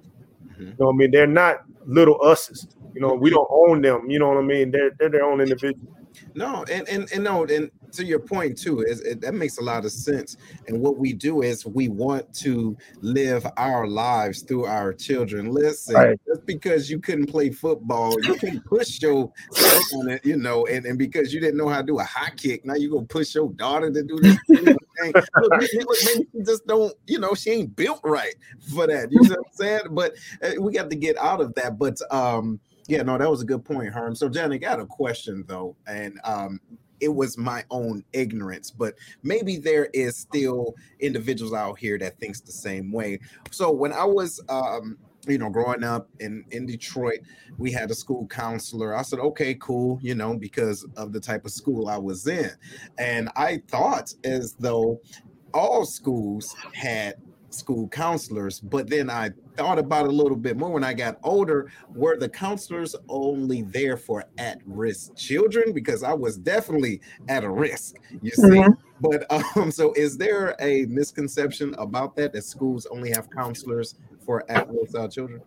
Mm-hmm. 0.48 0.64
You 0.64 0.76
know 0.80 0.86
what 0.88 0.94
I 0.94 0.98
mean? 0.98 1.12
They're 1.12 1.28
not 1.28 1.64
little 1.86 2.20
us's. 2.24 2.68
You 2.94 3.02
know, 3.02 3.14
we 3.14 3.30
don't 3.30 3.48
own 3.52 3.82
them. 3.82 4.10
You 4.10 4.20
know 4.20 4.30
what 4.30 4.38
I 4.38 4.42
mean? 4.42 4.72
They're 4.72 4.92
they're 4.98 5.10
their 5.10 5.24
own 5.24 5.42
individuals. 5.42 5.88
No, 6.34 6.66
and 6.72 6.88
and 6.88 7.12
and 7.12 7.24
no, 7.24 7.46
and 7.46 7.72
to 7.96 8.06
your 8.06 8.20
point 8.20 8.58
too, 8.58 8.82
is 8.82 9.02
it, 9.02 9.22
that 9.22 9.34
makes 9.34 9.58
a 9.58 9.62
lot 9.62 9.86
of 9.86 9.92
sense. 9.92 10.38
And 10.68 10.80
what 10.80 10.98
we 10.98 11.14
do 11.14 11.42
is 11.42 11.66
we 11.66 11.90
want 11.90 12.34
to 12.36 12.78
live 13.02 13.46
our 13.58 13.88
lives 13.88 14.42
through 14.42 14.66
our 14.66 14.94
children. 14.94 15.50
Listen, 15.50 15.96
right. 15.96 16.20
just 16.28 16.46
because 16.46 16.90
you 16.90 17.00
couldn't 17.00 17.28
play 17.28 17.52
football, 17.52 18.22
you 18.22 18.36
can 18.36 18.60
push 18.62 19.02
your 19.02 19.32
on 19.94 20.10
it, 20.10 20.26
you 20.26 20.38
know, 20.38 20.66
and, 20.68 20.86
and 20.86 20.98
because 20.98 21.34
you 21.34 21.40
didn't 21.40 21.58
know 21.58 21.70
how 21.70 21.82
to 21.82 21.88
do 21.88 22.00
a 22.00 22.04
high 22.04 22.32
kick, 22.36 22.66
now 22.66 22.76
you're 22.76 22.92
gonna 22.92 23.06
push 23.06 23.34
your 23.34 23.52
daughter 23.54 23.92
to 23.92 24.04
do 24.04 24.18
this. 24.20 24.38
look, 25.42 25.52
maybe, 25.58 25.86
maybe 26.04 26.28
she 26.32 26.44
just 26.44 26.66
don't, 26.68 26.94
you 27.08 27.20
know, 27.20 27.34
she 27.34 27.52
ain't 27.52 27.76
built 27.76 28.02
right 28.04 28.36
for 28.74 28.88
that. 28.88 29.12
You 29.12 29.22
know 29.22 29.30
what 29.30 29.40
I'm 29.40 29.54
saying? 29.54 29.82
But 29.92 30.16
uh, 30.44 30.62
we 30.62 30.74
got 30.74 30.90
to 30.90 30.96
get 30.96 31.18
out 31.18 31.42
of 31.42 31.54
that. 31.56 31.78
But 31.78 31.98
um 32.12 32.60
yeah, 32.88 33.02
no, 33.02 33.18
that 33.18 33.30
was 33.30 33.42
a 33.42 33.46
good 33.46 33.66
point, 33.66 33.94
Herm. 33.94 34.16
So, 34.16 34.30
Jenny, 34.30 34.58
got 34.58 34.80
a 34.80 34.86
question 34.86 35.44
though, 35.48 35.76
and 35.88 36.20
um, 36.24 36.60
it 37.00 37.14
was 37.14 37.38
my 37.38 37.64
own 37.72 38.04
ignorance, 38.14 38.72
but 38.72 38.96
maybe 39.24 39.58
there 39.58 39.90
is 39.94 40.18
still 40.18 40.76
individuals 41.00 41.54
out 41.54 41.80
here 41.80 41.98
that 42.00 42.20
thinks 42.20 42.42
the 42.42 42.52
same 42.52 42.92
way. 42.92 43.20
So, 43.52 43.72
when 43.72 43.94
I 43.94 44.06
was 44.06 44.42
um, 44.50 44.98
you 45.28 45.38
know, 45.38 45.50
growing 45.50 45.84
up 45.84 46.08
in 46.20 46.46
in 46.52 46.66
Detroit, 46.66 47.20
we 47.58 47.72
had 47.72 47.90
a 47.92 47.96
school 47.96 48.28
counselor. 48.28 48.96
I 48.96 49.02
said, 49.02 49.20
okay, 49.20 49.56
cool, 49.56 50.00
you 50.02 50.16
know, 50.16 50.36
because 50.36 50.86
of 50.96 51.14
the 51.14 51.20
type 51.20 51.46
of 51.46 51.52
school 51.52 51.88
I 51.88 51.98
was 51.98 52.28
in, 52.28 52.52
and 52.98 53.30
I 53.36 53.62
thought 53.68 54.14
as 54.24 54.54
though 54.54 55.02
all 55.54 55.86
schools 55.86 56.56
had 56.74 57.16
school 57.56 57.88
counselors, 57.88 58.60
but 58.60 58.90
then 58.90 59.10
I 59.10 59.32
thought 59.56 59.80
about 59.80 60.06
it 60.06 60.10
a 60.10 60.16
little 60.16 60.38
bit 60.38 60.58
more 60.58 60.70
when 60.70 60.84
I 60.84 60.94
got 60.94 61.18
older. 61.24 61.72
Were 61.94 62.18
the 62.18 62.30
counselors 62.30 62.96
only 63.10 63.64
there 63.64 63.98
for 63.98 64.26
at 64.38 64.60
risk 64.66 65.16
children? 65.16 65.74
Because 65.74 66.04
I 66.04 66.14
was 66.14 66.38
definitely 66.38 67.02
at 67.28 67.44
a 67.44 67.50
risk, 67.50 67.96
you 68.22 68.32
see. 68.32 68.42
Mm-hmm. 68.42 68.74
But 69.00 69.26
um, 69.58 69.72
so 69.72 69.94
is 69.94 70.18
there 70.18 70.56
a 70.60 70.86
misconception 70.86 71.74
about 71.78 72.16
that 72.18 72.34
that 72.34 72.44
schools 72.44 72.86
only 72.88 73.12
have 73.12 73.30
counselors 73.30 73.96
for 74.26 74.50
at 74.50 74.70
risk 74.70 74.96
uh, 74.96 75.08
children? 75.08 75.42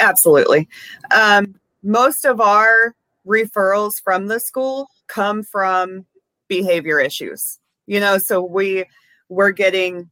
Absolutely. 0.00 0.68
Um, 1.14 1.54
most 1.82 2.24
of 2.24 2.40
our 2.40 2.94
referrals 3.26 4.00
from 4.02 4.26
the 4.26 4.40
school 4.40 4.88
come 5.06 5.42
from 5.42 6.06
behavior 6.48 7.00
issues. 7.00 7.58
You 7.86 8.00
know, 8.00 8.18
so 8.18 8.42
we 8.42 8.84
we're 9.28 9.50
getting 9.50 10.10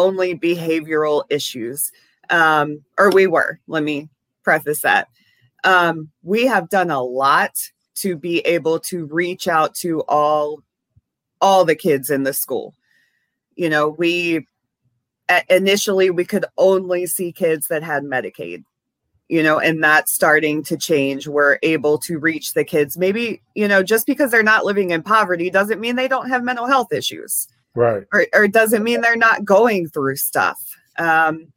only 0.00 0.34
behavioral 0.34 1.24
issues. 1.28 1.92
Um, 2.30 2.84
or 2.98 3.10
we 3.10 3.26
were, 3.26 3.58
let 3.66 3.82
me 3.82 4.08
preface 4.42 4.80
that. 4.80 5.08
Um, 5.64 6.10
we 6.22 6.46
have 6.46 6.70
done 6.70 6.90
a 6.90 7.02
lot 7.02 7.52
to 7.96 8.16
be 8.16 8.40
able 8.40 8.80
to 8.80 9.06
reach 9.06 9.46
out 9.46 9.74
to 9.76 10.00
all 10.08 10.62
all 11.42 11.64
the 11.64 11.74
kids 11.74 12.10
in 12.10 12.22
the 12.22 12.32
school. 12.32 12.74
You 13.56 13.68
know, 13.68 13.88
we 13.88 14.46
initially 15.48 16.10
we 16.10 16.24
could 16.24 16.46
only 16.56 17.06
see 17.06 17.32
kids 17.32 17.68
that 17.68 17.82
had 17.82 18.04
Medicaid. 18.04 18.64
You 19.28 19.44
know, 19.44 19.60
and 19.60 19.82
that's 19.82 20.12
starting 20.12 20.64
to 20.64 20.76
change. 20.76 21.28
We're 21.28 21.58
able 21.62 21.98
to 21.98 22.18
reach 22.18 22.54
the 22.54 22.64
kids. 22.64 22.98
Maybe, 22.98 23.42
you 23.54 23.68
know, 23.68 23.80
just 23.80 24.04
because 24.04 24.32
they're 24.32 24.42
not 24.42 24.64
living 24.64 24.90
in 24.90 25.04
poverty 25.04 25.50
doesn't 25.50 25.78
mean 25.80 25.94
they 25.94 26.08
don't 26.08 26.28
have 26.28 26.42
mental 26.42 26.66
health 26.66 26.92
issues 26.92 27.46
right. 27.74 28.04
Or, 28.12 28.26
or 28.34 28.48
doesn't 28.48 28.82
mean 28.82 29.00
they're 29.00 29.16
not 29.16 29.44
going 29.44 29.88
through 29.88 30.16
stuff. 30.16 30.60
Um, 30.98 31.52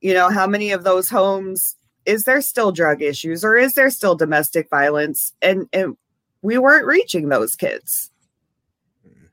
you 0.00 0.14
know 0.14 0.28
how 0.28 0.46
many 0.46 0.72
of 0.72 0.84
those 0.84 1.08
homes 1.08 1.76
is 2.04 2.24
there 2.24 2.40
still 2.40 2.70
drug 2.70 3.02
issues 3.02 3.44
or 3.44 3.56
is 3.56 3.74
there 3.74 3.90
still 3.90 4.14
domestic 4.14 4.68
violence? 4.70 5.32
And 5.42 5.68
and 5.72 5.96
we 6.42 6.58
weren't 6.58 6.86
reaching 6.86 7.28
those 7.28 7.56
kids. 7.56 8.10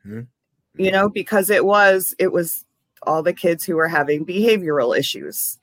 Mm-hmm. 0.05 0.21
you 0.75 0.91
know 0.91 1.07
because 1.07 1.49
it 1.49 1.63
was 1.63 2.13
it 2.19 2.33
was 2.33 2.65
all 3.03 3.23
the 3.23 3.31
kids 3.31 3.63
who 3.63 3.75
were 3.75 3.87
having 3.87 4.25
behavioral 4.25 4.97
issues. 4.97 5.59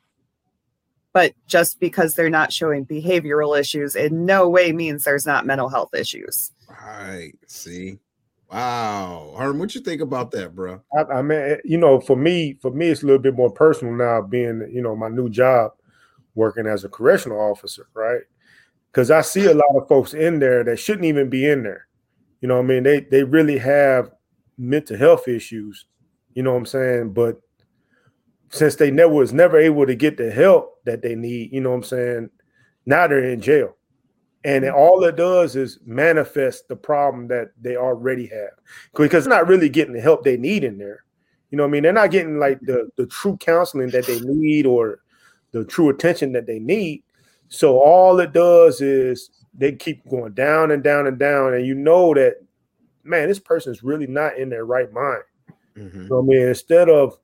But 1.12 1.34
just 1.46 1.80
because 1.80 2.14
they're 2.14 2.30
not 2.30 2.52
showing 2.52 2.86
behavioral 2.86 3.58
issues 3.58 3.96
in 3.96 4.24
no 4.24 4.48
way 4.48 4.72
means 4.72 5.02
there's 5.02 5.26
not 5.26 5.44
mental 5.44 5.68
health 5.68 5.92
issues. 5.92 6.52
Right. 6.68 7.32
See 7.48 7.98
Wow, 8.50 9.36
Herm, 9.38 9.60
what 9.60 9.74
you 9.76 9.80
think 9.80 10.00
about 10.00 10.32
that, 10.32 10.56
bro? 10.56 10.82
I, 10.96 11.02
I, 11.04 11.22
mean, 11.22 11.38
eh, 11.38 11.56
you 11.64 11.78
know, 11.78 12.00
for 12.00 12.16
me, 12.16 12.54
for 12.60 12.72
me, 12.72 12.88
it's 12.88 13.04
a 13.04 13.06
little 13.06 13.22
bit 13.22 13.36
more 13.36 13.50
personal 13.50 13.94
now, 13.94 14.22
being 14.22 14.68
you 14.72 14.82
know 14.82 14.96
my 14.96 15.08
new 15.08 15.30
job, 15.30 15.72
working 16.34 16.66
as 16.66 16.82
a 16.82 16.88
correctional 16.88 17.38
officer, 17.40 17.86
right? 17.94 18.22
Because 18.90 19.12
I 19.12 19.20
see 19.20 19.46
a 19.46 19.54
lot 19.54 19.76
of 19.76 19.86
folks 19.86 20.14
in 20.14 20.40
there 20.40 20.64
that 20.64 20.80
shouldn't 20.80 21.04
even 21.04 21.30
be 21.30 21.48
in 21.48 21.62
there. 21.62 21.86
You 22.40 22.48
know, 22.48 22.58
I 22.58 22.62
mean, 22.62 22.82
they 22.82 23.00
they 23.00 23.22
really 23.22 23.58
have 23.58 24.10
mental 24.58 24.96
health 24.96 25.28
issues. 25.28 25.86
You 26.34 26.42
know 26.42 26.50
what 26.52 26.58
I'm 26.58 26.66
saying? 26.66 27.12
But 27.12 27.40
since 28.50 28.74
they 28.74 28.90
never 28.90 29.12
was 29.12 29.32
never 29.32 29.58
able 29.58 29.86
to 29.86 29.94
get 29.94 30.16
the 30.16 30.32
help 30.32 30.84
that 30.86 31.02
they 31.02 31.14
need, 31.14 31.52
you 31.52 31.60
know 31.60 31.70
what 31.70 31.76
I'm 31.76 31.82
saying? 31.84 32.30
Now 32.84 33.06
they're 33.06 33.22
in 33.22 33.40
jail 33.40 33.76
and 34.44 34.64
all 34.70 35.04
it 35.04 35.16
does 35.16 35.54
is 35.54 35.78
manifest 35.84 36.68
the 36.68 36.76
problem 36.76 37.28
that 37.28 37.52
they 37.60 37.76
already 37.76 38.26
have. 38.26 38.50
Because 38.96 39.24
they're 39.24 39.34
not 39.34 39.48
really 39.48 39.68
getting 39.68 39.92
the 39.92 40.00
help 40.00 40.24
they 40.24 40.36
need 40.36 40.64
in 40.64 40.78
there. 40.78 41.04
You 41.50 41.58
know 41.58 41.64
i 41.64 41.68
mean? 41.68 41.82
They're 41.82 41.92
not 41.92 42.10
getting 42.10 42.38
like 42.38 42.60
the 42.60 42.88
the 42.96 43.06
true 43.06 43.36
counseling 43.36 43.90
that 43.90 44.06
they 44.06 44.20
need 44.20 44.66
or 44.66 45.00
the 45.52 45.64
true 45.64 45.90
attention 45.90 46.32
that 46.32 46.46
they 46.46 46.58
need. 46.58 47.02
So 47.48 47.80
all 47.80 48.18
it 48.20 48.32
does 48.32 48.80
is 48.80 49.30
they 49.52 49.72
keep 49.72 50.08
going 50.08 50.32
down 50.32 50.70
and 50.70 50.82
down 50.82 51.06
and 51.06 51.18
down. 51.18 51.54
And 51.54 51.66
you 51.66 51.74
know 51.74 52.14
that 52.14 52.36
man 53.02 53.28
this 53.28 53.40
person's 53.40 53.82
really 53.82 54.06
not 54.06 54.38
in 54.38 54.48
their 54.48 54.64
right 54.64 54.92
mind. 54.92 55.22
Mm-hmm. 55.76 56.08
so 56.08 56.18
i 56.18 56.22
mean 56.22 56.42
instead 56.48 56.88
of 56.88 57.16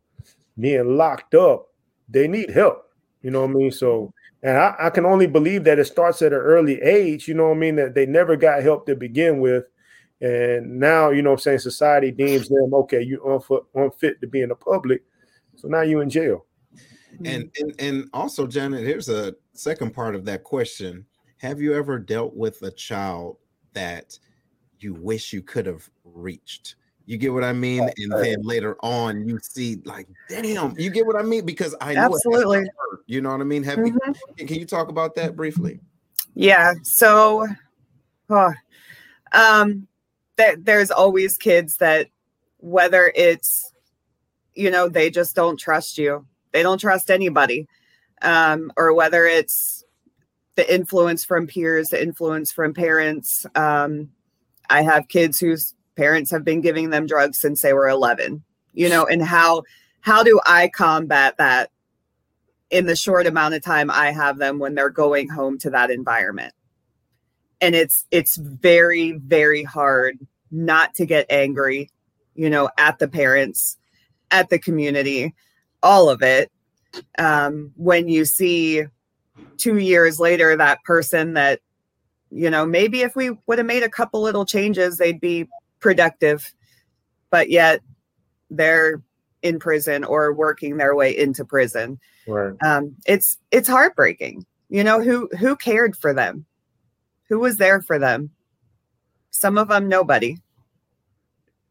being 0.58 0.96
locked 0.96 1.34
up 1.34 1.68
they 2.08 2.28
need 2.28 2.50
help. 2.50 2.90
You 3.22 3.30
know 3.30 3.42
what 3.42 3.50
i 3.50 3.54
mean? 3.54 3.72
So 3.72 4.12
and 4.46 4.56
I, 4.56 4.76
I, 4.78 4.90
can 4.90 5.04
only 5.04 5.26
believe 5.26 5.64
that 5.64 5.80
it 5.80 5.86
starts 5.86 6.22
at 6.22 6.32
an 6.32 6.38
early 6.38 6.80
age, 6.80 7.26
you 7.26 7.34
know 7.34 7.48
what 7.48 7.56
I 7.56 7.58
mean? 7.58 7.74
That 7.74 7.96
they 7.96 8.06
never 8.06 8.36
got 8.36 8.62
help 8.62 8.86
to 8.86 8.94
begin 8.94 9.40
with. 9.40 9.64
And 10.20 10.78
now, 10.78 11.10
you 11.10 11.20
know 11.20 11.32
I'm 11.32 11.38
saying, 11.38 11.58
society 11.58 12.12
deems 12.12 12.48
them, 12.48 12.72
okay, 12.72 13.02
you 13.02 13.20
unfit, 13.26 13.64
unfit 13.74 14.20
to 14.20 14.28
be 14.28 14.42
in 14.42 14.50
the 14.50 14.54
public. 14.54 15.02
So 15.56 15.66
now 15.66 15.80
you're 15.80 16.00
in 16.00 16.10
jail. 16.10 16.46
Hmm. 17.18 17.26
And, 17.26 17.56
and 17.58 17.74
and 17.80 18.08
also, 18.12 18.46
Janet, 18.46 18.86
here's 18.86 19.08
a 19.08 19.34
second 19.52 19.92
part 19.92 20.14
of 20.14 20.24
that 20.26 20.44
question. 20.44 21.04
Have 21.38 21.60
you 21.60 21.74
ever 21.74 21.98
dealt 21.98 22.36
with 22.36 22.62
a 22.62 22.70
child 22.70 23.38
that 23.72 24.16
you 24.78 24.94
wish 24.94 25.32
you 25.32 25.42
could 25.42 25.66
have 25.66 25.90
reached? 26.04 26.76
You 27.06 27.16
get 27.16 27.32
what 27.32 27.44
I 27.44 27.52
mean? 27.52 27.88
And 27.98 28.12
then 28.12 28.42
later 28.42 28.76
on, 28.82 29.28
you 29.28 29.38
see, 29.40 29.80
like, 29.84 30.08
damn, 30.28 30.76
you 30.76 30.90
get 30.90 31.06
what 31.06 31.14
I 31.14 31.22
mean? 31.22 31.46
Because 31.46 31.74
I 31.80 31.94
know 31.94 32.06
absolutely. 32.06 32.68
You 33.06 33.20
know 33.20 33.30
what 33.30 33.40
I 33.40 33.44
mean? 33.44 33.62
Have 33.62 33.78
mm-hmm. 33.78 34.12
you, 34.36 34.46
can 34.46 34.58
you 34.58 34.66
talk 34.66 34.88
about 34.88 35.14
that 35.14 35.36
briefly? 35.36 35.78
Yeah. 36.34 36.74
So, 36.82 37.46
oh, 38.28 38.52
um, 39.32 39.86
that 40.36 40.64
there's 40.64 40.90
always 40.90 41.38
kids 41.38 41.76
that, 41.76 42.08
whether 42.58 43.12
it's, 43.14 43.72
you 44.54 44.70
know, 44.72 44.88
they 44.88 45.08
just 45.08 45.36
don't 45.36 45.58
trust 45.60 45.98
you, 45.98 46.26
they 46.52 46.64
don't 46.64 46.78
trust 46.78 47.10
anybody, 47.10 47.68
um, 48.22 48.72
or 48.76 48.92
whether 48.94 49.26
it's 49.26 49.84
the 50.56 50.74
influence 50.74 51.24
from 51.24 51.46
peers, 51.46 51.90
the 51.90 52.02
influence 52.02 52.50
from 52.50 52.74
parents. 52.74 53.46
Um, 53.54 54.10
I 54.68 54.82
have 54.82 55.06
kids 55.06 55.38
whose 55.38 55.74
parents 55.96 56.30
have 56.30 56.44
been 56.44 56.60
giving 56.60 56.90
them 56.90 57.06
drugs 57.06 57.38
since 57.38 57.62
they 57.62 57.72
were 57.72 57.88
11 57.88 58.42
you 58.72 58.88
know 58.88 59.04
and 59.04 59.22
how 59.22 59.62
how 60.00 60.22
do 60.22 60.40
i 60.46 60.68
combat 60.68 61.36
that 61.38 61.70
in 62.70 62.86
the 62.86 62.96
short 62.96 63.26
amount 63.26 63.54
of 63.54 63.62
time 63.62 63.90
i 63.90 64.10
have 64.10 64.38
them 64.38 64.58
when 64.58 64.74
they're 64.74 64.90
going 64.90 65.28
home 65.28 65.58
to 65.58 65.70
that 65.70 65.90
environment? 65.90 66.52
And 67.60 67.74
it's 67.74 68.04
it's 68.10 68.36
very 68.36 69.12
very 69.12 69.62
hard 69.62 70.18
not 70.50 70.94
to 70.94 71.06
get 71.06 71.26
angry 71.30 71.90
you 72.34 72.50
know 72.50 72.68
at 72.76 72.98
the 72.98 73.08
parents 73.08 73.78
at 74.30 74.50
the 74.50 74.58
community 74.58 75.34
all 75.82 76.10
of 76.10 76.22
it. 76.22 76.50
Um, 77.18 77.72
when 77.76 78.08
you 78.08 78.24
see 78.24 78.84
two 79.58 79.78
years 79.78 80.18
later 80.18 80.56
that 80.56 80.82
person 80.84 81.34
that 81.34 81.60
you 82.30 82.50
know 82.50 82.66
maybe 82.66 83.02
if 83.02 83.14
we 83.14 83.30
would 83.46 83.58
have 83.58 83.66
made 83.66 83.82
a 83.82 83.88
couple 83.88 84.22
little 84.22 84.46
changes 84.46 84.96
they'd 84.96 85.20
be 85.20 85.46
productive, 85.80 86.52
but 87.30 87.50
yet 87.50 87.80
they're 88.50 89.02
in 89.42 89.58
prison 89.58 90.04
or 90.04 90.32
working 90.32 90.76
their 90.76 90.94
way 90.94 91.16
into 91.16 91.44
prison. 91.44 91.98
Right. 92.26 92.52
Um, 92.64 92.94
it's 93.06 93.38
it's 93.50 93.68
heartbreaking. 93.68 94.44
You 94.68 94.82
know 94.82 95.00
who 95.00 95.28
who 95.38 95.56
cared 95.56 95.96
for 95.96 96.12
them, 96.12 96.44
who 97.28 97.38
was 97.38 97.56
there 97.56 97.80
for 97.80 97.98
them. 97.98 98.30
Some 99.30 99.58
of 99.58 99.68
them 99.68 99.88
nobody. 99.88 100.36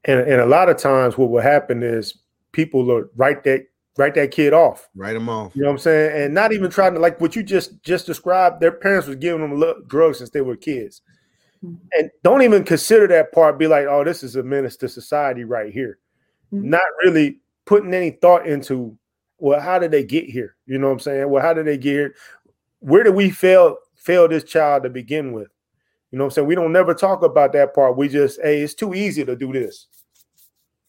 And 0.06 0.22
and 0.22 0.42
a 0.42 0.46
lot 0.46 0.70
of 0.70 0.78
times, 0.78 1.18
what 1.18 1.30
will 1.30 1.42
happen 1.42 1.84
is 1.84 2.18
people 2.52 2.86
will 2.86 3.06
write 3.16 3.44
that 3.44 3.66
write 3.98 4.16
that 4.16 4.32
kid 4.32 4.54
off. 4.54 4.90
Write 4.96 5.14
them 5.14 5.30
off. 5.30 5.56
You 5.56 5.64
know 5.64 5.70
what 5.70 5.74
I'm 5.74 5.80
saying? 5.80 6.24
And 6.24 6.34
not 6.34 6.54
even 6.54 6.70
trying 6.70 6.94
to 6.94 7.00
like 7.00 7.20
what 7.20 7.36
you 7.36 7.44
just 7.44 7.82
just 7.84 8.06
described. 8.06 8.62
Their 8.62 8.72
parents 8.72 9.08
was 9.08 9.18
giving 9.18 9.42
them 9.42 9.84
drugs 9.88 10.20
since 10.20 10.30
they 10.30 10.42
were 10.42 10.56
kids 10.56 11.02
and 11.94 12.12
don't 12.24 12.42
even 12.42 12.64
consider 12.64 13.08
that 13.08 13.32
part 13.32 13.58
be 13.58 13.68
like 13.68 13.88
oh 13.88 14.04
this 14.04 14.24
is 14.24 14.36
a 14.36 14.44
menace 14.44 14.78
to 14.78 14.90
society 14.90 15.44
right 15.44 15.74
here. 15.74 16.00
Mm-hmm. 16.54 16.70
not 16.70 16.84
really 17.04 17.40
putting 17.66 17.94
any 17.94 18.12
thought 18.12 18.46
into 18.46 18.98
well 19.40 19.60
how 19.60 19.80
did 19.80 19.92
they 19.92 20.04
get 20.04 20.26
here? 20.26 20.56
You 20.66 20.78
know 20.78 20.88
what 20.88 20.94
i'm 20.94 21.00
saying? 21.00 21.30
Well 21.30 21.42
how 21.42 21.54
did 21.54 21.66
they 21.66 21.78
get 21.78 21.94
here? 21.94 22.16
Where 22.80 23.04
did 23.04 23.16
we 23.16 23.30
fail 23.30 23.78
fail 23.96 24.28
this 24.28 24.44
child 24.44 24.84
to 24.84 24.90
begin 24.90 25.32
with? 25.32 25.48
You 26.12 26.18
know 26.18 26.26
what 26.26 26.34
i'm 26.34 26.36
saying? 26.36 26.48
We 26.48 26.56
don't 26.56 26.72
never 26.72 26.94
talk 26.94 27.24
about 27.24 27.54
that 27.54 27.74
part. 27.74 27.98
We 27.98 28.10
just 28.10 28.40
hey 28.42 28.62
it's 28.62 28.74
too 28.74 28.94
easy 28.94 29.26
to 29.26 29.36
do 29.36 29.52
this. 29.52 29.88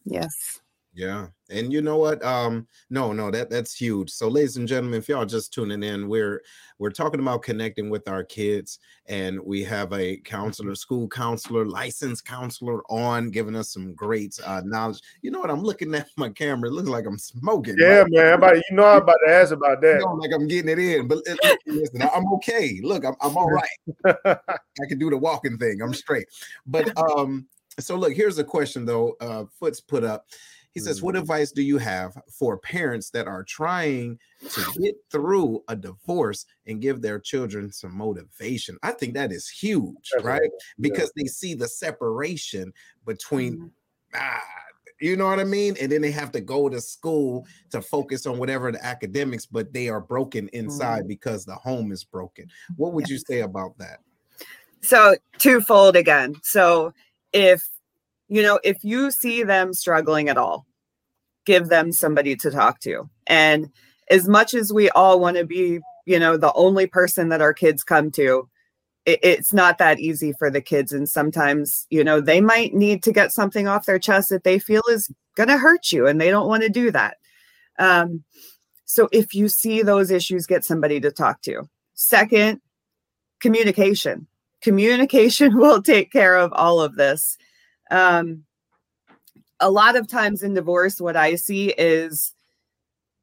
Yes 0.05 0.61
Yeah. 0.97 1.27
And 1.51 1.73
you 1.73 1.83
know 1.83 1.99
what? 1.99 2.25
Um, 2.25 2.67
no, 2.89 3.13
no, 3.13 3.31
that 3.31 3.51
that's 3.51 3.75
huge. 3.75 4.11
So, 4.11 4.29
ladies 4.29 4.57
and 4.57 4.67
gentlemen, 4.67 4.99
if 4.99 5.09
y'all 5.09 5.27
just 5.27 5.53
tuning 5.53 5.83
in, 5.83 6.09
we're 6.09 6.43
we're 6.79 6.91
talking 6.91 7.21
about 7.21 7.43
connecting 7.43 7.91
with 7.91 8.09
our 8.09 8.25
kids, 8.25 8.79
and 9.05 9.39
we 9.41 9.63
have 9.65 9.93
a 9.93 10.17
counselor, 10.17 10.75
school 10.75 11.07
counselor, 11.07 11.67
licensed 11.67 12.25
counselor 12.25 12.83
on 12.91 13.31
giving 13.31 13.55
us 13.55 13.71
some 13.71 13.95
great 13.95 14.37
uh, 14.45 14.63
knowledge. 14.65 15.01
You 15.21 15.31
know 15.31 15.41
what? 15.41 15.51
I'm 15.51 15.63
looking 15.63 15.95
at 15.95 16.09
my 16.17 16.31
camera, 16.31 16.71
it 16.71 16.73
looks 16.73 16.89
like 16.89 17.05
I'm 17.07 17.19
smoking. 17.19 17.77
Yeah, 17.79 17.99
right? 17.99 18.11
man. 18.11 18.33
About 18.33 18.57
you 18.57 18.77
know, 18.77 18.87
I'm 18.87 19.03
about 19.03 19.19
to 19.27 19.33
ask 19.33 19.53
about 19.53 19.83
that. 19.83 20.01
You 20.01 20.07
know, 20.07 20.15
like 20.15 20.33
I'm 20.33 20.49
getting 20.49 20.71
it 20.71 20.79
in, 20.79 21.07
but 21.07 21.19
listen, 21.67 22.03
I'm 22.03 22.33
okay. 22.35 22.81
Look, 22.83 23.05
I'm, 23.05 23.15
I'm 23.21 23.37
all 23.37 23.51
right. 23.51 23.69
I 24.27 24.87
can 24.89 24.99
do 24.99 25.11
the 25.11 25.19
walking 25.19 25.59
thing. 25.59 25.83
I'm 25.83 25.95
straight. 25.95 26.27
But 26.67 26.91
um, 26.99 27.47
so 27.79 27.97
look, 27.97 28.15
here's 28.15 28.39
a 28.39 28.45
question 28.45 28.85
though. 28.85 29.17
Uh, 29.21 29.45
Foots 29.61 29.81
put 29.81 30.03
up 30.03 30.27
he 30.77 30.81
says, 30.81 31.01
What 31.01 31.15
mm-hmm. 31.15 31.23
advice 31.23 31.53
do 31.53 31.63
you 31.63 31.79
have 31.79 32.19
for 32.31 32.59
parents 32.59 33.09
that 33.09 33.27
are 33.27 33.43
trying 33.43 34.19
to 34.51 34.73
get 34.79 34.95
through 35.11 35.65
a 35.69 35.75
divorce 35.75 36.45
and 36.67 36.83
give 36.83 37.01
their 37.01 37.19
children 37.19 37.73
some 37.73 37.97
motivation? 37.97 38.77
I 38.83 38.93
think 38.93 39.15
that 39.15 39.33
is 39.33 39.49
huge, 39.49 40.11
That's 40.13 40.23
right? 40.23 40.43
right? 40.43 40.51
Because 40.79 41.11
they 41.17 41.25
see 41.25 41.55
the 41.55 41.67
separation 41.67 42.75
between, 43.07 43.55
mm-hmm. 43.57 43.67
ah, 44.17 44.43
you 45.01 45.17
know 45.17 45.25
what 45.25 45.41
I 45.41 45.45
mean? 45.45 45.79
And 45.81 45.91
then 45.91 46.03
they 46.03 46.11
have 46.11 46.31
to 46.33 46.43
go 46.43 46.69
to 46.69 46.79
school 46.79 47.47
to 47.71 47.81
focus 47.81 48.27
on 48.27 48.37
whatever 48.37 48.71
the 48.71 48.85
academics, 48.85 49.47
but 49.47 49.73
they 49.73 49.89
are 49.89 50.03
broken 50.03 50.49
inside 50.49 51.01
mm-hmm. 51.01 51.09
because 51.09 51.47
the 51.47 51.55
home 51.55 51.91
is 51.91 52.05
broken. 52.05 52.51
What 52.77 52.93
would 52.93 53.09
you 53.09 53.17
say 53.17 53.41
about 53.41 53.79
that? 53.79 54.01
So, 54.83 55.17
twofold 55.39 55.97
again. 55.97 56.35
So, 56.43 56.93
if 57.33 57.67
you 58.29 58.43
know, 58.43 58.59
if 58.65 58.83
you 58.83 59.11
see 59.11 59.43
them 59.43 59.73
struggling 59.73 60.29
at 60.29 60.37
all, 60.37 60.67
give 61.45 61.69
them 61.69 61.93
somebody 61.93 62.37
to 62.37 62.51
talk 62.51 62.81
to. 62.81 63.09
And 63.27 63.71
as 64.11 64.29
much 64.29 64.55
as 64.55 64.73
we 64.73 64.91
all 64.91 65.21
want 65.21 65.37
to 65.37 65.45
be, 65.45 65.81
you 66.05 66.19
know, 66.19 66.37
the 66.37 66.53
only 66.55 66.87
person 66.87 67.29
that 67.31 67.41
our 67.41 67.55
kids 67.55 67.83
come 67.83 68.11
to, 68.13 68.49
it, 69.05 69.21
it's 69.23 69.53
not 69.53 69.79
that 69.79 70.01
easy 70.01 70.33
for 70.33 70.51
the 70.51 70.61
kids. 70.61 70.93
And 70.93 71.09
sometimes, 71.09 71.87
you 71.91 72.05
know, 72.05 72.21
they 72.21 72.41
might 72.41 72.75
need 72.75 73.03
to 73.05 73.13
get 73.13 73.33
something 73.33 73.69
off 73.69 73.87
their 73.87 73.99
chest 73.99 74.31
that 74.31 74.45
they 74.45 74.59
feel 74.59 74.83
is 74.91 75.11
going 75.37 75.49
to 75.49 75.59
hurt 75.59 75.93
you 75.93 76.07
and 76.07 76.21
they 76.21 76.31
don't 76.31 76.49
want 76.49 76.63
to 76.63 76.69
do 76.69 76.91
that. 76.91 77.17
Um, 77.79 78.25
so 78.85 79.09
if 79.13 79.35
you 79.35 79.49
see 79.49 79.83
those 79.83 80.11
issues, 80.11 80.47
get 80.47 80.65
somebody 80.65 81.01
to 81.01 81.11
talk 81.11 81.43
to. 81.43 81.69
Second, 81.95 82.61
communication. 83.41 84.27
Communication 84.63 85.57
will 85.59 85.83
take 85.83 86.13
care 86.13 86.37
of 86.37 86.53
all 86.53 86.81
of 86.81 86.97
this. 86.97 87.37
Um, 87.91 88.45
a 89.61 89.71
lot 89.71 89.97
of 89.97 90.09
times 90.09 90.43
in 90.43 90.55
divorce, 90.55 91.01
what 91.01 91.17
I 91.17 91.37
see 91.37 91.71
is 91.71 92.35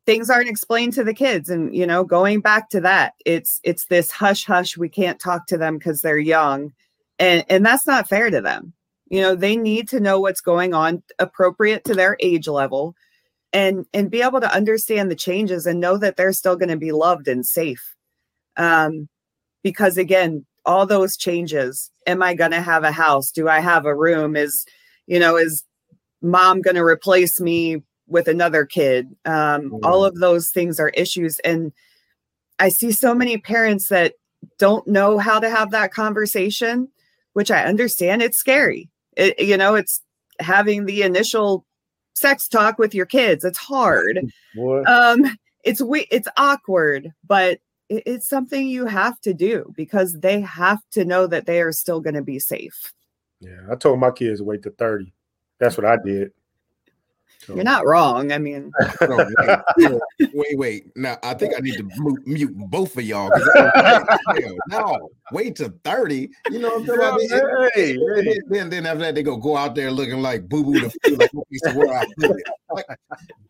things 0.06 0.30
aren't 0.30 0.50
explained 0.50 0.94
to 0.94 1.04
the 1.04 1.14
kids 1.14 1.50
and 1.50 1.74
you 1.76 1.88
know 1.88 2.04
going 2.04 2.42
back 2.42 2.70
to 2.70 2.82
that 2.82 3.14
it's 3.26 3.60
it's 3.64 3.86
this 3.86 4.12
hush 4.12 4.46
hush 4.46 4.78
we 4.78 4.90
can't 4.90 5.20
talk 5.20 5.48
to 5.48 5.58
them 5.58 5.78
because 5.78 6.02
they're 6.02 6.18
young. 6.18 6.74
And 7.20 7.46
and 7.50 7.66
that's 7.66 7.88
not 7.88 8.10
fair 8.10 8.30
to 8.30 8.42
them. 8.42 8.74
You 9.08 9.22
know 9.22 9.36
they 9.36 9.56
need 9.56 9.88
to 9.90 10.00
know 10.00 10.20
what's 10.20 10.42
going 10.42 10.74
on 10.74 11.04
appropriate 11.20 11.86
to 11.86 11.94
their 11.94 12.18
age 12.20 12.48
level 12.48 12.96
and 13.54 13.86
and 13.94 14.12
be 14.12 14.22
able 14.22 14.42
to 14.42 14.54
understand 14.54 15.10
the 15.10 15.16
changes 15.16 15.66
and 15.66 15.80
know 15.80 15.98
that 15.98 16.18
they're 16.18 16.34
still 16.34 16.56
going 16.56 16.70
to 16.70 16.78
be 16.78 16.92
loved 16.92 17.28
and 17.28 17.46
safe. 17.46 17.96
Um 18.58 19.08
because 19.64 19.98
again 19.98 20.46
all 20.66 20.86
those 20.86 21.16
changes 21.18 21.92
am 22.08 22.22
i 22.22 22.34
going 22.34 22.52
to 22.52 22.62
have 22.62 22.84
a 22.84 22.92
house? 22.92 23.32
Do 23.32 23.48
i 23.48 23.60
have 23.60 23.86
a 23.86 23.96
room? 23.96 24.36
Is 24.36 24.66
you 25.08 25.20
know 25.20 25.38
is 25.38 25.64
mom 26.22 26.62
going 26.62 26.76
to 26.76 26.84
replace 26.84 27.40
me 27.40 27.84
with 28.08 28.28
another 28.28 28.66
kid? 28.66 29.08
Um, 29.26 29.72
mm. 29.72 29.80
all 29.84 30.06
of 30.06 30.16
those 30.16 30.50
things 30.50 30.80
are 30.80 30.90
issues. 30.90 31.40
And 31.40 31.72
i 32.60 32.70
see 32.70 32.92
so 32.92 33.16
many 33.16 33.38
parents 33.38 33.90
that 33.90 34.14
don't 34.60 34.88
know 34.88 35.18
how 35.18 35.40
to 35.40 35.50
have 35.50 35.72
that 35.72 35.94
conversation 35.94 36.90
which 37.34 37.50
i 37.52 37.64
understand. 37.64 38.22
It's 38.22 38.38
scary. 38.38 38.90
It, 39.18 39.40
you 39.40 39.58
know 39.58 39.76
it's 39.76 40.02
having 40.40 40.86
the 40.86 41.04
initial 41.04 41.66
sex 42.16 42.48
talk 42.48 42.78
with 42.80 42.94
your 42.94 43.06
kids. 43.06 43.44
It's 43.44 43.58
hard. 43.58 44.20
What? 44.56 44.88
um 44.88 45.36
it's 45.64 45.82
we 45.82 46.02
it's 46.12 46.28
awkward 46.38 47.12
but 47.26 47.60
it's 47.90 48.28
something 48.28 48.68
you 48.68 48.86
have 48.86 49.20
to 49.22 49.34
do 49.34 49.72
because 49.76 50.20
they 50.20 50.42
have 50.42 50.80
to 50.92 51.06
know 51.06 51.28
that 51.28 51.46
they 51.46 51.62
are 51.62 51.72
still 51.72 52.00
going 52.00 52.16
to 52.16 52.22
be 52.22 52.40
safe 52.40 52.94
yeah 53.40 53.60
i 53.72 53.76
told 53.76 54.00
my 54.00 54.12
kids 54.12 54.42
wait 54.42 54.64
to 54.64 54.72
30 54.72 55.14
that's 55.64 55.78
what 55.78 55.86
I 55.86 55.98
did. 56.04 56.32
So. 57.46 57.56
You're 57.56 57.64
not 57.64 57.86
wrong. 57.86 58.32
I 58.32 58.38
mean, 58.38 58.72
wait, 59.02 60.32
wait, 60.34 60.58
wait, 60.58 60.86
Now 60.96 61.18
I 61.24 61.34
think 61.34 61.54
I 61.58 61.60
need 61.60 61.78
to 61.78 61.84
mute, 61.84 62.28
mute 62.28 62.54
both 62.70 62.98
of 62.98 63.04
y'all. 63.04 63.32
no, 64.70 65.10
wait 65.32 65.56
to 65.58 65.74
thirty. 65.84 66.30
You 66.50 66.60
know 66.60 66.80
what 66.80 66.90
I'm 66.90 67.20
saying? 67.20 67.70
Hey, 67.76 67.98
hey. 68.24 68.40
Then, 68.48 68.70
then 68.70 68.86
after 68.86 69.00
that, 69.00 69.16
they 69.16 69.24
go 69.24 69.36
go 69.38 69.58
out 69.58 69.76
there 69.76 69.92
looking 69.92 70.22
like 70.22 70.48
boo 70.48 70.64
boo 70.64 70.80
the 70.80 71.18
like 71.18 71.76
where 71.76 71.94
I 71.94 72.06
put 72.18 72.32
it. 72.32 72.48
Like, 72.72 72.86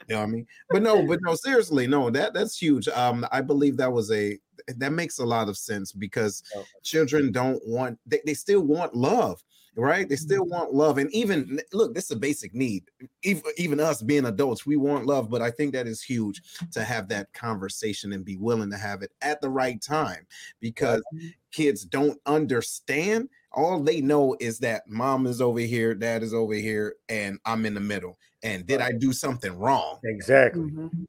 you 0.09 0.15
know 0.15 0.17
what 0.17 0.23
I 0.23 0.25
mean? 0.27 0.47
But 0.69 0.81
no, 0.81 1.05
but 1.05 1.19
no, 1.21 1.35
seriously, 1.35 1.87
no. 1.87 2.09
That 2.09 2.33
that's 2.33 2.57
huge. 2.57 2.87
Um, 2.87 3.25
I 3.31 3.41
believe 3.41 3.77
that 3.77 3.91
was 3.91 4.11
a 4.11 4.37
that 4.67 4.91
makes 4.91 5.19
a 5.19 5.25
lot 5.25 5.49
of 5.49 5.57
sense 5.57 5.91
because 5.91 6.43
oh. 6.55 6.63
children 6.83 7.31
don't 7.31 7.61
want 7.67 7.99
they, 8.05 8.21
they 8.25 8.33
still 8.33 8.61
want 8.61 8.95
love 8.95 9.43
right? 9.75 10.07
They 10.07 10.15
still 10.15 10.43
mm-hmm. 10.43 10.53
want 10.53 10.73
love. 10.73 10.97
And 10.97 11.11
even 11.11 11.59
look, 11.71 11.93
this 11.93 12.05
is 12.05 12.11
a 12.11 12.15
basic 12.15 12.53
need. 12.53 12.83
Even, 13.23 13.43
even 13.57 13.79
us 13.79 14.01
being 14.01 14.25
adults, 14.25 14.65
we 14.65 14.77
want 14.77 15.05
love, 15.05 15.29
but 15.29 15.41
I 15.41 15.51
think 15.51 15.73
that 15.73 15.87
is 15.87 16.01
huge 16.01 16.41
to 16.71 16.83
have 16.83 17.07
that 17.09 17.33
conversation 17.33 18.13
and 18.13 18.25
be 18.25 18.37
willing 18.37 18.69
to 18.71 18.77
have 18.77 19.01
it 19.01 19.11
at 19.21 19.41
the 19.41 19.49
right 19.49 19.81
time 19.81 20.25
because 20.59 21.03
kids 21.51 21.85
don't 21.85 22.19
understand. 22.25 23.29
All 23.51 23.79
they 23.79 24.01
know 24.01 24.35
is 24.39 24.59
that 24.59 24.87
mom 24.87 25.27
is 25.27 25.41
over 25.41 25.59
here, 25.59 25.93
dad 25.93 26.23
is 26.23 26.33
over 26.33 26.53
here, 26.53 26.95
and 27.09 27.39
I'm 27.45 27.65
in 27.65 27.73
the 27.73 27.79
middle. 27.79 28.17
And 28.41 28.65
did 28.65 28.81
I 28.81 28.91
do 28.91 29.13
something 29.13 29.57
wrong? 29.57 29.99
Exactly. 30.03 30.63
Mm-hmm. 30.63 31.03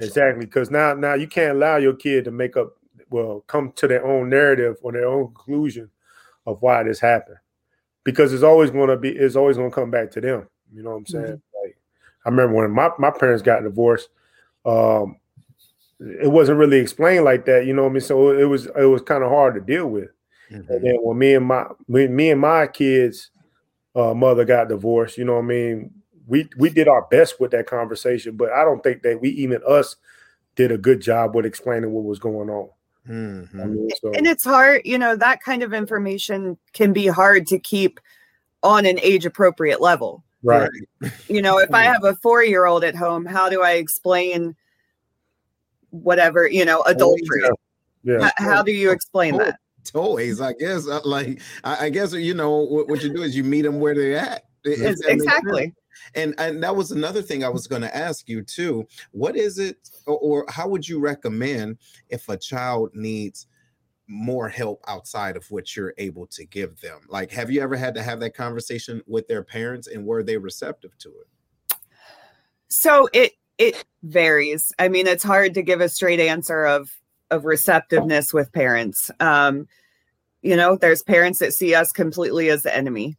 Exactly. 0.00 0.44
Because 0.44 0.70
now 0.70 0.92
now 0.94 1.14
you 1.14 1.26
can't 1.26 1.56
allow 1.56 1.76
your 1.76 1.94
kid 1.94 2.24
to 2.24 2.30
make 2.30 2.56
up 2.56 2.74
well, 3.10 3.44
come 3.46 3.70
to 3.76 3.86
their 3.86 4.04
own 4.04 4.28
narrative 4.28 4.76
or 4.82 4.90
their 4.90 5.06
own 5.06 5.26
conclusion 5.26 5.88
of 6.46 6.60
why 6.60 6.82
this 6.82 6.98
happened 6.98 7.36
because 8.04 8.32
it's 8.32 8.42
always 8.42 8.70
going 8.70 8.88
to 8.88 8.96
be 8.96 9.10
it's 9.10 9.36
always 9.36 9.56
going 9.56 9.70
to 9.70 9.74
come 9.74 9.90
back 9.90 10.10
to 10.12 10.20
them. 10.20 10.46
You 10.72 10.82
know 10.82 10.90
what 10.90 10.96
I'm 10.96 11.06
saying? 11.06 11.24
Mm-hmm. 11.24 11.64
Like 11.64 11.76
I 12.24 12.28
remember 12.28 12.54
when 12.54 12.70
my, 12.70 12.90
my 12.98 13.10
parents 13.10 13.42
got 13.42 13.62
divorced, 13.62 14.08
um, 14.64 15.16
it 16.00 16.30
wasn't 16.30 16.58
really 16.58 16.78
explained 16.78 17.24
like 17.24 17.44
that. 17.46 17.66
You 17.66 17.74
know 17.74 17.82
what 17.82 17.90
I 17.90 17.92
mean? 17.94 18.00
So 18.00 18.30
it 18.30 18.44
was 18.44 18.66
it 18.66 18.84
was 18.84 19.02
kind 19.02 19.24
of 19.24 19.30
hard 19.30 19.54
to 19.54 19.60
deal 19.60 19.86
with. 19.86 20.10
Mm-hmm. 20.50 20.72
And 20.72 20.84
then 20.84 20.96
when 21.00 21.18
me 21.18 21.34
and 21.34 21.46
my 21.46 21.66
me, 21.88 22.06
me 22.08 22.30
and 22.30 22.40
my 22.40 22.66
kids' 22.66 23.30
uh, 23.94 24.14
mother 24.14 24.44
got 24.44 24.68
divorced, 24.68 25.18
you 25.18 25.24
know 25.24 25.34
what 25.34 25.44
I 25.44 25.46
mean? 25.46 25.90
We 26.26 26.48
we 26.56 26.70
did 26.70 26.88
our 26.88 27.02
best 27.10 27.40
with 27.40 27.50
that 27.52 27.66
conversation, 27.66 28.36
but 28.36 28.50
I 28.52 28.64
don't 28.64 28.82
think 28.82 29.02
that 29.02 29.20
we 29.20 29.30
even 29.30 29.60
us 29.66 29.96
did 30.56 30.72
a 30.72 30.78
good 30.78 31.00
job 31.00 31.34
with 31.34 31.46
explaining 31.46 31.90
what 31.90 32.04
was 32.04 32.18
going 32.18 32.48
on. 32.48 32.68
Mm-hmm. 33.08 33.60
I 33.60 33.64
mean, 33.64 33.88
so. 34.00 34.12
And 34.12 34.26
it's 34.26 34.44
hard, 34.44 34.82
you 34.84 34.98
know, 34.98 35.16
that 35.16 35.42
kind 35.42 35.62
of 35.62 35.72
information 35.72 36.56
can 36.72 36.92
be 36.92 37.06
hard 37.06 37.46
to 37.48 37.58
keep 37.58 38.00
on 38.62 38.86
an 38.86 38.98
age 39.00 39.26
appropriate 39.26 39.80
level. 39.80 40.24
Right. 40.42 40.70
You 41.28 41.40
know, 41.40 41.58
if 41.58 41.72
I 41.72 41.82
have 41.82 42.04
a 42.04 42.14
four 42.16 42.44
year 42.44 42.66
old 42.66 42.84
at 42.84 42.94
home, 42.94 43.24
how 43.24 43.48
do 43.48 43.62
I 43.62 43.72
explain 43.72 44.54
whatever, 45.90 46.46
you 46.46 46.64
know, 46.64 46.82
adultery? 46.82 47.42
Yeah. 47.42 48.18
yeah. 48.18 48.30
How, 48.36 48.44
how, 48.44 48.62
do 48.62 48.72
you 48.72 48.90
explain 48.90 49.38
that? 49.38 49.58
Toys, 49.84 50.40
I 50.40 50.52
guess. 50.52 50.86
Uh, 50.86 51.00
like, 51.04 51.40
I, 51.62 51.88
guess, 51.88 52.12
you 52.12 52.34
know, 52.34 52.58
what, 52.58 52.88
what, 52.88 53.02
you 53.02 53.12
do 53.12 53.22
is 53.22 53.36
you 53.36 53.44
meet 53.44 53.62
them 53.62 53.80
where 53.80 53.94
they're 53.94 54.18
at. 54.18 54.44
exactly. 54.64 55.74
And 56.14 56.34
and 56.38 56.62
that 56.62 56.76
was 56.76 56.90
another 56.90 57.22
thing 57.22 57.44
I 57.44 57.48
was 57.48 57.66
going 57.66 57.82
to 57.82 57.96
ask 57.96 58.28
you 58.28 58.42
too. 58.42 58.86
What 59.12 59.36
is 59.36 59.58
it, 59.58 59.76
or, 60.06 60.18
or 60.18 60.46
how 60.48 60.68
would 60.68 60.88
you 60.88 61.00
recommend 61.00 61.78
if 62.08 62.28
a 62.28 62.36
child 62.36 62.90
needs 62.94 63.46
more 64.06 64.48
help 64.48 64.82
outside 64.86 65.36
of 65.36 65.50
what 65.50 65.74
you're 65.74 65.94
able 65.98 66.26
to 66.26 66.44
give 66.44 66.80
them? 66.80 67.00
Like, 67.08 67.30
have 67.32 67.50
you 67.50 67.62
ever 67.62 67.76
had 67.76 67.94
to 67.94 68.02
have 68.02 68.20
that 68.20 68.34
conversation 68.34 69.02
with 69.06 69.26
their 69.28 69.42
parents, 69.42 69.88
and 69.88 70.04
were 70.04 70.22
they 70.22 70.36
receptive 70.36 70.96
to 70.98 71.08
it? 71.08 71.76
So 72.68 73.08
it 73.12 73.32
it 73.58 73.84
varies. 74.02 74.72
I 74.78 74.88
mean, 74.88 75.06
it's 75.06 75.22
hard 75.22 75.54
to 75.54 75.62
give 75.62 75.80
a 75.80 75.88
straight 75.88 76.20
answer 76.20 76.64
of 76.64 76.90
of 77.30 77.44
receptiveness 77.44 78.32
with 78.32 78.52
parents. 78.52 79.10
Um, 79.20 79.66
you 80.42 80.56
know, 80.56 80.76
there's 80.76 81.02
parents 81.02 81.38
that 81.38 81.54
see 81.54 81.74
us 81.74 81.90
completely 81.90 82.50
as 82.50 82.62
the 82.62 82.76
enemy. 82.76 83.16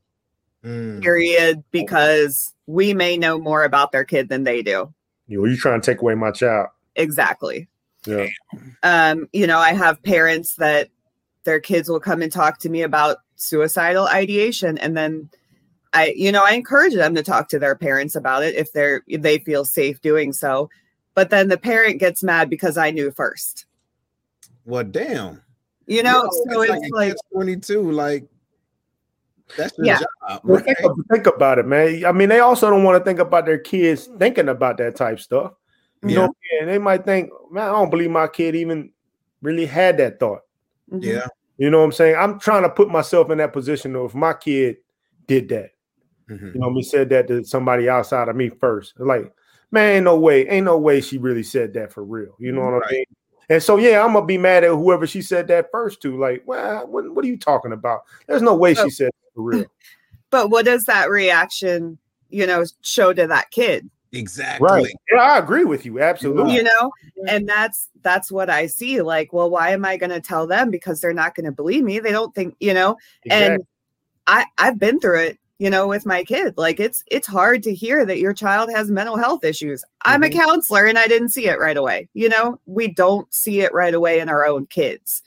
Mm. 0.66 1.02
Period, 1.02 1.64
because 1.72 2.54
we 2.66 2.94
may 2.94 3.18
know 3.18 3.40
more 3.40 3.64
about 3.64 3.92
their 3.92 4.04
kid 4.04 4.30
than 4.30 4.44
they 4.44 4.64
do. 4.64 4.92
You 5.28 5.42
know, 5.42 5.46
you 5.46 5.58
trying 5.58 5.80
to 5.80 5.86
take 5.86 6.02
away 6.02 6.16
my 6.16 6.32
child. 6.32 6.70
Exactly. 6.96 7.68
Yeah. 8.06 8.28
Um, 8.84 9.28
you 9.32 9.48
know, 9.48 9.60
I 9.60 9.74
have 9.74 10.02
parents 10.04 10.56
that 10.56 10.90
their 11.44 11.60
kids 11.60 11.90
will 11.90 12.00
come 12.00 12.22
and 12.22 12.32
talk 12.32 12.60
to 12.60 12.70
me 12.70 12.82
about 12.82 13.18
suicidal 13.36 14.08
ideation 14.08 14.78
and 14.78 14.96
then 14.96 15.30
I, 15.96 16.14
you 16.18 16.32
know, 16.32 16.44
I 16.44 16.52
encourage 16.52 16.94
them 16.94 17.16
to 17.16 17.24
talk 17.24 17.48
to 17.50 17.60
their 17.60 17.76
parents 17.76 18.16
about 18.16 18.44
it 18.44 18.56
if 18.56 18.74
they're 18.74 19.02
if 19.08 19.22
they 19.22 19.38
feel 19.40 19.64
safe 19.64 20.02
doing 20.02 20.34
so. 20.34 20.70
But 21.14 21.30
then 21.30 21.48
the 21.48 21.58
parent 21.58 22.02
gets 22.02 22.22
mad 22.22 22.50
because 22.50 22.78
I 22.78 22.92
knew 22.92 23.12
first. 23.12 23.66
Well, 24.66 24.84
damn. 24.84 25.42
You 25.88 26.04
know, 26.04 26.30
yeah, 26.48 26.54
so 26.54 26.62
it's, 26.64 26.74
it's 26.74 26.92
like, 26.92 27.10
like 27.10 27.16
22, 27.32 27.92
like 27.92 28.26
that's 29.58 29.78
your 29.78 29.88
yeah. 29.88 30.00
job. 30.00 30.42
Right? 30.44 30.64
Think, 30.66 30.78
think, 31.12 31.28
about 31.28 31.60
it, 31.60 31.68
man. 31.68 32.06
I 32.06 32.12
mean, 32.12 32.30
they 32.30 32.40
also 32.40 32.70
don't 32.70 32.84
want 32.84 33.00
to 33.00 33.04
think 33.04 33.20
about 33.20 33.46
their 33.46 33.58
kids 33.58 34.10
thinking 34.18 34.50
about 34.50 34.78
that 34.78 34.96
type 34.96 35.20
stuff. 35.20 35.54
You 36.04 36.10
yeah. 36.10 36.26
know, 36.26 36.36
and 36.62 36.70
they 36.70 36.78
might 36.78 37.06
think, 37.06 37.30
man, 37.52 37.70
I 37.70 37.72
don't 37.72 37.90
believe 37.90 38.12
my 38.12 38.28
kid 38.28 38.56
even 38.56 38.92
really 39.42 39.66
had 39.66 39.98
that 39.98 40.20
thought. 40.20 40.42
Mm-hmm. 40.92 41.04
Yeah. 41.04 41.28
You 41.58 41.70
know 41.70 41.80
what 41.80 41.86
I'm 41.86 41.92
saying? 41.94 42.16
I'm 42.18 42.40
trying 42.40 42.64
to 42.64 42.70
put 42.70 42.90
myself 42.90 43.30
in 43.30 43.38
that 43.38 43.54
position 43.54 43.94
though. 43.94 44.06
If 44.06 44.16
my 44.16 44.34
kid 44.34 44.78
did 45.28 45.50
that, 45.50 45.72
mm-hmm. 46.30 46.48
you 46.54 46.60
know, 46.60 46.70
me 46.70 46.84
said 46.84 47.10
that 47.10 47.28
to 47.28 47.44
somebody 47.44 47.88
outside 47.88 48.28
of 48.28 48.36
me 48.36 48.50
first. 48.50 48.94
Like, 49.00 49.32
man, 49.72 49.96
ain't 49.96 50.06
no 50.06 50.18
way, 50.18 50.48
ain't 50.48 50.66
no 50.66 50.78
way 50.78 51.02
she 51.02 51.18
really 51.18 51.44
said 51.44 51.74
that 51.74 51.94
for 51.94 52.04
real. 52.04 52.36
You 52.40 52.52
know 52.52 52.62
what 52.62 52.72
right. 52.72 52.84
I 52.88 52.92
mean? 52.92 53.06
And 53.50 53.64
so, 53.64 53.78
yeah, 53.78 54.04
I'm 54.04 54.14
gonna 54.14 54.26
be 54.26 54.38
mad 54.38 54.64
at 54.64 54.72
whoever 54.72 55.06
she 55.06 55.22
said 55.22 55.48
that 55.48 55.70
first 55.72 56.02
to. 56.02 56.20
Like, 56.20 56.44
well, 56.46 56.88
what, 56.88 57.14
what 57.14 57.24
are 57.24 57.28
you 57.28 57.38
talking 57.38 57.74
about? 57.74 58.02
There's 58.28 58.42
no 58.42 58.56
way 58.56 58.74
she 58.74 58.90
said 58.90 59.12
for 59.36 59.42
real. 59.42 59.66
But 60.32 60.50
what 60.50 60.66
does 60.66 60.84
that 60.86 61.10
reaction, 61.10 61.98
you 62.30 62.46
know, 62.46 62.66
show 62.82 63.14
to 63.14 63.28
that 63.28 63.52
kid? 63.52 63.90
Exactly. 64.12 64.68
Right. 64.68 64.94
Yeah, 65.10 65.22
I 65.22 65.38
agree 65.38 65.64
with 65.64 65.86
you. 65.86 66.02
Absolutely. 66.02 66.56
You 66.56 66.64
know, 66.64 66.92
and 67.30 67.48
that's 67.48 67.90
that's 68.02 68.32
what 68.32 68.50
I 68.50 68.66
see. 68.66 69.02
Like, 69.02 69.32
well, 69.32 69.50
why 69.50 69.70
am 69.70 69.86
I 69.86 69.96
going 69.96 70.10
to 70.10 70.20
tell 70.20 70.46
them? 70.46 70.72
Because 70.72 71.00
they're 71.00 71.14
not 71.14 71.36
going 71.36 71.46
to 71.46 71.54
believe 71.54 71.84
me. 71.84 72.00
They 72.00 72.12
don't 72.12 72.36
think, 72.36 72.56
you 72.60 72.74
know, 72.74 72.98
exactly. 73.24 73.56
and 73.56 73.66
I 74.28 74.46
I've 74.58 74.80
been 74.80 75.00
through 75.00 75.20
it 75.22 75.40
you 75.58 75.70
know 75.70 75.88
with 75.88 76.06
my 76.06 76.24
kid 76.24 76.54
like 76.58 76.80
it's 76.80 77.04
it's 77.10 77.28
hard 77.28 77.64
to 77.64 77.74
hear 77.74 78.06
that 78.06 78.20
your 78.20 78.34
child 78.34 78.70
has 78.70 78.92
mental 78.92 79.18
health 79.18 79.44
issues 79.44 79.84
i'm 80.04 80.22
mm-hmm. 80.22 80.38
a 80.38 80.44
counselor 80.44 80.86
and 80.86 80.98
i 80.98 81.08
didn't 81.08 81.30
see 81.30 81.48
it 81.48 81.60
right 81.60 81.78
away 81.78 82.08
you 82.14 82.28
know 82.28 82.60
we 82.66 82.88
don't 82.88 83.34
see 83.34 83.62
it 83.62 83.74
right 83.74 83.94
away 83.94 84.20
in 84.20 84.28
our 84.28 84.46
own 84.46 84.66
kids 84.66 85.22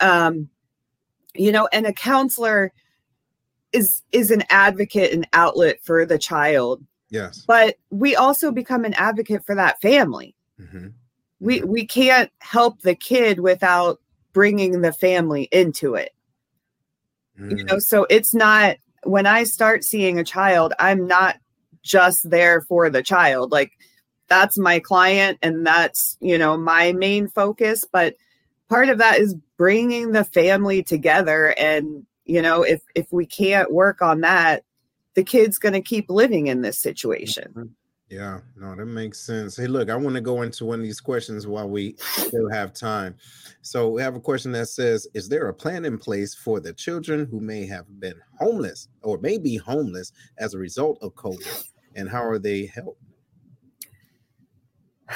um 0.00 0.48
you 1.34 1.50
know 1.50 1.68
and 1.72 1.86
a 1.86 1.92
counselor 1.92 2.72
is 3.72 4.02
is 4.12 4.30
an 4.30 4.42
advocate 4.50 5.12
and 5.12 5.26
outlet 5.32 5.78
for 5.82 6.04
the 6.04 6.18
child 6.18 6.84
yes 7.10 7.44
but 7.46 7.76
we 7.90 8.14
also 8.16 8.50
become 8.50 8.84
an 8.84 8.94
advocate 8.94 9.44
for 9.44 9.54
that 9.54 9.80
family 9.80 10.34
mm-hmm. 10.60 10.88
we 11.40 11.60
mm-hmm. 11.60 11.68
we 11.68 11.86
can't 11.86 12.30
help 12.40 12.80
the 12.82 12.94
kid 12.94 13.40
without 13.40 14.00
bringing 14.32 14.80
the 14.80 14.92
family 14.92 15.48
into 15.52 15.94
it 15.94 16.14
mm. 17.38 17.56
you 17.56 17.64
know 17.64 17.78
so 17.78 18.06
it's 18.10 18.34
not 18.34 18.76
when 19.04 19.26
I 19.26 19.44
start 19.44 19.84
seeing 19.84 20.18
a 20.18 20.24
child, 20.24 20.72
I'm 20.78 21.06
not 21.06 21.36
just 21.82 22.28
there 22.30 22.60
for 22.62 22.88
the 22.90 23.02
child. 23.02 23.52
Like 23.52 23.72
that's 24.28 24.58
my 24.58 24.78
client 24.78 25.38
and 25.42 25.66
that's, 25.66 26.16
you 26.20 26.38
know, 26.38 26.56
my 26.56 26.92
main 26.92 27.28
focus, 27.28 27.84
but 27.90 28.14
part 28.68 28.88
of 28.88 28.98
that 28.98 29.18
is 29.18 29.34
bringing 29.56 30.12
the 30.12 30.24
family 30.24 30.82
together 30.82 31.54
and, 31.58 32.06
you 32.32 32.40
know, 32.40 32.62
if 32.62 32.80
if 32.94 33.12
we 33.12 33.26
can't 33.26 33.70
work 33.70 34.00
on 34.00 34.22
that, 34.22 34.64
the 35.12 35.22
kid's 35.22 35.58
going 35.58 35.74
to 35.74 35.82
keep 35.82 36.08
living 36.08 36.46
in 36.46 36.62
this 36.62 36.78
situation. 36.78 37.48
Mm-hmm. 37.50 37.66
Yeah, 38.08 38.40
no, 38.56 38.74
that 38.74 38.86
makes 38.86 39.20
sense. 39.20 39.54
Hey, 39.56 39.66
look, 39.66 39.90
I 39.90 39.96
want 39.96 40.14
to 40.16 40.22
go 40.22 40.40
into 40.40 40.64
one 40.64 40.80
of 40.80 40.84
these 40.84 41.00
questions 41.00 41.46
while 41.46 41.68
we 41.68 41.94
still 41.98 42.50
have 42.50 42.72
time. 42.72 43.16
So, 43.60 43.90
we 43.90 44.00
have 44.00 44.16
a 44.16 44.20
question 44.20 44.50
that 44.52 44.68
says 44.68 45.06
Is 45.12 45.28
there 45.28 45.48
a 45.48 45.54
plan 45.54 45.84
in 45.84 45.98
place 45.98 46.34
for 46.34 46.58
the 46.58 46.72
children 46.72 47.28
who 47.30 47.38
may 47.38 47.66
have 47.66 47.84
been 48.00 48.18
homeless 48.38 48.88
or 49.02 49.18
may 49.18 49.36
be 49.36 49.56
homeless 49.56 50.12
as 50.38 50.54
a 50.54 50.58
result 50.58 50.98
of 51.02 51.14
COVID? 51.14 51.64
And 51.96 52.08
how 52.08 52.24
are 52.24 52.38
they 52.38 52.64
helped? 52.64 53.02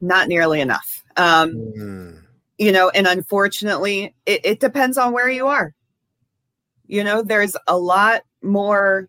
Not 0.00 0.26
nearly 0.26 0.60
enough. 0.60 1.04
Um, 1.16 1.54
mm. 1.78 2.22
You 2.58 2.72
know, 2.72 2.90
and 2.90 3.06
unfortunately, 3.06 4.16
it, 4.26 4.40
it 4.44 4.60
depends 4.60 4.98
on 4.98 5.12
where 5.12 5.30
you 5.30 5.46
are. 5.46 5.74
You 6.92 7.02
know, 7.02 7.22
there's 7.22 7.56
a 7.66 7.78
lot 7.78 8.20
more 8.42 9.08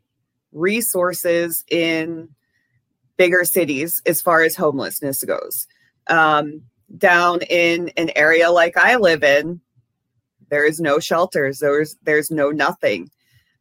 resources 0.53 1.65
in 1.69 2.29
bigger 3.17 3.43
cities 3.43 4.01
as 4.05 4.21
far 4.21 4.41
as 4.41 4.55
homelessness 4.55 5.21
goes. 5.25 5.67
Um, 6.07 6.61
down 6.97 7.41
in 7.49 7.91
an 7.97 8.09
area 8.15 8.51
like 8.51 8.77
I 8.77 8.95
live 8.95 9.21
in, 9.21 9.59
there 10.49 10.63
is 10.65 10.79
no 10.79 10.99
shelters. 10.99 11.59
There's 11.59 11.97
there's 12.03 12.31
no 12.31 12.51
nothing. 12.51 13.09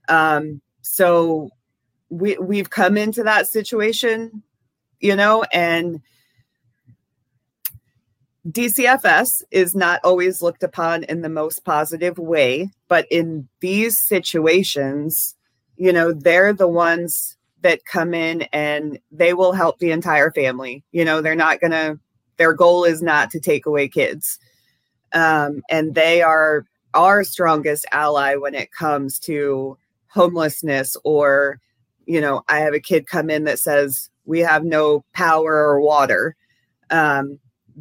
Um, 0.08 0.62
so 0.82 1.50
we 2.08 2.38
we've 2.38 2.70
come 2.70 2.96
into 2.96 3.24
that 3.24 3.48
situation, 3.48 4.44
you 5.00 5.16
know, 5.16 5.42
and 5.52 6.00
DCFS 8.48 9.42
is 9.50 9.74
not 9.74 10.00
always 10.02 10.42
looked 10.42 10.62
upon 10.62 11.04
in 11.04 11.22
the 11.22 11.28
most 11.28 11.64
positive 11.64 12.18
way, 12.18 12.70
but 12.88 13.06
in 13.10 13.48
these 13.60 13.96
situations, 13.96 15.36
you 15.76 15.92
know, 15.92 16.12
they're 16.12 16.52
the 16.52 16.68
ones 16.68 17.36
that 17.60 17.84
come 17.84 18.12
in 18.14 18.42
and 18.52 18.98
they 19.12 19.32
will 19.32 19.52
help 19.52 19.78
the 19.78 19.92
entire 19.92 20.32
family. 20.32 20.82
You 20.90 21.04
know, 21.04 21.20
they're 21.20 21.36
not 21.36 21.60
going 21.60 21.70
to, 21.70 22.00
their 22.36 22.52
goal 22.52 22.84
is 22.84 23.00
not 23.00 23.30
to 23.30 23.40
take 23.40 23.66
away 23.66 23.86
kids. 23.88 24.40
Um, 25.12 25.62
and 25.70 25.94
they 25.94 26.22
are 26.22 26.66
our 26.94 27.22
strongest 27.22 27.86
ally 27.92 28.34
when 28.34 28.54
it 28.54 28.72
comes 28.72 29.20
to 29.20 29.78
homelessness 30.08 30.96
or, 31.04 31.60
you 32.06 32.20
know, 32.20 32.42
I 32.48 32.58
have 32.58 32.74
a 32.74 32.80
kid 32.80 33.06
come 33.06 33.30
in 33.30 33.44
that 33.44 33.60
says, 33.60 34.10
we 34.24 34.40
have 34.40 34.64
no 34.64 35.04
power 35.12 35.52
or 35.52 35.80
water. 35.80 36.34
Um, 36.90 37.38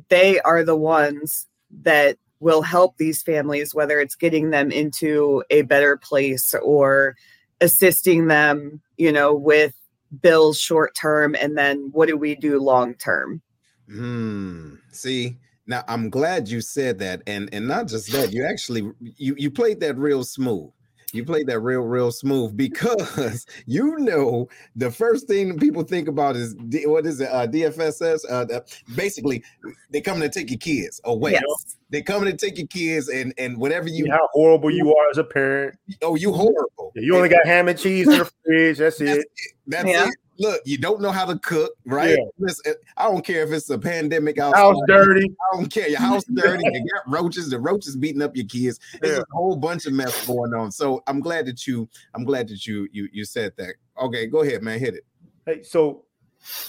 they 0.09 0.39
are 0.41 0.63
the 0.63 0.75
ones 0.75 1.47
that 1.83 2.17
will 2.39 2.61
help 2.61 2.97
these 2.97 3.21
families, 3.21 3.73
whether 3.73 3.99
it's 3.99 4.15
getting 4.15 4.49
them 4.49 4.71
into 4.71 5.43
a 5.49 5.61
better 5.61 5.97
place 5.97 6.53
or 6.63 7.15
assisting 7.61 8.27
them, 8.27 8.81
you 8.97 9.11
know, 9.11 9.33
with 9.33 9.73
bills 10.21 10.59
short 10.59 10.95
term 10.95 11.35
and 11.39 11.57
then 11.57 11.89
what 11.91 12.07
do 12.07 12.17
we 12.17 12.35
do 12.35 12.59
long 12.59 12.95
term? 12.95 13.41
Hmm. 13.87 14.75
See, 14.91 15.37
now 15.67 15.83
I'm 15.87 16.09
glad 16.09 16.49
you 16.49 16.61
said 16.61 16.99
that, 16.99 17.21
and 17.27 17.49
and 17.53 17.67
not 17.67 17.87
just 17.87 18.11
that, 18.11 18.33
you 18.33 18.45
actually 18.45 18.89
you 18.99 19.35
you 19.37 19.51
played 19.51 19.79
that 19.81 19.97
real 19.97 20.23
smooth. 20.23 20.71
You 21.13 21.25
played 21.25 21.47
that 21.47 21.59
real, 21.59 21.81
real 21.81 22.11
smooth 22.11 22.55
because 22.55 23.45
you 23.65 23.97
know 23.99 24.47
the 24.75 24.91
first 24.91 25.27
thing 25.27 25.57
people 25.59 25.83
think 25.83 26.07
about 26.07 26.35
is 26.35 26.53
D, 26.53 26.85
what 26.85 27.05
is 27.05 27.19
it? 27.19 27.29
Uh, 27.31 27.47
DFSS. 27.47 28.21
Uh, 28.29 28.61
basically, 28.95 29.43
they 29.89 30.01
coming 30.01 30.21
to 30.21 30.29
take 30.29 30.49
your 30.49 30.59
kids 30.59 31.01
away. 31.03 31.33
Yes. 31.33 31.77
They 31.89 32.01
coming 32.01 32.31
to 32.31 32.37
take 32.37 32.57
your 32.57 32.67
kids 32.67 33.09
and 33.09 33.33
and 33.37 33.57
whatever 33.57 33.89
you. 33.89 34.09
how 34.09 34.27
horrible 34.31 34.71
you 34.71 34.95
are 34.95 35.09
as 35.09 35.17
a 35.17 35.23
parent. 35.23 35.77
Oh, 36.01 36.15
you 36.15 36.31
horrible. 36.31 36.91
Yeah, 36.95 37.01
you 37.03 37.15
only 37.15 37.29
got 37.29 37.45
ham 37.45 37.67
and 37.67 37.77
cheese 37.77 38.07
in 38.07 38.19
the 38.19 38.31
fridge. 38.45 38.77
That's, 38.77 38.97
that's 38.97 39.11
it. 39.11 39.19
it. 39.19 39.53
That's 39.67 39.89
yeah. 39.89 40.07
it 40.07 40.15
look, 40.41 40.61
you 40.65 40.77
don't 40.77 41.01
know 41.01 41.11
how 41.11 41.25
to 41.25 41.37
cook, 41.39 41.73
right? 41.85 42.17
Yeah. 42.17 42.25
Listen, 42.39 42.73
I 42.97 43.03
don't 43.03 43.23
care 43.23 43.43
if 43.43 43.51
it's 43.51 43.69
a 43.69 43.77
pandemic 43.77 44.39
outside. 44.39 44.59
House 44.59 44.77
dirty. 44.87 45.25
I 45.25 45.55
don't 45.55 45.71
care. 45.71 45.87
Your 45.87 45.99
house 45.99 46.23
dirty. 46.33 46.63
you 46.65 46.85
got 46.93 47.09
roaches. 47.09 47.49
The 47.49 47.59
roaches 47.59 47.95
beating 47.95 48.21
up 48.21 48.35
your 48.35 48.45
kids. 48.45 48.79
There's 49.01 49.17
yeah. 49.17 49.23
a 49.23 49.35
whole 49.35 49.55
bunch 49.55 49.85
of 49.85 49.93
mess 49.93 50.25
going 50.25 50.53
on. 50.53 50.71
So 50.71 51.03
I'm 51.07 51.19
glad 51.19 51.45
that 51.45 51.67
you. 51.67 51.87
I'm 52.13 52.23
glad 52.23 52.47
that 52.49 52.65
you 52.65 52.87
you 52.91 53.07
you 53.13 53.23
said 53.23 53.53
that. 53.57 53.75
Okay, 54.01 54.27
go 54.27 54.41
ahead, 54.41 54.63
man. 54.63 54.79
Hit 54.79 54.95
it. 54.95 55.05
Hey, 55.45 55.63
so 55.63 56.05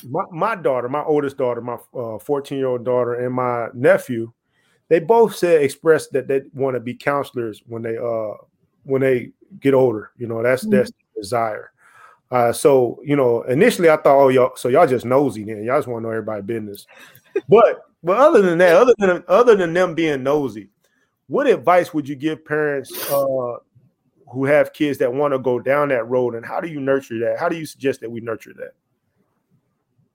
my 0.08 0.24
my 0.30 0.54
daughter, 0.54 0.88
my 0.88 1.02
oldest 1.02 1.38
daughter, 1.38 1.60
my 1.60 1.78
14 1.92 2.22
uh, 2.30 2.58
year 2.58 2.68
old 2.68 2.84
daughter, 2.84 3.14
and 3.14 3.34
my 3.34 3.68
nephew, 3.74 4.32
they 4.88 5.00
both 5.00 5.34
said 5.34 5.62
expressed 5.62 6.12
that 6.12 6.28
they 6.28 6.42
want 6.52 6.74
to 6.74 6.80
be 6.80 6.94
counselors 6.94 7.62
when 7.66 7.82
they 7.82 7.96
uh 7.96 8.34
when 8.84 9.00
they 9.00 9.30
get 9.60 9.74
older. 9.74 10.10
You 10.16 10.26
know, 10.26 10.42
that's 10.42 10.62
mm-hmm. 10.62 10.76
that's 10.76 10.92
desire. 11.16 11.71
Uh, 12.32 12.50
so 12.50 12.98
you 13.04 13.14
know, 13.14 13.42
initially 13.42 13.90
I 13.90 13.96
thought, 13.98 14.18
oh 14.18 14.28
y'all, 14.30 14.56
so 14.56 14.68
y'all 14.68 14.86
just 14.86 15.04
nosy 15.04 15.44
then. 15.44 15.62
Y'all 15.64 15.76
just 15.76 15.86
want 15.86 16.02
to 16.02 16.08
know 16.08 16.12
everybody 16.12 16.40
business. 16.40 16.86
but 17.48 17.82
but 18.02 18.16
other 18.16 18.40
than 18.40 18.56
that, 18.56 18.74
other 18.74 18.94
than 18.98 19.22
other 19.28 19.54
than 19.54 19.74
them 19.74 19.94
being 19.94 20.22
nosy, 20.22 20.70
what 21.26 21.46
advice 21.46 21.92
would 21.92 22.08
you 22.08 22.16
give 22.16 22.42
parents 22.42 22.90
uh, 23.10 23.56
who 24.30 24.46
have 24.46 24.72
kids 24.72 24.96
that 24.98 25.12
want 25.12 25.34
to 25.34 25.38
go 25.38 25.60
down 25.60 25.90
that 25.90 26.08
road, 26.08 26.34
and 26.34 26.44
how 26.44 26.58
do 26.58 26.68
you 26.68 26.80
nurture 26.80 27.18
that? 27.18 27.38
How 27.38 27.50
do 27.50 27.56
you 27.56 27.66
suggest 27.66 28.00
that 28.00 28.10
we 28.10 28.20
nurture 28.20 28.54
that? 28.56 28.72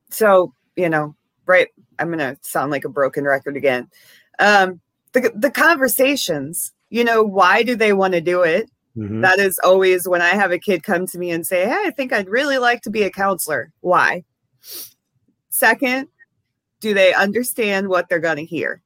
So 0.10 0.56
you 0.76 0.90
know, 0.90 1.16
right? 1.46 1.68
I'm 2.00 2.10
gonna 2.10 2.36
sound 2.42 2.72
like 2.72 2.84
a 2.84 2.90
broken 2.90 3.26
record 3.26 3.56
again. 3.56 3.92
Um, 4.40 4.82
the 5.14 5.32
the 5.36 5.52
conversations. 5.52 6.74
You 6.90 7.04
know, 7.04 7.22
why 7.22 7.62
do 7.62 7.76
they 7.76 7.94
want 7.94 8.14
to 8.14 8.22
do 8.22 8.42
it? 8.42 8.72
Mm-hmm. 8.98 9.22
That 9.22 9.40
is 9.40 9.60
always 9.64 10.08
when 10.08 10.22
I 10.22 10.30
have 10.30 10.52
a 10.52 10.60
kid 10.60 10.84
come 10.84 11.06
to 11.08 11.20
me 11.20 11.30
and 11.32 11.46
say, 11.46 11.66
Hey, 11.66 11.84
I 11.86 11.92
think 11.92 12.12
I'd 12.12 12.30
really 12.30 12.58
like 12.58 12.82
to 12.82 12.90
be 12.90 13.04
a 13.04 13.12
counselor. 13.12 13.72
Why? 13.82 14.24
Second, 15.50 16.08
do 16.80 16.94
they 16.94 17.14
understand 17.14 17.88
what 17.90 18.10
they're 18.10 18.20
going 18.20 18.38
to 18.38 18.46
hear? 18.46 18.82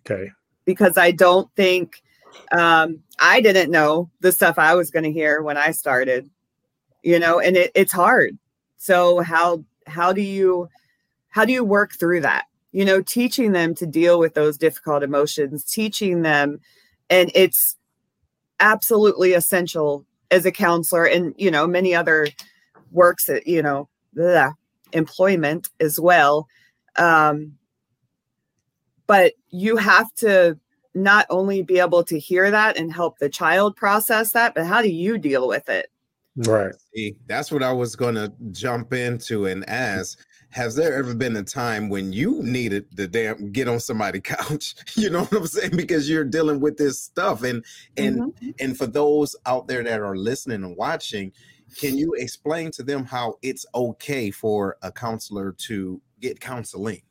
Okay. 0.00 0.30
Because 0.64 0.98
I 0.98 1.10
don't 1.10 1.50
think 1.56 2.02
Um, 2.50 2.98
I 3.20 3.40
didn't 3.40 3.70
know 3.70 4.10
the 4.20 4.32
stuff 4.32 4.58
I 4.58 4.74
was 4.74 4.90
going 4.90 5.04
to 5.04 5.12
hear 5.12 5.40
when 5.40 5.56
I 5.56 5.70
started, 5.70 6.28
you 7.02 7.18
know, 7.20 7.38
and 7.38 7.56
it, 7.56 7.70
it's 7.74 7.92
hard. 7.92 8.36
So 8.76 9.20
how 9.20 9.64
how 9.86 10.12
do 10.12 10.20
you 10.20 10.68
how 11.28 11.44
do 11.44 11.52
you 11.52 11.62
work 11.64 11.92
through 11.94 12.22
that? 12.22 12.46
You 12.72 12.84
know, 12.84 13.02
teaching 13.02 13.52
them 13.52 13.74
to 13.76 13.86
deal 13.86 14.18
with 14.18 14.34
those 14.34 14.58
difficult 14.58 15.04
emotions, 15.04 15.64
teaching 15.64 16.22
them, 16.22 16.60
and 17.08 17.30
it's 17.36 17.76
absolutely 18.60 19.32
essential 19.32 20.04
as 20.30 20.46
a 20.46 20.52
counselor 20.52 21.04
and 21.04 21.34
you 21.36 21.50
know 21.50 21.66
many 21.66 21.94
other 21.94 22.28
works 22.90 23.26
that 23.26 23.46
you 23.46 23.62
know 23.62 23.88
the 24.14 24.52
employment 24.92 25.68
as 25.80 25.98
well. 25.98 26.48
Um, 26.96 27.56
but 29.06 29.34
you 29.50 29.76
have 29.76 30.12
to 30.16 30.58
not 30.94 31.26
only 31.28 31.62
be 31.62 31.80
able 31.80 32.04
to 32.04 32.18
hear 32.18 32.50
that 32.50 32.78
and 32.78 32.92
help 32.92 33.18
the 33.18 33.28
child 33.28 33.74
process 33.74 34.32
that 34.32 34.54
but 34.54 34.64
how 34.64 34.80
do 34.80 34.88
you 34.88 35.18
deal 35.18 35.48
with 35.48 35.68
it? 35.68 35.90
Right. 36.36 36.74
See, 36.94 37.16
that's 37.26 37.52
what 37.52 37.62
i 37.62 37.72
was 37.72 37.94
going 37.94 38.16
to 38.16 38.32
jump 38.50 38.92
into 38.92 39.46
and 39.46 39.68
ask 39.68 40.18
has 40.54 40.76
there 40.76 40.96
ever 40.96 41.16
been 41.16 41.34
a 41.34 41.42
time 41.42 41.88
when 41.88 42.12
you 42.12 42.40
needed 42.40 42.96
to 42.96 43.08
damn 43.08 43.50
get 43.50 43.66
on 43.66 43.80
somebody's 43.80 44.22
couch? 44.24 44.76
You 44.94 45.10
know 45.10 45.24
what 45.24 45.32
i'm 45.32 45.46
saying? 45.48 45.76
Because 45.76 46.08
you're 46.08 46.24
dealing 46.24 46.60
with 46.60 46.76
this 46.76 47.00
stuff 47.00 47.42
and 47.42 47.64
and 47.96 48.20
mm-hmm. 48.20 48.50
and 48.60 48.78
for 48.78 48.86
those 48.86 49.34
out 49.46 49.66
there 49.66 49.82
that 49.82 50.00
are 50.00 50.16
listening 50.16 50.62
and 50.62 50.76
watching 50.76 51.32
can 51.76 51.98
you 51.98 52.14
explain 52.14 52.70
to 52.70 52.84
them 52.84 53.04
how 53.04 53.34
it's 53.42 53.66
okay 53.74 54.30
for 54.30 54.76
a 54.82 54.92
counselor 54.92 55.56
to 55.66 56.00
get 56.20 56.38
counseling? 56.38 57.02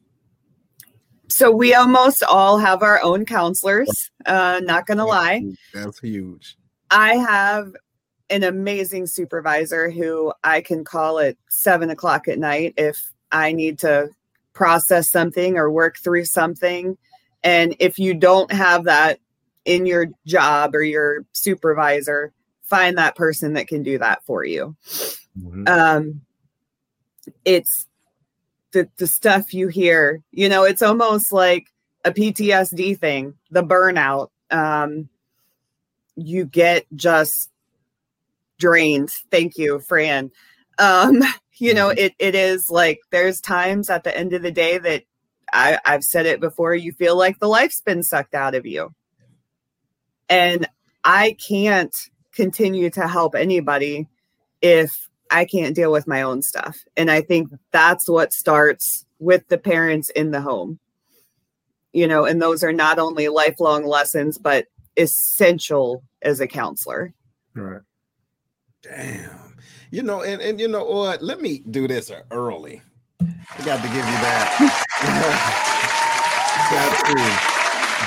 So 1.28 1.52
we 1.52 1.74
almost 1.74 2.24
all 2.24 2.60
have 2.60 2.82
our 2.82 3.04
own 3.04 3.26
counselors 3.26 4.10
uh 4.26 4.62
not 4.64 4.86
gonna 4.86 5.06
lie. 5.06 5.44
that's 5.74 6.00
huge. 6.00 6.56
I 6.90 7.16
have 7.16 7.74
an 8.30 8.44
amazing 8.44 9.06
supervisor 9.06 9.92
who 9.92 10.32
i 10.46 10.62
can 10.62 10.86
call 10.86 11.20
at 11.20 11.36
seven 11.50 11.90
o'clock 11.90 12.30
at 12.30 12.40
night 12.40 12.74
if 12.78 13.13
I 13.34 13.52
need 13.52 13.80
to 13.80 14.10
process 14.54 15.10
something 15.10 15.58
or 15.58 15.70
work 15.70 15.98
through 15.98 16.26
something. 16.26 16.98
And 17.44 17.76
if 17.80 18.00
you 18.00 18.14
don't 18.14 18.52
have 18.52 18.86
that 18.86 19.20
in 19.66 19.86
your 19.86 20.08
job 20.26 20.76
or 20.76 20.84
your 20.84 21.26
supervisor, 21.34 22.32
find 22.64 22.98
that 22.98 23.16
person 23.16 23.54
that 23.54 23.68
can 23.68 23.84
do 23.84 23.98
that 23.98 24.24
for 24.26 24.46
you. 24.46 24.76
Mm-hmm. 25.38 25.68
Um, 25.68 26.22
it's 27.44 27.88
the, 28.72 28.90
the 28.98 29.08
stuff 29.08 29.54
you 29.54 29.68
hear, 29.68 30.22
you 30.32 30.48
know, 30.48 30.64
it's 30.64 30.82
almost 30.82 31.32
like 31.32 31.68
a 32.06 32.12
PTSD 32.12 32.98
thing, 32.98 33.34
the 33.52 33.64
burnout. 33.64 34.30
Um, 34.52 35.10
you 36.16 36.46
get 36.46 36.86
just 36.96 37.50
drained. 38.60 39.10
Thank 39.32 39.58
you, 39.58 39.80
Fran. 39.80 40.32
Um, 40.78 41.24
you 41.58 41.74
know, 41.74 41.90
mm-hmm. 41.90 42.00
it, 42.00 42.14
it 42.20 42.36
is 42.36 42.70
like 42.70 43.00
there's 43.12 43.40
times 43.42 43.90
at 43.90 44.04
the 44.04 44.16
end 44.16 44.34
of 44.34 44.42
the 44.42 44.52
day 44.52 44.78
that 44.78 45.04
I, 45.52 45.80
I've 45.86 46.04
said 46.04 46.26
it 46.26 46.40
before, 46.40 46.74
you 46.74 46.92
feel 46.94 47.18
like 47.18 47.40
the 47.40 47.48
life's 47.48 47.82
been 47.82 48.04
sucked 48.04 48.34
out 48.34 48.56
of 48.56 48.66
you. 48.66 48.94
And 50.30 50.68
I 51.04 51.36
can't 51.48 51.94
continue 52.34 52.90
to 52.92 53.08
help 53.08 53.36
anybody 53.36 54.08
if 54.62 55.10
I 55.30 55.46
can't 55.46 55.76
deal 55.76 55.92
with 55.92 56.08
my 56.08 56.22
own 56.22 56.42
stuff. 56.42 56.80
And 56.98 57.12
I 57.12 57.22
think 57.22 57.50
that's 57.72 58.10
what 58.10 58.34
starts 58.34 59.06
with 59.20 59.48
the 59.48 59.58
parents 59.58 60.10
in 60.10 60.32
the 60.32 60.42
home. 60.42 60.80
You 61.92 62.08
know, 62.08 62.26
and 62.26 62.42
those 62.42 62.64
are 62.64 62.74
not 62.74 62.98
only 62.98 63.28
lifelong 63.28 63.86
lessons, 63.86 64.40
but 64.40 64.66
essential 64.98 66.04
as 66.24 66.40
a 66.40 66.48
counselor. 66.48 67.14
Right. 67.54 67.82
Damn. 68.82 69.43
You 69.94 70.02
know, 70.02 70.24
and, 70.24 70.42
and 70.42 70.60
you 70.60 70.68
know 70.68 70.84
what? 70.86 71.22
Let 71.22 71.40
me 71.40 71.60
do 71.70 71.88
this 71.88 72.12
early. 72.32 72.82
I 73.22 73.64
got 73.64 73.80
to 73.80 73.88
give 73.90 73.98
you 73.98 74.02
that. 74.02 74.80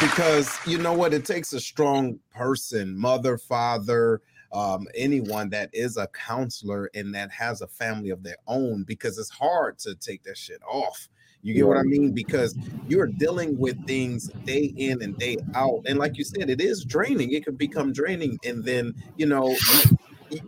Because 0.00 0.58
you 0.66 0.76
know 0.78 0.92
what? 0.92 1.14
It 1.14 1.24
takes 1.24 1.52
a 1.52 1.60
strong 1.60 2.18
person, 2.34 2.98
mother, 2.98 3.38
father, 3.38 4.20
um, 4.52 4.88
anyone 4.94 5.48
that 5.50 5.70
is 5.72 5.96
a 5.96 6.08
counselor 6.08 6.90
and 6.92 7.14
that 7.14 7.30
has 7.30 7.62
a 7.62 7.68
family 7.68 8.10
of 8.10 8.22
their 8.22 8.36
own, 8.46 8.82
because 8.82 9.16
it's 9.16 9.30
hard 9.30 9.78
to 9.78 9.94
take 9.94 10.24
that 10.24 10.36
shit 10.36 10.60
off. 10.68 11.08
You 11.42 11.54
get 11.54 11.66
what 11.68 11.76
I 11.76 11.82
mean? 11.82 12.10
Because 12.10 12.58
you're 12.88 13.06
dealing 13.06 13.56
with 13.56 13.86
things 13.86 14.28
day 14.44 14.74
in 14.76 15.00
and 15.02 15.16
day 15.16 15.36
out. 15.54 15.82
And 15.86 15.98
like 15.98 16.18
you 16.18 16.24
said, 16.24 16.50
it 16.50 16.60
is 16.60 16.84
draining. 16.84 17.32
It 17.32 17.44
can 17.44 17.54
become 17.54 17.92
draining. 17.92 18.38
And 18.44 18.64
then, 18.64 18.92
you 19.16 19.26
know, 19.26 19.56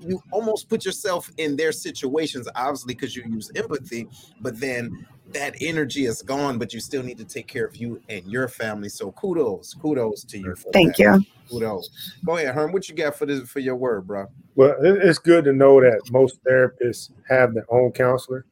you 0.00 0.22
almost 0.30 0.68
put 0.68 0.84
yourself 0.84 1.30
in 1.38 1.56
their 1.56 1.72
situations, 1.72 2.48
obviously, 2.54 2.94
because 2.94 3.14
you 3.16 3.24
use 3.28 3.50
empathy, 3.54 4.08
but 4.40 4.58
then 4.58 5.06
that 5.32 5.54
energy 5.60 6.06
is 6.06 6.22
gone, 6.22 6.58
but 6.58 6.72
you 6.72 6.80
still 6.80 7.02
need 7.02 7.18
to 7.18 7.24
take 7.24 7.46
care 7.46 7.66
of 7.66 7.76
you 7.76 8.00
and 8.08 8.24
your 8.26 8.48
family. 8.48 8.88
So 8.88 9.12
kudos, 9.12 9.74
kudos 9.74 10.24
to 10.24 10.38
you. 10.38 10.54
Thank 10.72 10.96
that. 10.96 11.20
you. 11.20 11.26
Kudos. 11.50 11.90
Go 12.24 12.36
ahead, 12.36 12.54
Herm. 12.54 12.72
What 12.72 12.88
you 12.88 12.94
got 12.94 13.16
for 13.16 13.26
this 13.26 13.48
for 13.48 13.60
your 13.60 13.76
word, 13.76 14.06
bro? 14.06 14.26
Well, 14.54 14.74
it's 14.80 15.18
good 15.18 15.44
to 15.44 15.52
know 15.52 15.80
that 15.80 16.10
most 16.10 16.42
therapists 16.44 17.10
have 17.28 17.54
their 17.54 17.66
own 17.70 17.92
counselor. 17.92 18.44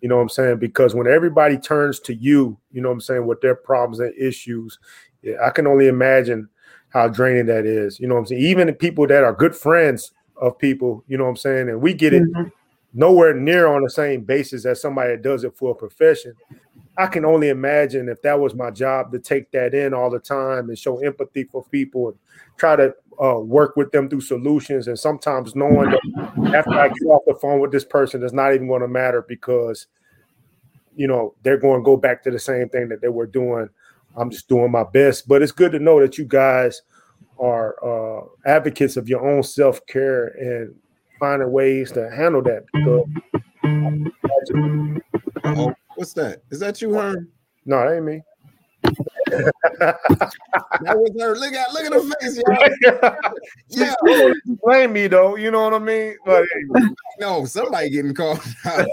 You 0.00 0.08
know 0.08 0.16
what 0.16 0.22
I'm 0.22 0.28
saying? 0.28 0.58
Because 0.58 0.94
when 0.94 1.06
everybody 1.06 1.56
turns 1.56 2.00
to 2.00 2.14
you, 2.14 2.58
you 2.70 2.82
know 2.82 2.88
what 2.88 2.94
I'm 2.94 3.00
saying, 3.00 3.26
with 3.26 3.40
their 3.40 3.54
problems 3.54 4.00
and 4.00 4.12
issues, 4.18 4.78
I 5.42 5.50
can 5.50 5.66
only 5.66 5.88
imagine 5.88 6.48
how 6.90 7.08
draining 7.08 7.46
that 7.46 7.66
is. 7.66 7.98
You 7.98 8.06
know 8.06 8.14
what 8.14 8.20
I'm 8.20 8.26
saying? 8.26 8.42
Even 8.42 8.66
the 8.66 8.72
people 8.72 9.06
that 9.06 9.24
are 9.24 9.32
good 9.32 9.56
friends 9.56 10.12
of 10.40 10.58
people, 10.58 11.04
you 11.08 11.16
know 11.16 11.24
what 11.24 11.30
I'm 11.30 11.36
saying? 11.36 11.68
And 11.68 11.80
we 11.80 11.94
get 11.94 12.12
it 12.12 12.22
mm-hmm. 12.22 12.48
nowhere 12.94 13.34
near 13.34 13.66
on 13.66 13.82
the 13.82 13.90
same 13.90 14.22
basis 14.22 14.66
as 14.66 14.80
somebody 14.80 15.12
that 15.12 15.22
does 15.22 15.44
it 15.44 15.56
for 15.56 15.72
a 15.72 15.74
profession. 15.74 16.34
I 16.98 17.06
can 17.06 17.24
only 17.24 17.50
imagine 17.50 18.08
if 18.08 18.22
that 18.22 18.38
was 18.38 18.54
my 18.54 18.70
job 18.70 19.12
to 19.12 19.18
take 19.18 19.50
that 19.50 19.74
in 19.74 19.92
all 19.92 20.10
the 20.10 20.18
time 20.18 20.68
and 20.68 20.78
show 20.78 20.98
empathy 20.98 21.44
for 21.44 21.64
people 21.64 22.08
and 22.08 22.18
try 22.56 22.76
to 22.76 22.94
uh, 23.22 23.38
work 23.38 23.76
with 23.76 23.92
them 23.92 24.08
through 24.08 24.22
solutions. 24.22 24.88
And 24.88 24.98
sometimes 24.98 25.54
knowing 25.54 25.90
that 25.90 26.54
after 26.54 26.72
I 26.72 26.88
get 26.88 27.06
off 27.08 27.22
the 27.26 27.34
phone 27.34 27.60
with 27.60 27.72
this 27.72 27.84
person, 27.84 28.22
it's 28.22 28.32
not 28.32 28.54
even 28.54 28.68
going 28.68 28.80
to 28.80 28.88
matter 28.88 29.24
because, 29.28 29.88
you 30.94 31.06
know, 31.06 31.34
they're 31.42 31.58
going 31.58 31.80
to 31.80 31.84
go 31.84 31.98
back 31.98 32.22
to 32.22 32.30
the 32.30 32.38
same 32.38 32.70
thing 32.70 32.88
that 32.88 33.02
they 33.02 33.08
were 33.08 33.26
doing. 33.26 33.68
I'm 34.16 34.30
just 34.30 34.48
doing 34.48 34.70
my 34.70 34.84
best. 34.84 35.28
But 35.28 35.42
it's 35.42 35.52
good 35.52 35.72
to 35.72 35.78
know 35.78 36.00
that 36.00 36.18
you 36.18 36.24
guys– 36.24 36.82
are 37.38 37.76
uh, 37.84 38.24
advocates 38.46 38.96
of 38.96 39.08
your 39.08 39.26
own 39.26 39.42
self 39.42 39.84
care 39.86 40.28
and 40.28 40.74
finding 41.18 41.50
ways 41.50 41.92
to 41.92 42.10
handle 42.10 42.42
that. 42.42 42.64
oh, 45.44 45.74
what's 45.96 46.12
that? 46.14 46.42
Is 46.50 46.60
that 46.60 46.80
you, 46.80 46.92
Herm? 46.94 47.28
No, 47.64 47.78
that 47.80 47.96
ain't 47.96 48.04
me. 48.04 48.22
that 49.30 50.96
was 50.96 51.10
her. 51.20 51.34
Look 51.36 51.52
at 51.52 51.72
look 51.72 51.84
at 51.84 51.92
her 51.92 52.10
face, 52.20 52.40
y'all. 52.46 53.14
yeah, 53.68 53.94
blame 54.62 54.92
me 54.92 55.08
though. 55.08 55.36
You 55.36 55.50
know 55.50 55.64
what 55.64 55.74
I 55.74 55.78
mean? 55.80 56.16
But 56.24 56.44
anyway. 56.54 56.94
no, 57.20 57.44
somebody 57.44 57.90
getting 57.90 58.14
called 58.14 58.40
out. 58.64 58.86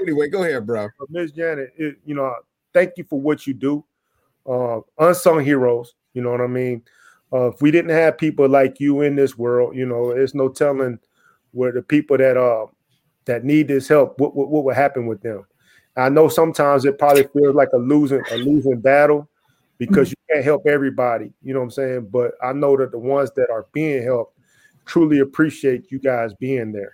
anyway, 0.00 0.28
go 0.28 0.42
ahead, 0.42 0.66
bro. 0.66 0.88
Miss 1.08 1.32
Janet, 1.32 1.72
it, 1.78 1.96
you 2.04 2.14
know, 2.14 2.34
thank 2.74 2.92
you 2.96 3.04
for 3.04 3.18
what 3.20 3.46
you 3.46 3.54
do. 3.54 3.84
Uh, 4.46 4.80
unsung 4.98 5.42
heroes. 5.42 5.94
You 6.12 6.22
know 6.22 6.30
what 6.30 6.42
I 6.42 6.46
mean? 6.46 6.82
Uh, 7.34 7.48
if 7.48 7.60
we 7.60 7.72
didn't 7.72 7.90
have 7.90 8.16
people 8.16 8.48
like 8.48 8.78
you 8.78 9.00
in 9.00 9.16
this 9.16 9.36
world, 9.36 9.74
you 9.74 9.84
know, 9.84 10.14
there's 10.14 10.34
no 10.34 10.48
telling 10.48 10.98
where 11.50 11.72
the 11.72 11.82
people 11.82 12.16
that 12.16 12.36
uh 12.36 12.66
that 13.24 13.44
need 13.44 13.66
this 13.66 13.88
help, 13.88 14.18
what 14.20 14.36
what, 14.36 14.48
what 14.48 14.64
would 14.64 14.76
happen 14.76 15.06
with 15.06 15.20
them. 15.20 15.44
I 15.96 16.08
know 16.08 16.28
sometimes 16.28 16.84
it 16.84 16.98
probably 16.98 17.24
feels 17.32 17.54
like 17.54 17.70
a 17.74 17.78
losing 17.78 18.22
a 18.30 18.36
losing 18.36 18.80
battle 18.80 19.28
because 19.78 20.10
you 20.10 20.16
can't 20.30 20.44
help 20.44 20.66
everybody, 20.66 21.32
you 21.42 21.52
know 21.52 21.58
what 21.60 21.64
I'm 21.64 21.70
saying? 21.72 22.08
But 22.10 22.34
I 22.42 22.52
know 22.52 22.76
that 22.76 22.92
the 22.92 22.98
ones 22.98 23.32
that 23.32 23.50
are 23.50 23.66
being 23.72 24.04
helped 24.04 24.38
truly 24.84 25.18
appreciate 25.18 25.90
you 25.90 25.98
guys 25.98 26.32
being 26.34 26.70
there. 26.70 26.92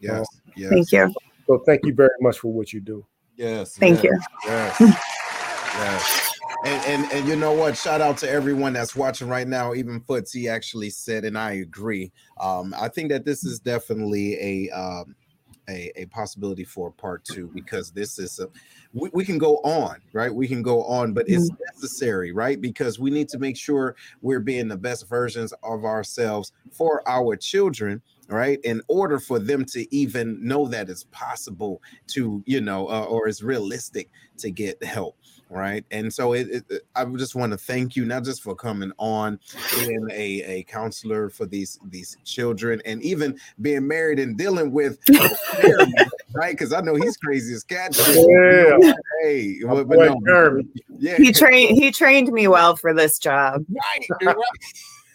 Yes, 0.00 0.20
uh, 0.20 0.50
yes. 0.54 0.70
Thank 0.70 0.92
you. 0.92 1.14
So 1.46 1.62
thank 1.64 1.84
you 1.84 1.94
very 1.94 2.10
much 2.20 2.38
for 2.38 2.52
what 2.52 2.72
you 2.72 2.80
do. 2.80 3.06
Yes. 3.36 3.76
Thank 3.76 4.02
yes, 4.02 4.04
you. 4.04 4.20
Yes. 4.44 4.80
yes. 5.78 6.27
And, 6.64 6.84
and 6.86 7.12
and 7.12 7.28
you 7.28 7.36
know 7.36 7.52
what? 7.52 7.76
Shout 7.76 8.00
out 8.00 8.18
to 8.18 8.30
everyone 8.30 8.72
that's 8.72 8.96
watching 8.96 9.28
right 9.28 9.46
now. 9.46 9.74
Even 9.74 10.00
Footsy 10.00 10.50
actually 10.50 10.90
said, 10.90 11.24
and 11.24 11.38
I 11.38 11.52
agree. 11.52 12.10
Um, 12.40 12.74
I 12.76 12.88
think 12.88 13.10
that 13.10 13.24
this 13.24 13.44
is 13.44 13.60
definitely 13.60 14.34
a 14.40 14.70
um, 14.70 15.14
a, 15.68 15.92
a 15.94 16.06
possibility 16.06 16.64
for 16.64 16.90
part 16.90 17.24
two 17.24 17.50
because 17.54 17.92
this 17.92 18.18
is 18.18 18.40
a 18.40 18.48
we, 18.92 19.08
we 19.12 19.24
can 19.24 19.38
go 19.38 19.58
on, 19.58 20.00
right? 20.12 20.34
We 20.34 20.48
can 20.48 20.62
go 20.62 20.82
on, 20.84 21.12
but 21.12 21.28
it's 21.28 21.50
mm-hmm. 21.50 21.62
necessary, 21.74 22.32
right? 22.32 22.60
Because 22.60 22.98
we 22.98 23.10
need 23.10 23.28
to 23.28 23.38
make 23.38 23.56
sure 23.56 23.94
we're 24.20 24.40
being 24.40 24.66
the 24.66 24.76
best 24.76 25.08
versions 25.08 25.52
of 25.62 25.84
ourselves 25.84 26.52
for 26.72 27.06
our 27.08 27.36
children 27.36 28.02
right? 28.28 28.60
In 28.62 28.82
order 28.88 29.18
for 29.18 29.38
them 29.38 29.64
to 29.66 29.94
even 29.94 30.38
know 30.46 30.68
that 30.68 30.90
it's 30.90 31.04
possible 31.04 31.82
to, 32.08 32.42
you 32.46 32.60
know, 32.60 32.88
uh, 32.88 33.04
or 33.04 33.26
it's 33.26 33.42
realistic 33.42 34.10
to 34.36 34.50
get 34.50 34.82
help 34.84 35.16
right? 35.50 35.84
And 35.90 36.12
so 36.12 36.32
it, 36.32 36.64
it, 36.68 36.82
i 36.94 37.04
just 37.16 37.34
want 37.34 37.52
to 37.52 37.58
thank 37.58 37.96
you 37.96 38.04
not 38.04 38.24
just 38.24 38.42
for 38.42 38.54
coming 38.54 38.92
on 38.98 39.38
being 39.78 40.06
a, 40.10 40.42
a 40.42 40.62
counselor 40.64 41.30
for 41.30 41.46
these 41.46 41.78
these 41.88 42.16
children 42.24 42.82
and 42.84 43.02
even 43.02 43.38
being 43.60 43.86
married 43.86 44.18
and 44.18 44.36
dealing 44.36 44.70
with 44.72 44.98
right? 46.34 46.52
Because 46.52 46.72
i 46.72 46.80
know 46.80 46.94
he's 46.94 47.16
crazy 47.16 47.54
as 47.54 47.64
cat 47.64 47.96
yeah. 47.96 48.92
hey 49.22 49.58
but, 49.64 49.88
but 49.88 49.98
no, 50.20 50.62
yeah. 50.98 51.16
He 51.16 51.32
trained 51.32 51.76
he 51.76 51.90
trained 51.90 52.32
me 52.32 52.48
well 52.48 52.76
for 52.76 52.92
this 52.92 53.18
job. 53.18 53.64
Right 53.70 54.34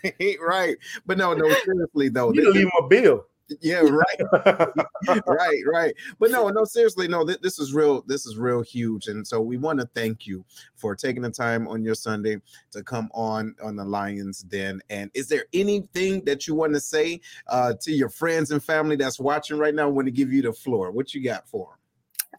right, 0.03 0.37
right. 0.41 0.77
but 1.05 1.17
no 1.17 1.33
no 1.33 1.49
seriously 1.65 2.09
though 2.09 2.33
you 2.33 2.51
leave 2.51 2.65
him 2.65 2.71
a 2.79 2.87
bill 2.87 3.25
yeah 3.61 3.81
right. 3.81 4.69
Right 5.25 5.61
right. 5.71 5.93
But 6.19 6.31
no 6.31 6.49
no 6.49 6.63
seriously 6.63 7.07
no 7.07 7.25
th- 7.25 7.41
this 7.41 7.59
is 7.59 7.73
real 7.73 8.03
this 8.07 8.25
is 8.25 8.37
real 8.37 8.61
huge. 8.61 9.07
And 9.07 9.25
so 9.25 9.41
we 9.41 9.57
want 9.57 9.79
to 9.79 9.89
thank 9.93 10.25
you 10.25 10.45
for 10.75 10.95
taking 10.95 11.21
the 11.21 11.29
time 11.29 11.67
on 11.67 11.83
your 11.83 11.95
sunday 11.95 12.37
to 12.71 12.83
come 12.83 13.09
on 13.13 13.55
on 13.63 13.75
the 13.75 13.85
lions 13.85 14.41
den. 14.41 14.81
And 14.89 15.11
is 15.13 15.27
there 15.27 15.45
anything 15.53 16.23
that 16.25 16.47
you 16.47 16.55
want 16.55 16.73
to 16.73 16.79
say 16.79 17.19
uh 17.47 17.73
to 17.81 17.91
your 17.91 18.09
friends 18.09 18.51
and 18.51 18.63
family 18.63 18.95
that's 18.95 19.19
watching 19.19 19.57
right 19.57 19.75
now? 19.75 19.83
I 19.83 19.91
want 19.91 20.07
to 20.07 20.11
give 20.11 20.31
you 20.31 20.41
the 20.41 20.53
floor. 20.53 20.91
What 20.91 21.13
you 21.13 21.23
got 21.23 21.47
for 21.47 21.71
them 21.71 21.79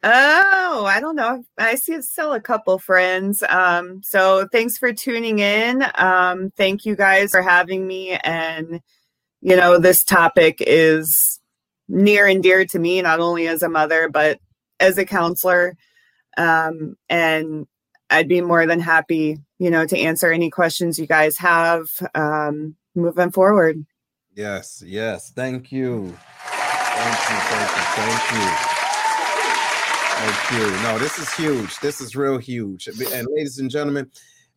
Oh, 0.07 0.85
I 0.87 1.01
don't 1.01 1.17
know. 1.17 1.45
I 1.57 1.77
see 1.77 2.01
still 2.03 2.35
a 2.35 2.41
couple 2.41 2.79
friends. 2.79 3.43
Um, 3.49 4.03
so 4.03 4.47
thanks 4.53 4.77
for 4.77 4.93
tuning 4.93 5.39
in. 5.39 5.83
Um, 5.95 6.53
thank 6.57 6.85
you 6.85 6.95
guys 6.95 7.31
for 7.31 7.41
having 7.41 7.87
me 7.87 8.13
and 8.13 8.83
you 9.45 9.55
know, 9.57 9.79
this 9.79 10.03
topic 10.03 10.57
is 10.67 11.39
near 11.87 12.27
and 12.27 12.43
dear 12.43 12.65
to 12.65 12.79
me, 12.79 13.03
not 13.03 13.21
only 13.21 13.47
as 13.47 13.63
a 13.63 13.69
mother, 13.69 14.09
but 14.09 14.41
as 14.81 14.97
a 14.97 15.05
counselor. 15.05 15.77
Um, 16.39 16.97
and 17.11 17.67
I'd 18.09 18.27
be 18.27 18.41
more 18.41 18.67
than 18.67 18.81
happy, 18.81 19.39
you 19.59 19.71
know, 19.71 19.85
to 19.85 19.99
answer 19.99 20.33
any 20.33 20.49
questions 20.49 20.99
you 20.99 21.07
guys 21.07 21.37
have 21.37 21.89
um, 22.15 22.75
moving 22.95 23.31
forward. 23.31 23.85
Yes, 24.35 24.83
yes. 24.85 25.31
Thank 25.31 25.71
you. 25.71 26.17
Thank 26.47 27.19
you, 27.29 27.37
thank 27.37 27.77
you, 27.77 27.83
thank 27.95 28.33
you. 28.33 28.75
Thank 30.17 30.53
you. 30.53 30.83
No, 30.83 30.99
this 30.99 31.19
is 31.19 31.31
huge. 31.35 31.79
This 31.81 32.01
is 32.01 32.17
real 32.17 32.39
huge. 32.39 32.87
And 32.87 33.29
ladies 33.31 33.59
and 33.59 33.71
gentlemen, 33.71 34.11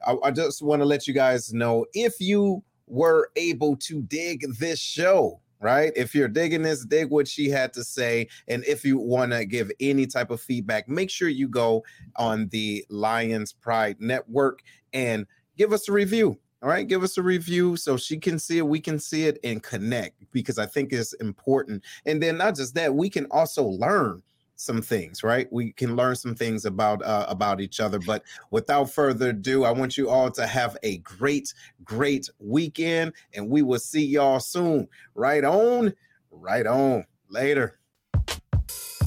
I, 0.05 0.15
I 0.23 0.31
just 0.31 0.61
want 0.61 0.81
to 0.81 0.85
let 0.85 1.07
you 1.07 1.13
guys 1.13 1.53
know 1.53 1.85
if 1.93 2.21
you 2.21 2.63
were 2.87 3.31
able 3.35 3.75
to 3.77 4.01
dig 4.03 4.45
this 4.57 4.79
show 4.79 5.39
right? 5.59 5.91
If 5.95 6.13
you're 6.13 6.27
digging 6.27 6.61
this, 6.61 6.85
dig 6.85 7.09
what 7.09 7.27
she 7.27 7.49
had 7.49 7.73
to 7.73 7.83
say. 7.83 8.27
And 8.47 8.63
if 8.65 8.85
you 8.85 8.97
want 8.97 9.31
to 9.31 9.45
give 9.45 9.71
any 9.79 10.05
type 10.05 10.29
of 10.29 10.41
feedback, 10.41 10.87
make 10.87 11.09
sure 11.09 11.29
you 11.29 11.47
go 11.47 11.83
on 12.15 12.47
the 12.49 12.85
Lions 12.89 13.53
Pride 13.53 13.97
Network 13.99 14.61
and 14.93 15.25
give 15.57 15.73
us 15.73 15.89
a 15.89 15.91
review. 15.91 16.37
All 16.63 16.69
right, 16.69 16.87
give 16.87 17.03
us 17.03 17.17
a 17.19 17.23
review 17.23 17.77
so 17.77 17.97
she 17.97 18.17
can 18.17 18.39
see 18.39 18.57
it, 18.57 18.67
we 18.67 18.79
can 18.79 18.97
see 18.97 19.25
it 19.25 19.37
and 19.43 19.61
connect 19.61 20.23
because 20.31 20.57
I 20.57 20.65
think 20.65 20.91
it's 20.91 21.13
important. 21.13 21.83
And 22.07 22.21
then 22.21 22.37
not 22.37 22.55
just 22.55 22.73
that, 22.75 22.95
we 22.95 23.11
can 23.11 23.27
also 23.29 23.63
learn 23.63 24.23
some 24.57 24.81
things 24.81 25.23
right? 25.23 25.47
We 25.51 25.71
can 25.71 25.95
learn 25.95 26.15
some 26.15 26.35
things 26.35 26.65
about 26.65 27.03
uh, 27.03 27.25
about 27.29 27.61
each 27.61 27.79
other 27.79 27.99
but 27.99 28.23
without 28.51 28.89
further 28.89 29.29
ado 29.29 29.63
i 29.63 29.71
want 29.71 29.97
you 29.97 30.09
all 30.09 30.29
to 30.31 30.45
have 30.45 30.77
a 30.83 30.97
great 30.99 31.53
great 31.83 32.29
weekend 32.39 33.13
and 33.33 33.49
we 33.49 33.61
will 33.61 33.79
see 33.79 34.05
y'all 34.05 34.39
soon. 34.39 34.87
Right 35.15 35.43
on 35.43 35.93
right 36.31 36.65
on. 36.65 37.05
Later. 37.29 37.79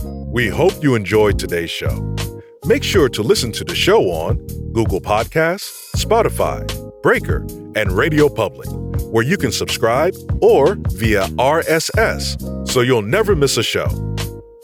We 0.03 0.48
hope 0.48 0.82
you 0.82 0.94
enjoyed 0.94 1.38
today's 1.38 1.70
show. 1.70 2.14
Make 2.66 2.84
sure 2.84 3.09
to 3.09 3.22
listen 3.22 3.53
to 3.53 3.64
the 3.64 3.74
show 3.74 4.11
on 4.11 4.36
google 4.72 5.01
podcasts 5.01 5.90
spotify 5.96 6.62
breaker 7.03 7.44
and 7.74 7.90
radio 7.90 8.28
public 8.28 8.68
where 9.12 9.24
you 9.24 9.36
can 9.36 9.51
subscribe 9.51 10.14
or 10.40 10.76
via 10.90 11.24
rss 11.26 12.68
so 12.68 12.80
you'll 12.80 13.03
never 13.03 13.34
miss 13.34 13.57
a 13.57 13.62
show 13.64 13.88